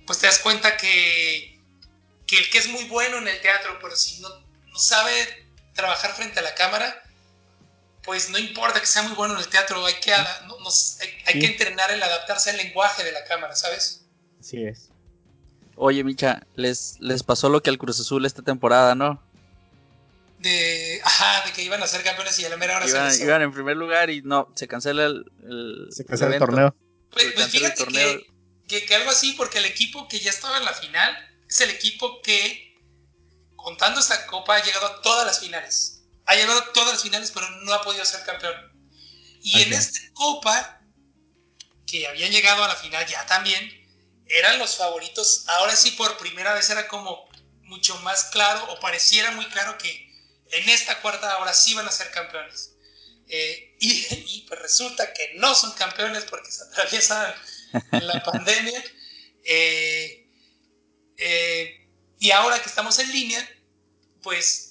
pues 0.05 0.19
te 0.19 0.27
das 0.27 0.39
cuenta 0.39 0.77
que, 0.77 1.59
que 2.25 2.37
el 2.37 2.49
que 2.49 2.57
es 2.57 2.67
muy 2.67 2.85
bueno 2.85 3.17
en 3.17 3.27
el 3.27 3.41
teatro, 3.41 3.79
pero 3.81 3.95
si 3.95 4.19
no, 4.21 4.29
no 4.29 4.79
sabe 4.79 5.47
trabajar 5.73 6.15
frente 6.15 6.39
a 6.39 6.43
la 6.43 6.55
cámara, 6.55 7.03
pues 8.07 8.31
no 8.31 8.39
importa 8.39 8.79
que 8.79 8.87
sea 8.87 9.03
muy 9.03 9.13
bueno 9.13 9.35
en 9.35 9.41
el 9.41 9.47
teatro, 9.47 9.85
hay 9.85 9.93
que, 10.01 10.11
hay, 10.11 11.39
que 11.39 11.45
entrenar 11.45 11.91
el 11.91 12.01
adaptarse 12.01 12.49
al 12.49 12.57
lenguaje 12.57 13.03
de 13.03 13.11
la 13.11 13.23
cámara, 13.25 13.55
¿sabes? 13.55 14.05
Así 14.39 14.63
es. 14.63 14.89
Oye, 15.75 16.03
Micha, 16.03 16.41
les, 16.55 16.95
les 16.99 17.21
pasó 17.21 17.49
lo 17.49 17.61
que 17.61 17.69
al 17.69 17.77
Cruz 17.77 17.99
Azul 17.99 18.25
esta 18.25 18.41
temporada, 18.41 18.95
¿no? 18.95 19.21
de, 20.39 21.01
ajá, 21.03 21.45
de 21.45 21.53
que 21.53 21.63
iban 21.63 21.81
a 21.81 21.87
ser 21.87 22.03
campeones 22.03 22.37
y 22.39 22.45
a 22.45 22.49
la 22.49 22.57
mera 22.57 22.77
hora 22.77 22.87
iban, 22.87 23.13
se 23.13 23.23
iban 23.23 23.41
en 23.41 23.51
primer 23.51 23.75
lugar 23.75 24.09
y 24.09 24.21
no, 24.21 24.51
se 24.55 24.67
cancela 24.67 25.05
el, 25.05 25.87
se 25.91 26.05
cancela 26.05 26.33
el, 26.33 26.39
torneo. 26.39 26.75
Pues, 27.11 27.33
pues 27.33 27.47
fíjate 27.47 27.85
Que, 28.67 28.85
que, 28.85 28.95
algo 28.95 29.09
así, 29.09 29.33
porque 29.33 29.59
el 29.59 29.65
equipo 29.65 30.07
que 30.07 30.19
ya 30.19 30.29
estaba 30.29 30.57
en 30.57 30.65
la 30.65 30.73
final 30.73 31.17
es 31.49 31.61
el 31.61 31.69
equipo 31.69 32.21
que, 32.21 32.75
contando 33.55 33.99
esta 33.99 34.27
copa, 34.27 34.55
ha 34.55 34.63
llegado 34.63 34.85
a 34.87 35.01
todas 35.01 35.25
las 35.25 35.39
finales. 35.39 35.96
Ha 36.28 36.36
llegado 36.36 36.59
a 36.59 36.73
todas 36.73 36.93
las 36.93 37.03
finales, 37.03 37.32
pero 37.32 37.49
no 37.49 37.73
ha 37.73 37.82
podido 37.82 38.05
ser 38.05 38.23
campeón. 38.23 38.53
Y 39.41 39.61
en 39.61 39.73
esta 39.73 39.99
copa, 40.13 40.82
que 41.86 42.07
habían 42.07 42.32
llegado 42.32 42.63
a 42.63 42.67
la 42.67 42.75
final 42.75 43.05
ya 43.07 43.25
también, 43.25 43.88
eran 44.28 44.59
los 44.59 44.75
favoritos. 44.75 45.45
Ahora 45.47 45.75
sí, 45.75 45.91
por 45.91 46.17
primera 46.17 46.53
vez 46.53 46.69
era 46.69 46.88
como 46.88 47.30
mucho 47.61 47.97
más 47.99 48.25
claro, 48.25 48.71
o 48.71 48.80
pareciera 48.80 49.32
muy 49.32 49.45
claro 49.47 49.78
que 49.78 50.07
en 50.51 50.69
esta 50.69 51.01
cuarta 51.01 51.32
ahora 51.32 51.53
sí 51.53 51.73
van 51.73 51.88
a 51.88 51.91
ser 51.91 52.11
campeones. 52.11 52.73
Eh, 53.30 53.75
y, 53.80 54.45
pues 54.47 54.61
resulta 54.61 55.13
que 55.13 55.34
no 55.36 55.53
son 55.55 55.71
campeones 55.73 56.25
porque 56.25 56.51
se 56.51 56.63
atraviesan 56.63 57.34
la 57.91 58.23
pandemia. 58.32 58.84
Eh, 59.43 60.30
eh, 61.17 61.88
y 62.19 62.32
ahora 62.32 62.61
que 62.61 62.69
estamos 62.69 62.99
en 62.99 63.11
línea, 63.11 63.49
pues 64.21 64.66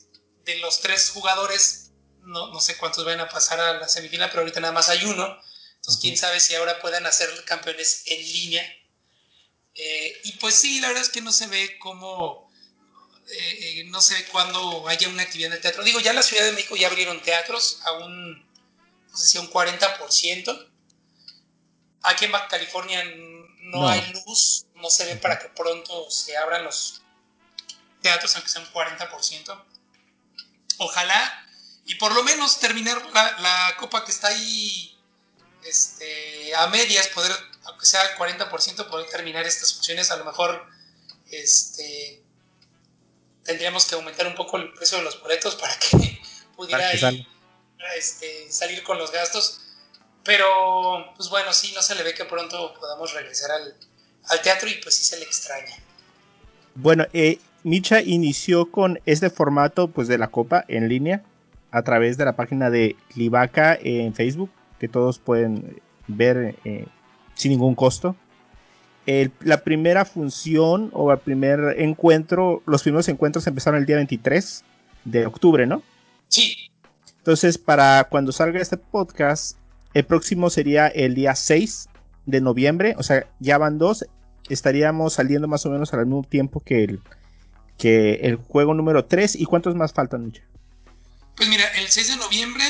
de 0.47 0.59
los 0.61 0.81
tres 0.81 1.11
jugadores, 1.11 1.91
no, 2.23 2.49
no, 2.49 2.61
sé 2.61 2.79
cuántos 2.79 3.05
van 3.05 3.21
a 3.21 3.29
pasar 3.29 3.61
a 3.61 3.75
la 3.75 3.89
semifinal, 3.89 4.31
pero 4.31 4.41
ahorita 4.41 4.61
nada 4.61 4.73
más 4.73 4.89
hay 4.89 5.05
uno. 5.05 5.39
Entonces, 5.75 6.01
quién 6.01 6.17
sabe 6.17 6.41
si 6.41 6.55
ahora 6.55 6.81
puedan 6.81 7.05
hacer 7.07 7.29
campeones 7.45 8.05
en 8.07 8.23
línea. 8.23 8.77
y 10.25 10.33
pues 10.41 10.55
sí, 10.55 10.81
la 10.81 10.89
verdad 10.89 11.03
es 11.03 11.11
que 11.11 11.21
no 11.21 11.33
se 11.33 11.47
ve 11.49 11.79
cómo 11.79 12.47
eh, 13.29 13.85
no 13.89 14.01
sé 14.01 14.25
cuándo 14.27 14.87
haya 14.89 15.09
una 15.09 15.23
actividad 15.23 15.49
en 15.49 15.55
el 15.55 15.61
teatro. 15.61 15.83
Digo, 15.83 16.01
ya 16.01 16.11
en 16.11 16.17
la 16.17 16.23
Ciudad 16.23 16.45
de 16.45 16.53
México 16.53 16.77
ya 16.77 16.87
abrieron 16.87 17.21
teatros 17.23 17.81
a 17.85 17.93
un, 17.93 18.41
no 19.11 19.17
sé 19.17 19.27
si 19.27 19.39
a 19.39 19.41
un 19.41 19.51
40%. 19.51 20.71
Aquí 22.03 22.25
en 22.25 22.33
Baja 22.33 22.47
California 22.49 23.03
no, 23.63 23.89
hay 23.89 24.13
luz, 24.13 24.67
no 24.77 24.91
se 24.91 25.07
ve 25.07 25.17
para 25.17 25.41
que 25.41 25.49
pronto 25.49 26.09
se 26.09 26.37
abran 26.37 26.63
los 26.63 27.03
teatros, 28.01 28.37
aunque 28.37 28.49
sea 28.49 28.63
un 28.63 28.69
40%. 28.69 29.65
Ojalá, 30.79 31.47
y 31.87 31.95
por 31.95 32.14
lo 32.14 32.22
menos 32.24 32.59
terminar 32.59 33.01
la, 33.12 33.77
copa 33.79 34.05
que 34.05 34.11
está 34.11 34.29
ahí 34.29 34.99
este, 35.64 36.55
a 36.55 36.66
medias, 36.68 37.07
poder, 37.09 37.33
aunque 37.64 37.87
sea 37.87 38.16
40%, 38.16 38.89
poder 38.89 39.09
terminar 39.09 39.47
estas 39.47 39.74
funciones. 39.74 40.11
A 40.11 40.16
lo 40.16 40.24
mejor 40.24 40.66
este, 41.31 42.22
tendríamos 43.45 43.87
que 43.87 43.95
aumentar 43.95 44.27
un 44.27 44.35
poco 44.35 44.57
el 44.57 44.72
precio 44.74 44.99
de 44.99 45.05
los 45.05 45.20
boletos 45.20 45.55
para 45.55 45.77
que 45.79 46.20
pudiera 46.57 46.93
este, 47.97 48.51
salir 48.51 48.83
con 48.83 48.99
los 48.99 49.12
gastos. 49.12 49.61
Pero, 50.24 51.14
pues 51.14 51.29
bueno, 51.29 51.53
sí, 51.53 51.72
no 51.72 51.83
se 51.83 51.95
le 51.95 52.03
ve 52.03 52.12
que 52.12 52.24
pronto 52.24 52.74
podamos 52.74 53.12
regresar 53.12 53.53
al, 53.53 54.43
teatro 54.43 54.68
y 54.68 54.74
pues 54.83 54.97
sí 54.97 55.05
se 55.05 55.18
le 55.18 55.24
extraña. 55.24 55.77
Bueno, 56.74 57.07
eh, 57.12 57.39
Micha 57.67 58.01
inició 58.01 58.71
con 58.71 59.01
este 59.07 59.31
formato 59.31 59.89
pues 59.89 60.09
de 60.09 60.19
la 60.19 60.29
copa 60.29 60.64
en 60.69 60.89
línea 60.89 61.23
a 61.71 61.83
través 61.83 62.17
de 62.17 62.25
la 62.25 62.37
página 62.37 62.71
de 62.71 62.97
Livaca 63.14 63.77
en 63.81 64.14
Facebook, 64.14 64.51
que 64.79 64.89
todos 64.89 65.19
pueden 65.19 65.81
ver 66.07 66.57
eh, 66.64 66.87
sin 67.35 67.51
ningún 67.51 67.75
costo 67.75 68.17
la 69.41 69.62
primera 69.62 70.05
función 70.05 70.91
o 70.93 71.12
el 71.12 71.19
primer 71.19 71.77
encuentro, 71.79 72.62
los 72.67 72.83
primeros 72.83 73.09
encuentros 73.09 73.47
empezaron 73.47 73.79
el 73.81 73.87
día 73.87 73.97
23 73.97 74.64
de 75.05 75.27
octubre, 75.27 75.67
¿no? 75.67 75.83
Sí. 76.29 76.71
Entonces, 77.19 77.57
para 77.57 78.05
cuando 78.05 78.33
salga 78.33 78.61
este 78.61 78.77
podcast, 78.77 79.57
el 79.95 80.05
próximo 80.05 80.51
sería 80.51 80.89
el 80.89 81.14
día 81.14 81.35
6 81.35 81.89
de 82.27 82.41
noviembre, 82.41 82.95
o 82.99 83.03
sea, 83.05 83.27
ya 83.39 83.59
van 83.59 83.79
dos, 83.79 84.05
estaríamos 84.49 85.14
saliendo 85.14 85.47
más 85.47 85.64
o 85.67 85.71
menos 85.71 85.95
al 85.95 86.07
mismo 86.07 86.25
tiempo 86.25 86.61
que 86.61 86.85
el, 86.85 87.01
que 87.79 88.14
el 88.22 88.37
juego 88.37 88.74
número 88.74 89.05
3. 89.05 89.37
¿Y 89.37 89.45
cuántos 89.45 89.74
más 89.74 89.93
faltan, 89.93 90.27
Micha? 90.27 90.43
Pues 91.37 91.49
mira, 91.49 91.66
el 91.74 91.89
6 91.89 92.09
de 92.09 92.16
noviembre 92.16 92.64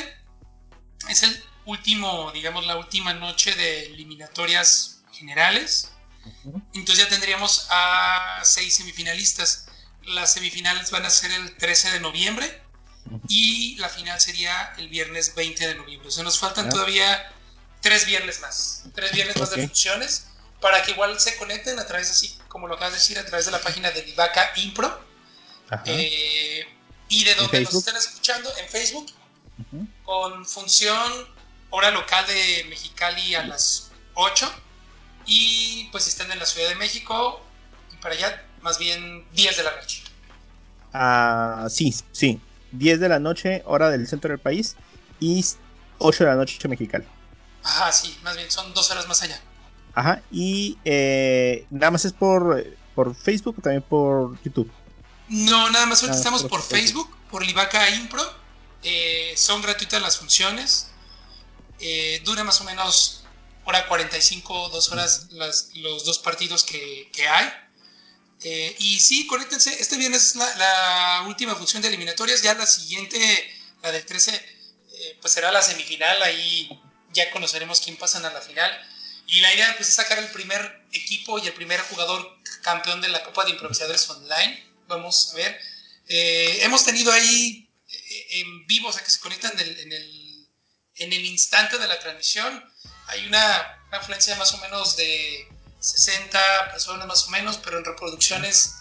es 1.09 1.23
el 1.23 1.43
último, 1.67 2.33
digamos, 2.33 2.67
la 2.67 2.77
última 2.77 3.15
noche 3.15 3.55
de 3.55 3.87
eliminatorias 3.87 5.03
generales. 5.13 5.93
Entonces 6.75 7.05
ya 7.05 7.09
tendríamos 7.09 7.69
a 7.71 8.41
seis 8.43 8.77
semifinalistas. 8.77 9.67
Las 10.07 10.33
semifinales 10.33 10.91
van 10.91 11.05
a 11.05 11.11
ser 11.11 11.31
el 11.33 11.57
13 11.57 11.93
de 11.93 12.01
noviembre 12.01 12.63
y 13.29 13.77
la 13.77 13.89
final 13.89 14.21
sería 14.21 14.75
el 14.79 14.89
viernes 14.89 15.35
20 15.35 15.69
de 15.69 15.75
noviembre. 15.77 16.09
O 16.09 16.11
sea, 16.11 16.25
nos 16.25 16.39
faltan 16.39 16.69
todavía 16.69 17.33
tres 17.81 18.07
viernes 18.07 18.41
más. 18.41 18.85
Tres 18.95 19.13
viernes 19.13 19.37
más 19.37 19.51
de 19.51 19.67
funciones 19.67 20.27
para 20.61 20.83
que 20.83 20.93
igual 20.93 21.19
se 21.21 21.37
conecten 21.37 21.79
a 21.79 21.87
través, 21.87 22.11
así 22.11 22.39
como 22.49 22.69
lo 22.69 22.75
acabas 22.75 22.93
de 22.95 22.99
decir, 22.99 23.19
a 23.19 23.27
través 23.27 23.47
de 23.47 23.53
la 23.53 23.61
página 23.61 23.91
de 23.91 24.03
Vivaca 24.03 24.53
Impro. 24.57 25.05
Eh, 25.85 26.67
y 27.09 27.25
de 27.25 27.35
donde 27.35 27.61
nos 27.63 27.75
estén 27.75 27.97
escuchando 27.97 28.51
en 28.59 28.69
Facebook, 28.69 29.07
con 30.05 30.47
función 30.47 31.13
hora 31.71 31.91
local 31.91 32.25
de 32.27 32.67
Mexicali 32.69 33.35
a 33.35 33.45
las 33.45 33.91
8 34.15 34.53
y 35.27 35.89
pues 35.91 36.07
están 36.07 36.31
en 36.31 36.39
la 36.39 36.47
Ciudad 36.47 36.69
de 36.69 36.77
México 36.77 37.45
y 37.93 37.97
para 37.97 38.15
allá 38.15 38.45
más 38.61 38.79
bien 38.79 39.27
10 39.33 39.57
de 39.57 39.63
la 39.63 39.77
noche. 39.77 40.03
Ah, 40.93 41.67
sí, 41.69 41.95
sí. 42.13 42.41
10 42.73 43.01
de 43.01 43.09
la 43.09 43.19
noche, 43.19 43.63
hora 43.67 43.91
del 43.91 44.07
centro 44.07 44.31
del 44.31 44.39
país, 44.39 44.77
y 45.21 45.45
8 45.99 46.25
de 46.25 46.31
la 46.31 46.37
noche 46.37 46.69
mexicana. 46.69 47.05
Ajá, 47.63 47.93
sí, 47.93 48.19
más 48.23 48.37
bien, 48.37 48.51
son 48.51 48.73
dos 48.75 48.91
horas 48.91 49.07
más 49.09 49.23
allá. 49.23 49.41
Ajá, 49.97 50.23
y 50.31 50.77
eh, 50.85 51.67
nada 51.71 51.91
más 51.91 52.05
es 52.05 52.13
por, 52.13 52.65
por 52.95 53.17
Facebook 53.17 53.57
o 53.59 53.63
también 53.63 53.83
por 53.83 54.41
YouTube. 54.43 54.71
No, 55.29 55.71
nada 55.71 55.87
más 55.87 56.03
ahorita 56.03 56.19
estamos 56.19 56.45
por, 56.45 56.63
Facebook, 56.63 57.11
por 57.31 57.45
Livaca 57.45 57.89
Impro. 57.91 58.23
Eh, 58.83 59.33
son 59.37 59.63
gratuitas 59.63 60.01
las 60.03 60.19
funciones. 60.19 60.91
Eh, 61.81 62.21
dura 62.25 62.45
más 62.45 62.61
o 62.61 62.65
menos 62.65 63.25
hora 63.65 63.89
45, 63.89 64.69
dos 64.69 64.93
horas 64.93 65.29
los 65.31 66.05
dos 66.05 66.19
partidos 66.19 66.63
que, 66.63 67.11
hay. 67.29 67.53
Eh, 68.43 68.77
y 68.79 69.01
sí, 69.01 69.27
conéctense. 69.27 69.81
Este 69.81 69.97
viernes 69.97 70.27
es 70.27 70.37
la, 70.37 71.25
última 71.27 71.55
función 71.55 71.81
de 71.81 71.89
eliminatorias. 71.89 72.43
Ya 72.43 72.53
la 72.53 72.67
siguiente, 72.67 73.19
la 73.83 73.93
del 73.93 74.05
13, 74.05 74.35
eh, 74.35 75.19
pues 75.23 75.33
será 75.33 75.51
la 75.51 75.63
semifinal. 75.63 76.23
Ahí 76.23 76.69
ya 77.15 77.31
conoceremos 77.31 77.81
quién 77.81 77.97
pasan 77.97 78.27
a 78.27 78.33
la 78.33 78.43
final. 78.43 78.71
Y 79.27 79.41
la 79.41 79.53
idea 79.55 79.75
pues, 79.77 79.89
es 79.89 79.95
sacar 79.95 80.19
el 80.19 80.29
primer 80.29 80.87
equipo 80.93 81.39
y 81.39 81.47
el 81.47 81.53
primer 81.53 81.81
jugador 81.81 82.39
campeón 82.63 83.01
de 83.01 83.09
la 83.09 83.23
Copa 83.25 83.45
de 83.45 83.51
Improvisadores 83.51 84.09
Online. 84.09 84.65
Vamos 84.87 85.31
a 85.33 85.37
ver. 85.37 85.61
Eh, 86.09 86.61
hemos 86.63 86.85
tenido 86.85 87.13
ahí 87.13 87.69
en 88.31 88.67
vivo, 88.67 88.89
o 88.89 88.93
sea, 88.93 89.03
que 89.03 89.11
se 89.11 89.21
conectan 89.21 89.53
en 89.59 89.93
el, 89.93 90.49
en 90.97 91.13
el 91.13 91.25
instante 91.25 91.79
de 91.79 91.89
la 91.89 91.99
transmisión 91.99 92.65
hay 93.09 93.27
una, 93.27 93.73
afluencia 93.93 94.35
más 94.37 94.53
o 94.53 94.59
menos 94.59 94.97
de 94.97 95.49
60 95.81 96.73
personas 96.73 97.07
más 97.07 97.25
o 97.25 97.31
menos, 97.31 97.59
pero 97.63 97.79
en 97.79 97.85
reproducciones, 97.85 98.75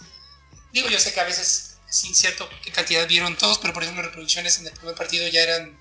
digo, 0.72 0.88
yo 0.88 0.98
sé 0.98 1.14
que 1.14 1.20
a 1.20 1.24
veces 1.24 1.76
es 1.88 2.04
incierto 2.04 2.48
qué 2.62 2.72
cantidad 2.72 3.06
vieron 3.06 3.36
todos, 3.36 3.58
pero 3.58 3.72
por 3.72 3.82
ejemplo 3.82 4.02
reproducciones 4.02 4.58
en 4.58 4.66
el 4.66 4.72
primer 4.72 4.94
partido 4.94 5.26
ya 5.28 5.42
eran 5.42 5.78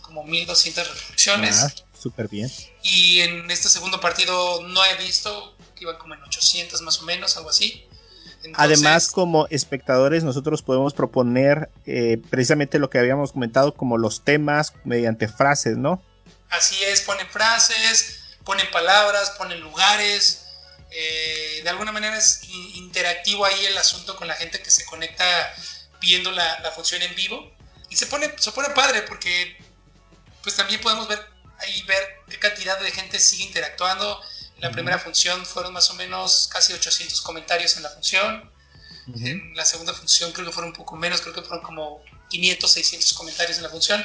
como 0.00 0.24
1200 0.24 0.88
reproducciones. 0.88 1.84
Súper 2.02 2.28
bien. 2.28 2.50
Y 2.82 3.20
en 3.20 3.50
este 3.50 3.68
segundo 3.68 4.00
partido 4.00 4.62
no 4.62 4.84
he 4.84 4.96
visto 4.96 5.56
que 5.76 5.84
iban 5.84 5.96
como 5.96 6.14
en 6.14 6.22
800 6.22 6.82
más 6.82 7.00
o 7.00 7.04
menos, 7.04 7.36
algo 7.36 7.50
así. 7.50 7.86
Además, 8.54 9.08
como 9.10 9.46
espectadores, 9.50 10.24
nosotros 10.24 10.62
podemos 10.62 10.94
proponer 10.94 11.70
eh, 11.86 12.20
precisamente 12.28 12.80
lo 12.80 12.90
que 12.90 12.98
habíamos 12.98 13.32
comentado, 13.32 13.74
como 13.74 13.98
los 13.98 14.24
temas 14.24 14.72
mediante 14.84 15.28
frases, 15.28 15.76
¿no? 15.76 16.02
Así 16.50 16.82
es, 16.82 17.02
ponen 17.02 17.28
frases, 17.28 18.20
ponen 18.44 18.68
palabras, 18.72 19.30
ponen 19.38 19.60
lugares. 19.60 20.46
Eh, 20.90 21.60
de 21.62 21.70
alguna 21.70 21.92
manera 21.92 22.18
es 22.18 22.42
interactivo 22.74 23.44
ahí 23.46 23.64
el 23.64 23.78
asunto 23.78 24.16
con 24.16 24.26
la 24.26 24.34
gente 24.34 24.60
que 24.60 24.70
se 24.70 24.84
conecta 24.84 25.24
viendo 26.00 26.32
la, 26.32 26.58
la, 26.60 26.72
función 26.72 27.00
en 27.00 27.14
vivo. 27.14 27.48
Y 27.88 27.96
se 27.96 28.06
pone, 28.06 28.34
se 28.38 28.50
pone 28.50 28.70
padre 28.70 29.02
porque 29.02 29.56
pues 30.42 30.56
también 30.56 30.80
podemos 30.80 31.08
ver 31.08 31.31
ahí 31.62 31.82
ver 31.82 32.20
qué 32.28 32.38
cantidad 32.38 32.78
de 32.78 32.90
gente 32.90 33.18
sigue 33.18 33.44
interactuando 33.44 34.20
la 34.62 34.70
primera 34.70 34.96
función 34.96 35.44
fueron 35.44 35.72
más 35.72 35.90
o 35.90 35.94
menos 35.94 36.48
casi 36.50 36.72
800 36.72 37.20
comentarios 37.22 37.76
en 37.76 37.82
la 37.82 37.90
función. 37.90 38.52
En 39.08 39.56
la 39.56 39.64
segunda 39.64 39.92
función 39.92 40.30
creo 40.30 40.46
que 40.46 40.52
fueron 40.52 40.70
un 40.70 40.76
poco 40.76 40.94
menos, 40.94 41.20
creo 41.20 41.34
que 41.34 41.42
fueron 41.42 41.64
como 41.64 42.00
500, 42.30 42.70
600 42.70 43.12
comentarios 43.14 43.56
en 43.56 43.64
la 43.64 43.70
función. 43.70 44.04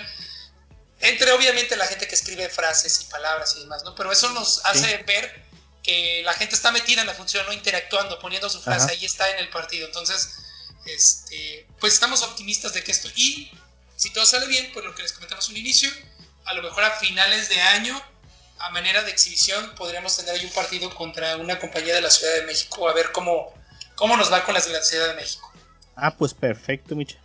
Entre 1.00 1.32
obviamente 1.32 1.76
la 1.76 1.86
gente 1.86 2.08
que 2.08 2.16
escribe 2.16 2.50
frases 2.50 3.02
y 3.02 3.06
palabras 3.06 3.56
y 3.56 3.60
demás, 3.60 3.84
¿no? 3.84 3.94
Pero 3.94 4.12
eso 4.12 4.32
nos 4.32 4.66
hace 4.66 4.98
ver 5.04 5.46
que 5.84 6.24
la 6.26 6.34
gente 6.34 6.56
está 6.56 6.72
metida 6.72 7.02
en 7.02 7.08
la 7.08 7.14
función, 7.14 7.46
¿no? 7.46 7.54
Interactuando, 7.54 8.18
poniendo 8.18 8.50
su 8.50 8.60
frase, 8.60 8.94
ahí 8.94 9.06
está 9.06 9.30
en 9.30 9.38
el 9.38 9.50
partido. 9.50 9.86
Entonces, 9.86 10.38
este, 10.86 11.68
pues 11.80 11.94
estamos 11.94 12.24
optimistas 12.24 12.74
de 12.74 12.84
que 12.84 12.92
esto... 12.92 13.10
Y 13.16 13.52
si 13.96 14.10
todo 14.10 14.26
sale 14.26 14.48
bien, 14.48 14.72
pues 14.74 14.84
lo 14.84 14.96
que 14.96 15.04
les 15.04 15.14
comentamos 15.14 15.48
al 15.50 15.58
inicio, 15.58 15.92
a 16.48 16.54
lo 16.54 16.62
mejor 16.62 16.84
a 16.84 16.92
finales 16.92 17.50
de 17.50 17.62
año 17.62 18.02
a 18.60 18.70
manera 18.72 19.04
de 19.04 19.12
exhibición 19.12 19.72
podríamos 19.76 20.18
tener 20.18 20.34
ahí 20.36 20.46
un 20.46 20.52
partido 20.52 20.94
contra 20.96 21.38
una 21.38 21.60
compañía 21.60 21.96
de 21.96 22.02
la 22.02 22.10
Ciudad 22.10 22.34
de 22.36 22.46
México 22.46 22.90
a 22.90 22.94
ver 22.94 23.12
cómo, 23.12 23.54
cómo 23.96 24.18
nos 24.18 24.32
va 24.32 24.44
con 24.44 24.54
las 24.54 24.66
de 24.66 24.74
la 24.74 24.82
Ciudad 24.82 25.10
de 25.10 25.16
México. 25.16 25.52
Ah, 25.96 26.16
pues 26.16 26.34
perfecto, 26.34 26.96
Micha. 26.96 27.18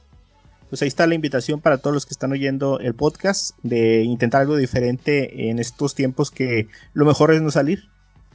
Pues 0.68 0.80
ahí 0.80 0.88
está 0.88 1.06
la 1.06 1.14
invitación 1.14 1.60
para 1.60 1.78
todos 1.78 1.92
los 1.92 2.06
que 2.06 2.14
están 2.14 2.32
oyendo 2.32 2.80
el 2.80 2.94
podcast 2.94 3.50
de 3.62 4.02
intentar 4.04 4.40
algo 4.40 4.56
diferente 4.56 5.50
en 5.50 5.58
estos 5.58 5.94
tiempos 5.94 6.30
que 6.30 6.68
lo 6.94 7.04
mejor 7.04 7.32
es 7.32 7.42
no 7.42 7.50
salir, 7.50 7.90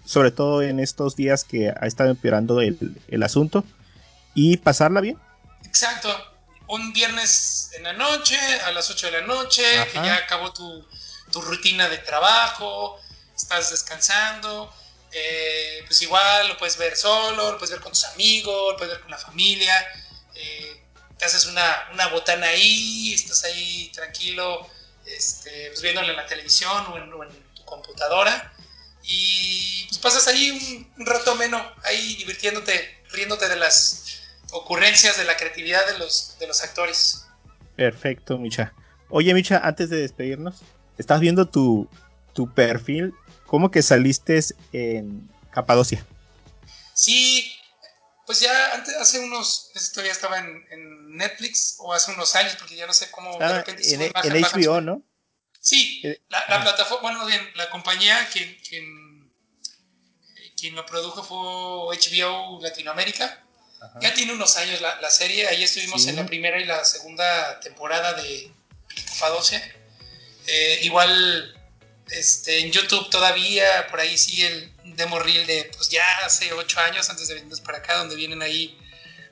sobre 0.05 0.29
todo 0.29 0.61
en 0.61 0.79
estos 0.79 1.15
días 1.15 1.43
que 1.43 1.69
ha 1.69 1.87
estado 1.87 2.11
empeorando 2.11 2.61
el, 2.61 3.23
asunto 3.23 3.63
y 4.35 4.57
pasarla 4.57 5.01
bien. 5.01 5.17
Exacto. 5.65 6.09
Un 6.67 6.93
viernes 6.93 7.71
en 7.73 7.83
la 7.83 7.93
noche, 7.93 8.37
a 8.61 8.71
las 8.71 8.89
8 8.89 9.07
de 9.07 9.21
la 9.21 9.27
noche, 9.27 9.63
que 9.91 9.95
ya 9.95 10.15
acabó 10.15 10.51
tu, 10.51 10.85
tu 11.31 11.41
rutina 11.41 11.87
de 11.89 11.97
trabajo, 11.99 12.99
estás 13.35 13.71
descansando, 13.71 14.73
eh, 15.11 15.83
pues 15.85 16.01
igual 16.01 16.49
lo 16.49 16.57
puedes 16.57 16.77
ver 16.77 16.95
solo, 16.97 17.51
lo 17.51 17.57
puedes 17.57 17.71
ver 17.71 17.81
con 17.81 17.91
tus 17.91 18.03
amigos, 18.05 18.73
lo 18.73 18.77
puedes 18.77 18.93
ver 18.93 19.01
con 19.01 19.11
la 19.11 19.17
familia, 19.17 19.73
eh, 20.35 20.83
te 21.17 21.25
haces 21.25 21.45
una, 21.45 21.89
una, 21.93 22.07
botana 22.07 22.47
ahí, 22.47 23.13
estás 23.13 23.43
ahí 23.45 23.89
tranquilo, 23.93 24.69
este, 25.05 25.67
pues 25.69 25.81
viéndolo 25.81 26.09
en 26.09 26.17
la 26.17 26.25
televisión 26.25 26.85
o 26.87 26.97
en, 26.97 27.47
tu 27.55 27.65
computadora 27.65 28.53
y 29.03 29.85
pues 29.87 29.97
pasas 29.99 30.27
ahí 30.27 30.51
un, 30.97 31.05
rato 31.05 31.35
menos, 31.35 31.65
ahí 31.83 32.15
divirtiéndote, 32.15 33.03
riéndote 33.09 33.47
de 33.47 33.55
las 33.55 34.19
ocurrencias, 34.51 35.17
de 35.17 35.25
la 35.25 35.37
creatividad 35.37 35.85
de 35.87 35.97
los, 35.99 36.37
de 36.39 36.47
los 36.47 36.61
actores. 36.63 37.25
Perfecto, 37.75 38.37
Micha. 38.37 38.73
Oye, 39.09 39.33
Micha, 39.33 39.59
antes 39.63 39.89
de 39.89 40.01
despedirnos, 40.01 40.61
estás 40.97 41.19
viendo 41.19 41.47
tu, 41.47 41.89
perfil, 42.55 43.13
¿cómo 43.45 43.71
que 43.71 43.81
saliste 43.81 44.39
en 44.71 45.29
Capadocia? 45.51 46.05
Sí, 46.93 47.51
pues 48.25 48.41
ya 48.41 48.73
antes, 48.73 48.95
hace 48.95 49.19
unos, 49.19 49.71
esto 49.73 50.03
ya 50.03 50.11
estaba 50.11 50.39
en, 50.39 50.97
Netflix 51.17 51.77
o 51.79 51.93
hace 51.93 52.11
unos 52.11 52.35
años, 52.35 52.55
porque 52.59 52.75
ya 52.75 52.85
no 52.85 52.93
sé 52.93 53.09
cómo 53.09 53.39
de 53.39 53.47
repente 53.47 53.91
en, 53.91 54.01
en 54.03 54.11
HBO, 54.13 54.81
¿no? 54.81 55.01
Sí, 55.59 56.01
eh, 56.03 56.21
la, 56.29 56.61
plataforma, 56.61 57.01
bueno, 57.01 57.25
bien, 57.25 57.41
la 57.55 57.69
compañía 57.71 58.27
quien, 58.31 58.55
quien, 58.61 59.33
quien, 60.55 60.75
lo 60.75 60.85
produjo 60.85 61.23
fue 61.23 61.97
HBO 61.97 62.61
Latinoamérica. 62.61 63.46
Ya 64.01 64.13
tiene 64.13 64.33
unos 64.33 64.57
años 64.57 64.81
la, 64.81 65.09
serie, 65.09 65.47
ahí 65.47 65.63
estuvimos 65.63 66.07
en 66.07 66.15
la 66.15 66.25
primera 66.25 66.59
y 66.59 66.65
la 66.65 66.83
segunda 66.83 67.59
temporada 67.59 68.13
de 68.13 68.51
Capadocia. 69.13 69.61
Eh, 70.47 70.79
igual 70.83 71.55
este, 72.09 72.59
en 72.59 72.71
YouTube 72.71 73.09
todavía, 73.09 73.87
por 73.89 73.99
ahí 73.99 74.17
sigue 74.17 74.47
el 74.47 74.95
demo 74.95 75.19
reel 75.19 75.45
de 75.45 75.69
pues 75.75 75.89
ya 75.89 76.03
hace 76.25 76.53
ocho 76.53 76.79
años 76.79 77.09
antes 77.09 77.27
de 77.27 77.35
venirnos 77.35 77.61
para 77.61 77.79
acá, 77.79 77.97
donde 77.97 78.15
vienen 78.15 78.41
ahí 78.41 78.77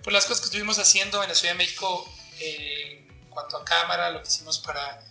pues 0.04 0.14
las 0.14 0.26
cosas 0.26 0.42
que 0.42 0.46
estuvimos 0.46 0.78
haciendo 0.78 1.24
en 1.24 1.30
la 1.30 1.36
Ciudad 1.36 1.54
de 1.54 1.58
México 1.58 2.08
eh, 2.40 3.08
en 3.08 3.30
cuanto 3.30 3.58
a 3.58 3.66
cámara, 3.66 4.12
lo 4.12 4.22
que 4.22 4.28
hicimos 4.28 4.60
para, 4.60 5.02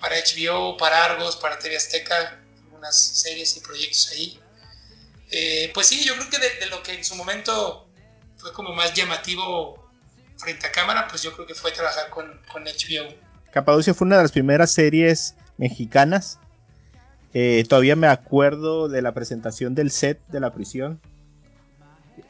para 0.00 0.16
HBO, 0.16 0.76
para 0.76 1.04
Argos, 1.04 1.36
para 1.36 1.58
TV 1.58 1.76
Azteca, 1.76 2.40
algunas 2.64 2.96
series 2.96 3.56
y 3.56 3.60
proyectos 3.60 4.10
ahí. 4.12 4.40
Eh, 5.30 5.70
pues 5.74 5.88
sí, 5.88 6.04
yo 6.04 6.14
creo 6.14 6.30
que 6.30 6.38
de, 6.38 6.66
lo 6.66 6.82
que 6.82 6.92
en 6.92 7.04
su 7.04 7.14
momento 7.16 7.87
fue 8.38 8.52
como 8.52 8.72
más 8.72 8.94
llamativo 8.94 9.88
frente 10.36 10.66
a 10.66 10.72
cámara, 10.72 11.06
pues 11.08 11.22
yo 11.22 11.32
creo 11.32 11.46
que 11.46 11.54
fue 11.54 11.72
trabajar 11.72 12.08
con, 12.10 12.40
con 12.50 12.64
HBO. 12.64 13.12
Capadocia 13.52 13.94
fue 13.94 14.06
una 14.06 14.16
de 14.16 14.22
las 14.22 14.32
primeras 14.32 14.72
series 14.72 15.34
mexicanas. 15.56 16.38
Eh, 17.34 17.64
todavía 17.68 17.96
me 17.96 18.06
acuerdo 18.06 18.88
de 18.88 19.02
la 19.02 19.12
presentación 19.12 19.74
del 19.74 19.90
set 19.90 20.20
de 20.28 20.40
la 20.40 20.52
prisión. 20.52 21.00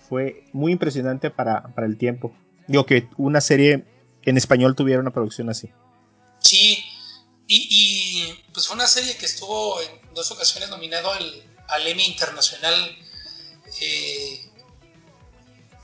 Fue 0.08 0.44
muy 0.52 0.72
impresionante 0.72 1.30
para, 1.30 1.70
el 1.76 1.98
tiempo. 1.98 2.34
Digo 2.66 2.86
que 2.86 3.08
una 3.16 3.40
serie 3.40 3.84
en 4.22 4.36
español 4.36 4.74
tuviera 4.74 5.00
una 5.00 5.12
producción 5.12 5.50
así. 5.50 5.70
Sí, 6.40 6.84
y, 7.46 8.34
pues 8.52 8.66
fue 8.66 8.76
una 8.76 8.86
serie 8.86 9.16
que 9.16 9.26
estuvo 9.26 9.80
en 9.80 10.14
dos 10.14 10.30
ocasiones 10.30 10.68
nominado 10.68 11.10
al, 11.12 11.42
al 11.68 11.86
Emmy 11.86 12.04
Internacional, 12.04 12.96
eh, 13.80 14.27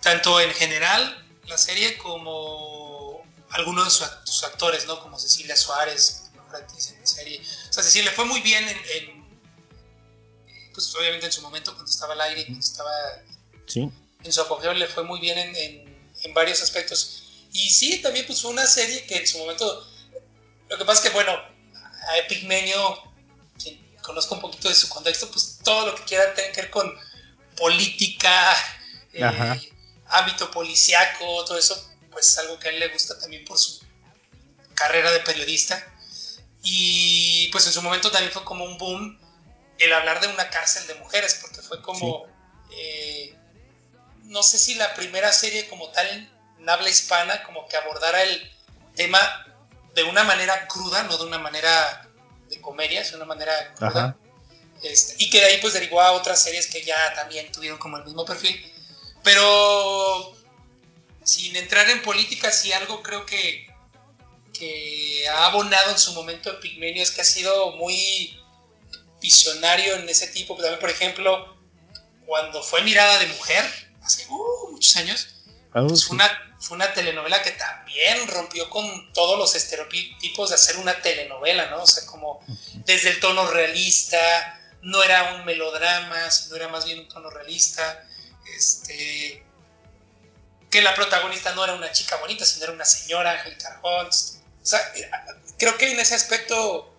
tanto 0.05 0.39
en 0.39 0.53
general 0.53 1.27
la 1.47 1.57
serie 1.57 1.97
como 1.97 3.25
algunos 3.51 4.01
de 4.01 4.07
sus 4.25 4.45
actores, 4.45 4.87
¿no? 4.87 5.01
Como 5.01 5.19
Cecilia 5.19 5.57
Suárez, 5.57 6.31
en 6.55 7.07
serie. 7.07 7.41
O 7.71 7.73
sea, 7.73 7.83
Cecilia 7.83 8.13
fue 8.13 8.27
muy 8.27 8.41
bien 8.43 8.65
en, 8.69 9.25
pues 10.73 10.95
obviamente 10.95 11.27
en 11.27 11.33
su 11.33 11.41
momento 11.41 11.73
cuando 11.73 11.91
estaba 11.91 12.13
al 12.13 12.21
aire, 12.21 12.45
cuando 12.45 12.61
estaba 12.61 12.91
sí. 13.67 13.91
en 14.23 14.33
su 14.33 14.41
apogeo, 14.43 14.75
le 14.75 14.87
fue 14.87 15.05
muy 15.05 15.21
bien 15.21 15.39
en, 15.39 15.57
en, 16.23 16.35
varios 16.35 16.63
aspectos. 16.63 17.49
Y 17.53 17.71
sí, 17.71 18.03
también 18.03 18.27
pues 18.27 18.43
fue 18.43 18.51
una 18.51 18.67
serie 18.67 19.07
que 19.07 19.17
en 19.17 19.27
su 19.27 19.39
momento, 19.39 19.89
lo 20.69 20.77
que 20.77 20.85
pasa 20.85 21.03
es 21.03 21.09
que 21.09 21.15
bueno, 21.15 21.33
a 21.33 22.19
Epic 22.19 22.45
Menio, 22.45 23.03
quien 23.59 23.81
conozco 24.03 24.35
un 24.35 24.43
poquito 24.43 24.69
de 24.69 24.75
su 24.75 24.89
contexto, 24.89 25.31
pues 25.31 25.61
todo 25.65 25.87
lo 25.87 25.95
que 25.95 26.05
quiera 26.05 26.35
tener 26.35 26.53
que 26.53 26.61
ver 26.63 26.71
con 26.71 26.95
política, 27.57 28.55
eh, 29.13 29.73
ámbito 30.09 30.51
policiaco, 30.51 31.45
todo 31.45 31.59
eso, 31.59 31.93
pues 32.11 32.29
es 32.29 32.39
algo 32.39 32.59
que 32.59 32.69
a 32.69 32.71
él 32.73 32.81
le 32.81 32.89
gusta 32.89 33.19
también 33.19 33.45
por 33.45 33.59
su 33.59 33.81
carrera 34.75 35.11
de 35.13 35.21
periodista. 35.21 35.85
Y 36.63 37.49
pues 37.53 37.67
en 37.67 37.73
su 37.73 37.83
momento 37.83 38.11
también 38.11 38.33
fue 38.33 38.45
como 38.45 38.65
un 38.65 38.79
boom 38.79 39.21
el 39.79 39.93
hablar 39.93 40.21
de 40.21 40.29
una 40.29 40.49
cárcel 40.51 40.87
de 40.87 40.95
mujeres, 40.95 41.39
porque 41.41 41.61
fue 41.61 41.83
como, 41.83 42.27
eh, 42.71 43.35
no 44.25 44.43
sé 44.43 44.59
si 44.59 44.75
la 44.75 44.95
primera 44.95 45.33
serie 45.33 45.69
como 45.69 45.91
tal 45.91 46.07
en 46.09 46.69
habla 46.69 46.89
hispana, 46.89 47.43
como 47.43 47.69
que 47.69 47.77
abordara 47.77 48.23
el 48.23 48.53
tema 48.95 49.19
de 49.95 50.03
una 50.05 50.25
manera 50.25 50.67
cruda, 50.67 51.03
no 51.05 51.19
de 51.19 51.25
una 51.25 51.39
manera 51.39 52.09
de 52.49 52.61
comedia, 52.61 53.05
sino 53.05 53.19
de 53.19 53.25
una 53.25 53.35
manera 53.35 53.75
cruda. 53.75 54.17
Este, 54.83 55.15
y 55.19 55.31
que 55.31 55.41
de 55.41 55.47
ahí 55.47 55.59
pues 55.61 55.73
derivó 55.73 56.01
a 56.01 56.13
otras 56.13 56.43
series 56.43 56.67
que 56.67 56.83
ya 56.83 57.15
también 57.15 57.51
tuvieron 57.53 57.79
como 57.79 57.97
el 57.97 58.05
mismo 58.05 58.25
perfil. 58.25 58.73
Pero 59.25 60.37
sin 61.25 61.57
entrar 61.57 61.91
en 61.91 62.03
política, 62.03 62.53
sí 62.53 62.73
algo 62.73 63.03
creo 63.03 63.27
que 63.27 63.75
que 64.55 65.29
ha 65.29 65.47
abonado 65.47 65.91
en 65.91 65.99
su 65.99 66.13
momento 66.15 66.51
en 66.51 66.61
Pigmenio 66.61 67.03
es 67.03 67.11
que 67.11 67.21
ha 67.21 67.25
sido 67.25 67.73
muy 67.73 68.41
visionario 69.21 69.97
en 69.97 70.09
ese 70.09 70.29
tipo. 70.29 70.57
También, 70.57 70.79
por 70.79 70.91
ejemplo, 70.91 71.59
cuando 72.25 72.63
fue 72.63 72.83
Mirada 72.83 73.19
de 73.19 73.27
Mujer, 73.27 73.65
hace 74.03 74.27
uh, 74.29 74.71
muchos 74.71 74.97
años, 74.97 75.43
pues 75.73 76.05
fue, 76.05 76.15
una, 76.15 76.57
fue 76.61 76.77
una 76.77 76.93
telenovela 76.93 77.43
que 77.43 77.51
también 77.51 78.29
rompió 78.29 78.71
con 78.71 79.13
todos 79.13 79.37
los 79.37 79.55
estereotipos 79.57 80.51
de 80.51 80.55
hacer 80.55 80.77
una 80.77 81.03
telenovela, 81.03 81.69
¿no? 81.71 81.83
O 81.83 81.87
sea, 81.87 82.07
como 82.07 82.41
desde 82.87 83.11
el 83.11 83.21
tono 83.21 83.47
realista, 83.49 84.61
no 84.83 85.03
era 85.03 85.35
un 85.35 85.45
melodrama, 85.45 86.31
sino 86.31 86.57
era 86.57 86.69
más 86.69 86.85
bien 86.85 87.01
un 87.01 87.09
tono 87.09 87.29
realista. 87.29 88.07
Este, 88.57 89.45
que 90.71 90.83
la 90.83 90.95
protagonista 90.95 91.55
no 91.55 91.65
era 91.65 91.75
una 91.75 91.93
chica 91.93 92.17
bonita, 92.17 92.45
sino 92.45 92.65
era 92.65 92.73
una 92.73 92.85
señora, 92.85 93.33
Angélica 93.33 93.81
Holmes. 93.83 94.41
O 94.63 94.67
sea, 94.67 94.81
creo 95.59 95.77
que 95.77 95.93
en 95.93 96.01
ese 96.01 96.15
aspecto 96.15 96.95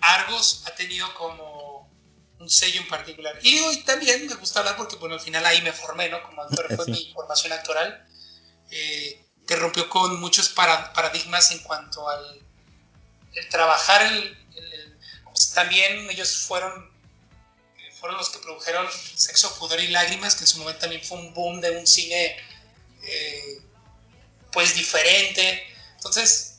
Argos 0.00 0.62
ha 0.66 0.74
tenido 0.74 1.12
como 1.14 1.90
un 2.38 2.48
sello 2.48 2.80
en 2.80 2.88
particular. 2.88 3.38
Y 3.42 3.52
digo, 3.52 3.72
y 3.72 3.82
también 3.82 4.26
me 4.26 4.34
gusta 4.34 4.60
hablar 4.60 4.76
porque, 4.76 4.96
bueno, 4.96 5.14
al 5.14 5.20
final 5.20 5.44
ahí 5.44 5.60
me 5.62 5.72
formé, 5.72 6.08
¿no? 6.08 6.22
Como 6.22 6.42
actor 6.42 6.74
fue 6.74 6.86
mi 6.88 7.12
formación 7.12 7.52
actoral, 7.52 8.06
eh, 8.70 9.24
que 9.46 9.56
rompió 9.56 9.88
con 9.88 10.18
muchos 10.20 10.48
paradigmas 10.48 11.50
en 11.50 11.58
cuanto 11.58 12.08
al 12.08 12.40
trabajar 13.50 14.02
el, 14.02 14.36
pues, 15.24 15.52
también 15.52 16.08
ellos 16.10 16.46
fueron 16.46 16.90
fueron 18.00 18.16
los 18.16 18.30
que 18.30 18.38
produjeron 18.38 18.88
Sexo, 19.14 19.54
Pudor 19.58 19.78
y 19.80 19.88
Lágrimas, 19.88 20.34
que 20.34 20.44
en 20.44 20.48
su 20.48 20.58
momento 20.58 20.80
también 20.80 21.04
fue 21.04 21.18
un 21.18 21.34
boom 21.34 21.60
de 21.60 21.70
un 21.70 21.86
cine 21.86 22.36
eh, 23.02 23.60
pues 24.50 24.74
diferente. 24.74 25.62
Entonces, 25.96 26.56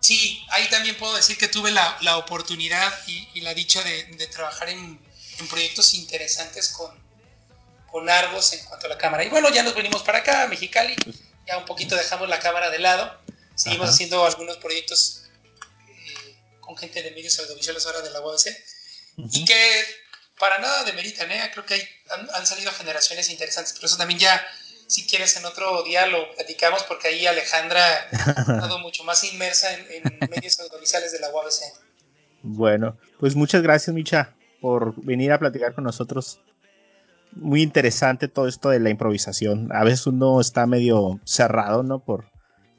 sí, 0.00 0.44
ahí 0.50 0.68
también 0.68 0.96
puedo 0.98 1.16
decir 1.16 1.38
que 1.38 1.48
tuve 1.48 1.70
la, 1.70 1.96
la 2.02 2.18
oportunidad 2.18 2.92
y, 3.06 3.40
la 3.40 3.54
dicha 3.54 3.82
de, 3.82 4.04
de 4.04 4.26
trabajar 4.26 4.68
en, 4.68 5.00
en, 5.38 5.48
proyectos 5.48 5.94
interesantes 5.94 6.68
con, 6.68 6.92
con 7.90 8.08
Argos 8.10 8.52
en 8.52 8.62
cuanto 8.66 8.86
a 8.86 8.90
la 8.90 8.98
cámara. 8.98 9.24
Y 9.24 9.30
bueno, 9.30 9.48
ya 9.48 9.62
nos 9.62 9.74
venimos 9.74 10.02
para 10.02 10.18
acá, 10.18 10.42
a 10.42 10.48
Mexicali, 10.48 10.94
ya 11.46 11.56
un 11.56 11.64
poquito 11.64 11.96
dejamos 11.96 12.28
la 12.28 12.38
cámara 12.38 12.68
de 12.68 12.78
lado, 12.78 13.18
seguimos 13.54 13.88
haciendo 13.88 14.24
algunos 14.26 14.58
proyectos 14.58 15.22
eh, 15.88 16.36
con 16.60 16.76
gente 16.76 17.02
de 17.02 17.10
medios 17.12 17.38
audiovisuales 17.38 17.86
ahora 17.86 18.02
de 18.02 18.10
la 18.10 18.20
UABC, 18.20 18.48
y 19.16 19.44
que 19.46 19.84
para 20.40 20.58
nada 20.58 20.84
demeritan, 20.84 21.30
¿eh? 21.30 21.42
Creo 21.52 21.64
que 21.64 21.74
hay, 21.74 21.82
han, 22.34 22.46
salido 22.46 22.72
generaciones 22.72 23.30
interesantes, 23.30 23.74
pero 23.74 23.86
eso 23.86 23.98
también 23.98 24.18
ya, 24.18 24.44
si 24.86 25.06
quieres, 25.06 25.36
en 25.36 25.44
otro 25.44 25.84
día 25.84 26.06
lo 26.06 26.34
platicamos, 26.34 26.82
porque 26.84 27.08
ahí 27.08 27.26
Alejandra 27.26 27.84
ha 28.10 28.30
estado 28.40 28.78
mucho 28.80 29.04
más 29.04 29.22
inmersa 29.22 29.68
en, 29.74 30.02
medios 30.30 30.58
audiovisuales 30.58 31.12
de 31.12 31.20
la 31.20 31.30
UABC. 31.30 31.60
Bueno, 32.42 32.96
pues 33.20 33.36
muchas 33.36 33.62
gracias, 33.62 33.94
Micha, 33.94 34.34
por 34.62 34.94
venir 35.04 35.30
a 35.30 35.38
platicar 35.38 35.74
con 35.74 35.84
nosotros. 35.84 36.40
Muy 37.32 37.62
interesante 37.62 38.26
todo 38.26 38.48
esto 38.48 38.70
de 38.70 38.80
la 38.80 38.90
improvisación. 38.90 39.70
A 39.72 39.84
veces 39.84 40.06
uno 40.06 40.40
está 40.40 40.66
medio 40.66 41.20
cerrado, 41.24 41.82
¿no? 41.82 42.02
Por, 42.02 42.24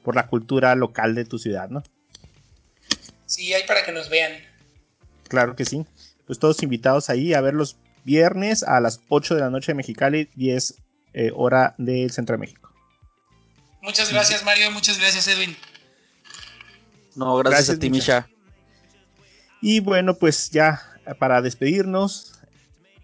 por 0.02 0.16
la 0.16 0.26
cultura 0.26 0.74
local 0.74 1.14
de 1.14 1.24
tu 1.24 1.38
ciudad, 1.38 1.70
¿no? 1.70 1.82
Sí, 3.24 3.54
hay 3.54 3.62
para 3.62 3.84
que 3.84 3.92
nos 3.92 4.10
vean. 4.10 4.32
Claro 5.28 5.56
que 5.56 5.64
sí 5.64 5.86
pues 6.32 6.38
todos 6.38 6.62
invitados 6.62 7.10
ahí 7.10 7.34
a 7.34 7.42
ver 7.42 7.52
los 7.52 7.76
viernes 8.04 8.62
a 8.62 8.80
las 8.80 9.02
8 9.10 9.34
de 9.34 9.42
la 9.42 9.50
noche 9.50 9.72
de 9.72 9.74
Mexicali, 9.74 10.30
10 10.34 10.76
eh, 11.12 11.30
hora 11.36 11.74
del 11.76 12.10
Centro 12.10 12.36
de 12.36 12.40
México. 12.40 12.72
Muchas 13.82 14.10
gracias 14.10 14.42
Mario, 14.42 14.70
muchas 14.70 14.98
gracias 14.98 15.28
Edwin. 15.28 15.54
No, 17.16 17.36
gracias, 17.36 17.76
a 17.76 17.78
ti 17.78 17.90
Misha. 17.90 18.30
Y 19.60 19.80
bueno, 19.80 20.14
pues 20.14 20.48
ya 20.48 20.80
para 21.18 21.42
despedirnos. 21.42 22.32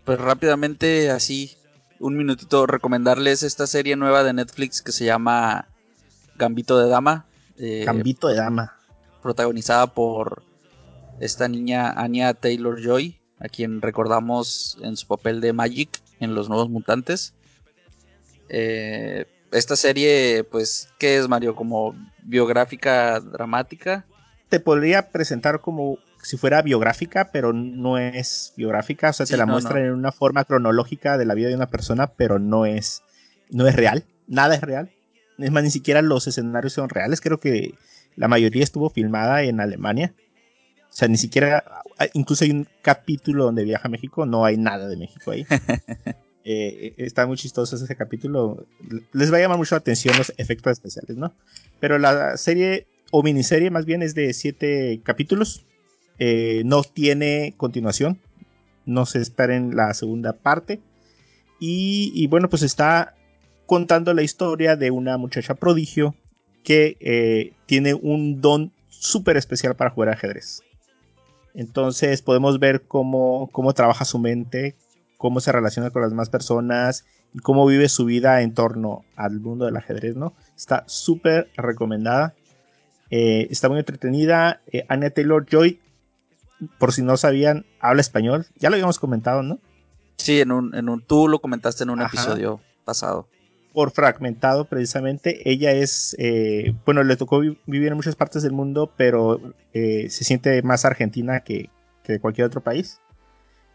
Pues 0.07 0.19
rápidamente, 0.19 1.11
así, 1.11 1.59
un 1.99 2.17
minutito, 2.17 2.67
recomendarles 2.67 3.43
esta 3.43 3.67
serie 3.67 3.95
nueva 3.95 4.25
de 4.25 4.33
Netflix 4.33 4.81
que 4.81 4.93
se 4.93 5.05
llama 5.05 5.69
Gambito 6.37 6.79
de 6.79 6.89
Dama. 6.89 7.27
Eh, 7.59 7.83
Gambito 7.85 8.29
de 8.29 8.37
Dama. 8.37 8.79
Protagonizada 9.23 9.87
por 9.87 10.49
esta 11.21 11.47
niña 11.47 11.91
Anya 11.91 12.33
Taylor 12.33 12.81
Joy, 12.81 13.18
a 13.41 13.49
quien 13.49 13.83
recordamos 13.83 14.79
en 14.83 14.97
su 14.97 15.07
papel 15.07 15.41
de 15.41 15.53
Magic 15.53 16.01
en 16.21 16.35
Los 16.35 16.49
Nuevos 16.49 16.69
Mutantes. 16.69 17.35
Eh, 18.49 19.27
esta 19.53 19.77
serie, 19.77 20.45
pues, 20.45 20.89
¿qué 20.99 21.19
es 21.19 21.29
Mario? 21.29 21.55
¿Como 21.55 21.95
biográfica 22.23 23.21
dramática? 23.21 24.05
Te 24.49 24.61
podría 24.61 25.11
presentar 25.11 25.61
como 25.61 25.99
si 26.23 26.37
fuera 26.37 26.63
biográfica, 26.63 27.31
pero 27.33 27.53
no 27.53 27.99
es 27.99 28.53
biográfica, 28.57 29.11
o 29.11 29.13
sea, 29.13 29.27
te 29.27 29.37
la 29.37 29.47
muestran 29.47 29.85
en 29.85 29.93
una 29.93 30.13
forma 30.13 30.45
cronológica 30.45 31.17
de 31.17 31.25
la 31.25 31.35
vida 31.35 31.49
de 31.49 31.55
una 31.55 31.71
persona, 31.71 32.09
pero 32.09 32.39
no 32.39 32.67
es, 32.67 33.03
no 33.51 33.67
es 33.67 33.77
real, 33.77 34.05
nada 34.27 34.55
es 34.55 34.61
real. 34.61 34.91
Es 35.39 35.53
más, 35.53 35.63
ni 35.63 35.71
siquiera 35.71 36.03
los 36.03 36.27
escenarios 36.27 36.73
son 36.73 36.89
reales, 36.89 37.21
creo 37.21 37.39
que 37.39 37.75
la 38.17 38.27
mayoría 38.27 38.65
estuvo 38.65 38.91
filmada 38.91 39.43
en 39.43 39.61
Alemania. 39.61 40.13
O 40.99 41.01
sea, 41.01 41.07
ni 41.07 41.17
siquiera, 41.17 41.63
ah, 41.97 42.07
incluso 42.13 42.43
hay 42.43 42.51
un 42.51 42.67
capítulo 42.83 43.45
donde 43.45 43.63
viaja 43.63 43.87
a 43.87 43.89
México, 43.89 44.27
no 44.27 44.45
hay 44.45 44.57
nada 44.57 44.89
de 44.89 44.97
México 44.97 45.31
ahí. 45.31 45.47
Eh, 46.51 46.95
está 46.97 47.27
muy 47.27 47.37
chistoso 47.37 47.77
ese 47.77 47.95
capítulo. 47.95 48.67
Les 49.13 49.31
va 49.31 49.37
a 49.37 49.41
llamar 49.41 49.59
mucho 49.59 49.75
la 49.75 49.81
atención 49.81 50.17
los 50.17 50.33
efectos 50.39 50.73
especiales, 50.73 51.19
¿no? 51.19 51.35
Pero 51.79 51.99
la 51.99 52.39
serie, 52.39 52.87
o 53.11 53.23
miniserie 53.23 53.71
más 53.71 53.85
bien, 53.85 54.03
es 54.03 54.15
de 54.15 54.33
siete 54.33 55.03
capítulos. 55.05 55.67
Eh, 56.19 56.63
no 56.65 56.85
tiene 56.85 57.53
continuación. 57.59 58.19
No 58.87 59.05
se 59.05 59.21
esperen 59.21 59.77
la 59.77 59.93
segunda 59.93 60.33
parte. 60.33 60.81
Y, 61.61 62.27
bueno, 62.29 62.49
pues 62.49 62.63
está 62.63 63.15
contando 63.67 64.15
la 64.15 64.23
historia 64.23 64.75
de 64.75 64.91
una 64.91 65.19
muchacha 65.19 65.55
prodigio 65.55 66.15
que 66.65 66.97
eh, 67.01 67.53
tiene 67.67 67.93
un 67.93 68.41
don 68.41 68.73
súper 68.89 69.37
especial 69.37 69.77
para 69.77 69.91
jugar 69.91 70.09
ajedrez. 70.09 70.63
Entonces 71.55 72.23
podemos 72.23 72.59
ver 72.59 72.83
cómo, 72.87 73.49
cómo 73.53 73.73
trabaja 73.75 74.05
su 74.05 74.19
mente, 74.19 74.77
cómo 75.17 75.41
se 75.41 75.53
relaciona 75.53 75.91
con 75.91 76.03
las 76.03 76.11
demás 76.11 76.31
personas 76.31 77.05
y 77.35 77.41
cómo 77.41 77.67
vive 77.67 77.89
su 77.89 78.05
vida 78.05 78.43
en 78.43 78.55
torno 78.55 79.05
al 79.17 79.41
mundo 79.41 79.65
del 79.65 79.77
ajedrez, 79.77 80.17
¿no? 80.17 80.35
Está 80.57 80.85
súper 80.87 81.51
recomendada. 81.57 82.35
Eh, 83.11 83.49
está 83.51 83.69
muy 83.69 83.79
entretenida. 83.79 84.61
Eh, 84.73 84.85
Anya 84.89 85.11
Taylor 85.11 85.47
Joy, 85.47 85.81
por 86.79 86.93
si 86.93 87.03
no 87.03 87.17
sabían, 87.17 87.67
habla 87.81 88.01
español. 88.01 88.47
Ya 88.57 88.71
lo 88.71 88.75
habíamos 88.75 88.99
comentado, 88.99 89.43
¿no? 89.43 89.59
Sí, 90.17 90.41
en 90.41 90.53
un, 90.53 90.75
en 90.75 90.89
un, 90.89 91.03
tú 91.03 91.29
lo 91.29 91.41
comentaste 91.41 91.85
en 91.85 91.91
un 91.91 92.03
episodio 92.03 92.61
pasado 92.85 93.29
por 93.79 93.93
fragmentado 93.93 94.65
precisamente. 94.65 95.49
Ella 95.49 95.71
es, 95.71 96.17
eh, 96.19 96.75
bueno, 96.85 97.05
le 97.05 97.17
tocó 97.17 97.39
vivir 97.39 97.87
en 97.87 97.95
muchas 97.95 98.17
partes 98.17 98.43
del 98.43 98.51
mundo, 98.51 98.93
pero 98.97 99.41
eh, 99.73 100.11
se 100.11 100.25
siente 100.25 100.61
más 100.63 100.85
argentina 100.85 101.45
que, 101.45 101.71
de 102.05 102.19
cualquier 102.19 102.49
otro 102.49 102.61
país. 102.61 103.01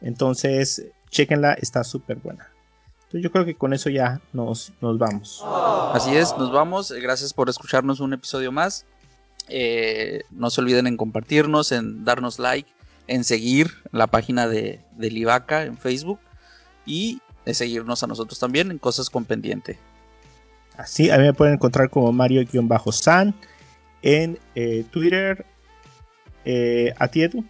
Entonces, 0.01 0.87
chequenla, 1.09 1.53
está 1.53 1.85
súper 1.85 2.17
buena. 2.17 2.51
Entonces 2.95 3.21
yo 3.21 3.31
creo 3.31 3.45
que 3.45 3.55
con 3.55 3.71
eso 3.71 3.89
ya 3.89 4.19
nos, 4.33 4.73
nos 4.81 4.97
vamos. 4.97 5.41
Así 5.93 6.13
es, 6.17 6.35
nos 6.37 6.51
vamos. 6.51 6.91
Gracias 6.91 7.33
por 7.33 7.47
escucharnos 7.47 8.01
un 8.01 8.11
episodio 8.11 8.51
más. 8.51 8.85
Eh, 9.47 10.23
no 10.31 10.49
se 10.49 10.59
olviden 10.59 10.85
en 10.85 10.97
compartirnos, 10.97 11.71
en 11.71 12.03
darnos 12.03 12.39
like, 12.39 12.69
en 13.07 13.23
seguir 13.23 13.71
la 13.93 14.07
página 14.07 14.49
de, 14.49 14.81
de 14.97 15.11
Livaca 15.11 15.63
en 15.63 15.77
Facebook 15.77 16.19
y 16.85 17.21
de 17.45 17.53
seguirnos 17.53 18.03
a 18.03 18.07
nosotros 18.07 18.37
también 18.37 18.69
en 18.69 18.79
Cosas 18.79 19.09
con 19.09 19.23
Pendiente. 19.23 19.79
Así, 20.77 21.09
a 21.11 21.17
mí 21.17 21.23
me 21.23 21.33
pueden 21.33 21.55
encontrar 21.55 21.89
como 21.89 22.11
Mario-San 22.11 23.33
en 24.01 24.39
eh, 24.55 24.83
Twitter. 24.91 25.45
Eh, 26.45 26.93
¿A 26.97 27.07
ti, 27.07 27.23
Edu? 27.23 27.43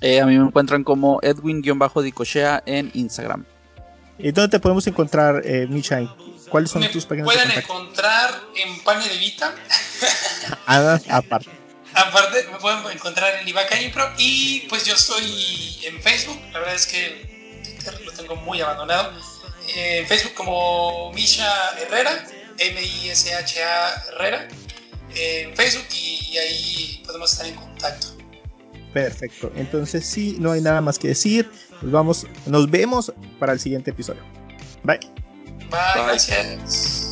Eh, 0.00 0.20
a 0.20 0.26
mí 0.26 0.38
me 0.38 0.46
encuentran 0.46 0.84
como 0.84 1.20
Edwin-Dicochea 1.22 2.62
en 2.66 2.90
Instagram. 2.94 3.44
¿Y 4.18 4.32
dónde 4.32 4.50
te 4.50 4.60
podemos 4.60 4.86
encontrar, 4.86 5.42
eh, 5.44 5.66
Micha? 5.68 6.00
¿Cuáles 6.50 6.70
son 6.70 6.82
tus 6.90 7.04
páginas 7.04 7.26
pueden 7.26 7.50
encontrar 7.50 8.30
en 8.56 8.80
Pane 8.82 9.06
de 9.06 9.16
Vita. 9.18 9.54
ah, 10.66 10.98
aparte. 11.10 11.50
Aparte, 11.94 12.46
me 12.50 12.58
pueden 12.58 12.78
encontrar 12.90 13.34
en 13.40 13.48
Ivaca 13.48 13.80
Impro. 13.80 14.10
Y 14.16 14.60
pues 14.68 14.84
yo 14.84 14.94
estoy 14.94 15.80
en 15.84 16.00
Facebook. 16.00 16.40
La 16.52 16.60
verdad 16.60 16.74
es 16.74 16.86
que 16.86 17.60
Twitter 17.62 18.00
lo 18.00 18.12
tengo 18.12 18.36
muy 18.36 18.60
abandonado. 18.60 19.12
En 19.76 20.06
Facebook 20.06 20.34
como 20.34 21.12
Misha 21.12 21.52
Herrera. 21.78 22.24
M-I-S-H-A 22.58 24.04
Herrera 24.08 24.48
en 25.14 25.54
Facebook 25.56 25.86
y, 25.94 26.36
ahí 26.38 27.02
podemos 27.06 27.32
estar 27.32 27.46
en 27.46 27.54
contacto. 27.54 28.08
Perfecto. 28.92 29.52
Entonces, 29.54 30.06
sí, 30.06 30.36
no 30.38 30.52
hay 30.52 30.60
nada 30.60 30.80
más 30.80 30.98
que 30.98 31.08
decir. 31.08 31.50
Nos 31.82 31.92
vamos, 31.92 32.26
nos 32.46 32.70
vemos 32.70 33.12
para 33.38 33.52
el 33.52 33.60
siguiente 33.60 33.90
episodio. 33.90 34.22
Bye. 34.82 35.00
Bye, 35.70 36.04
gracias. 36.04 37.07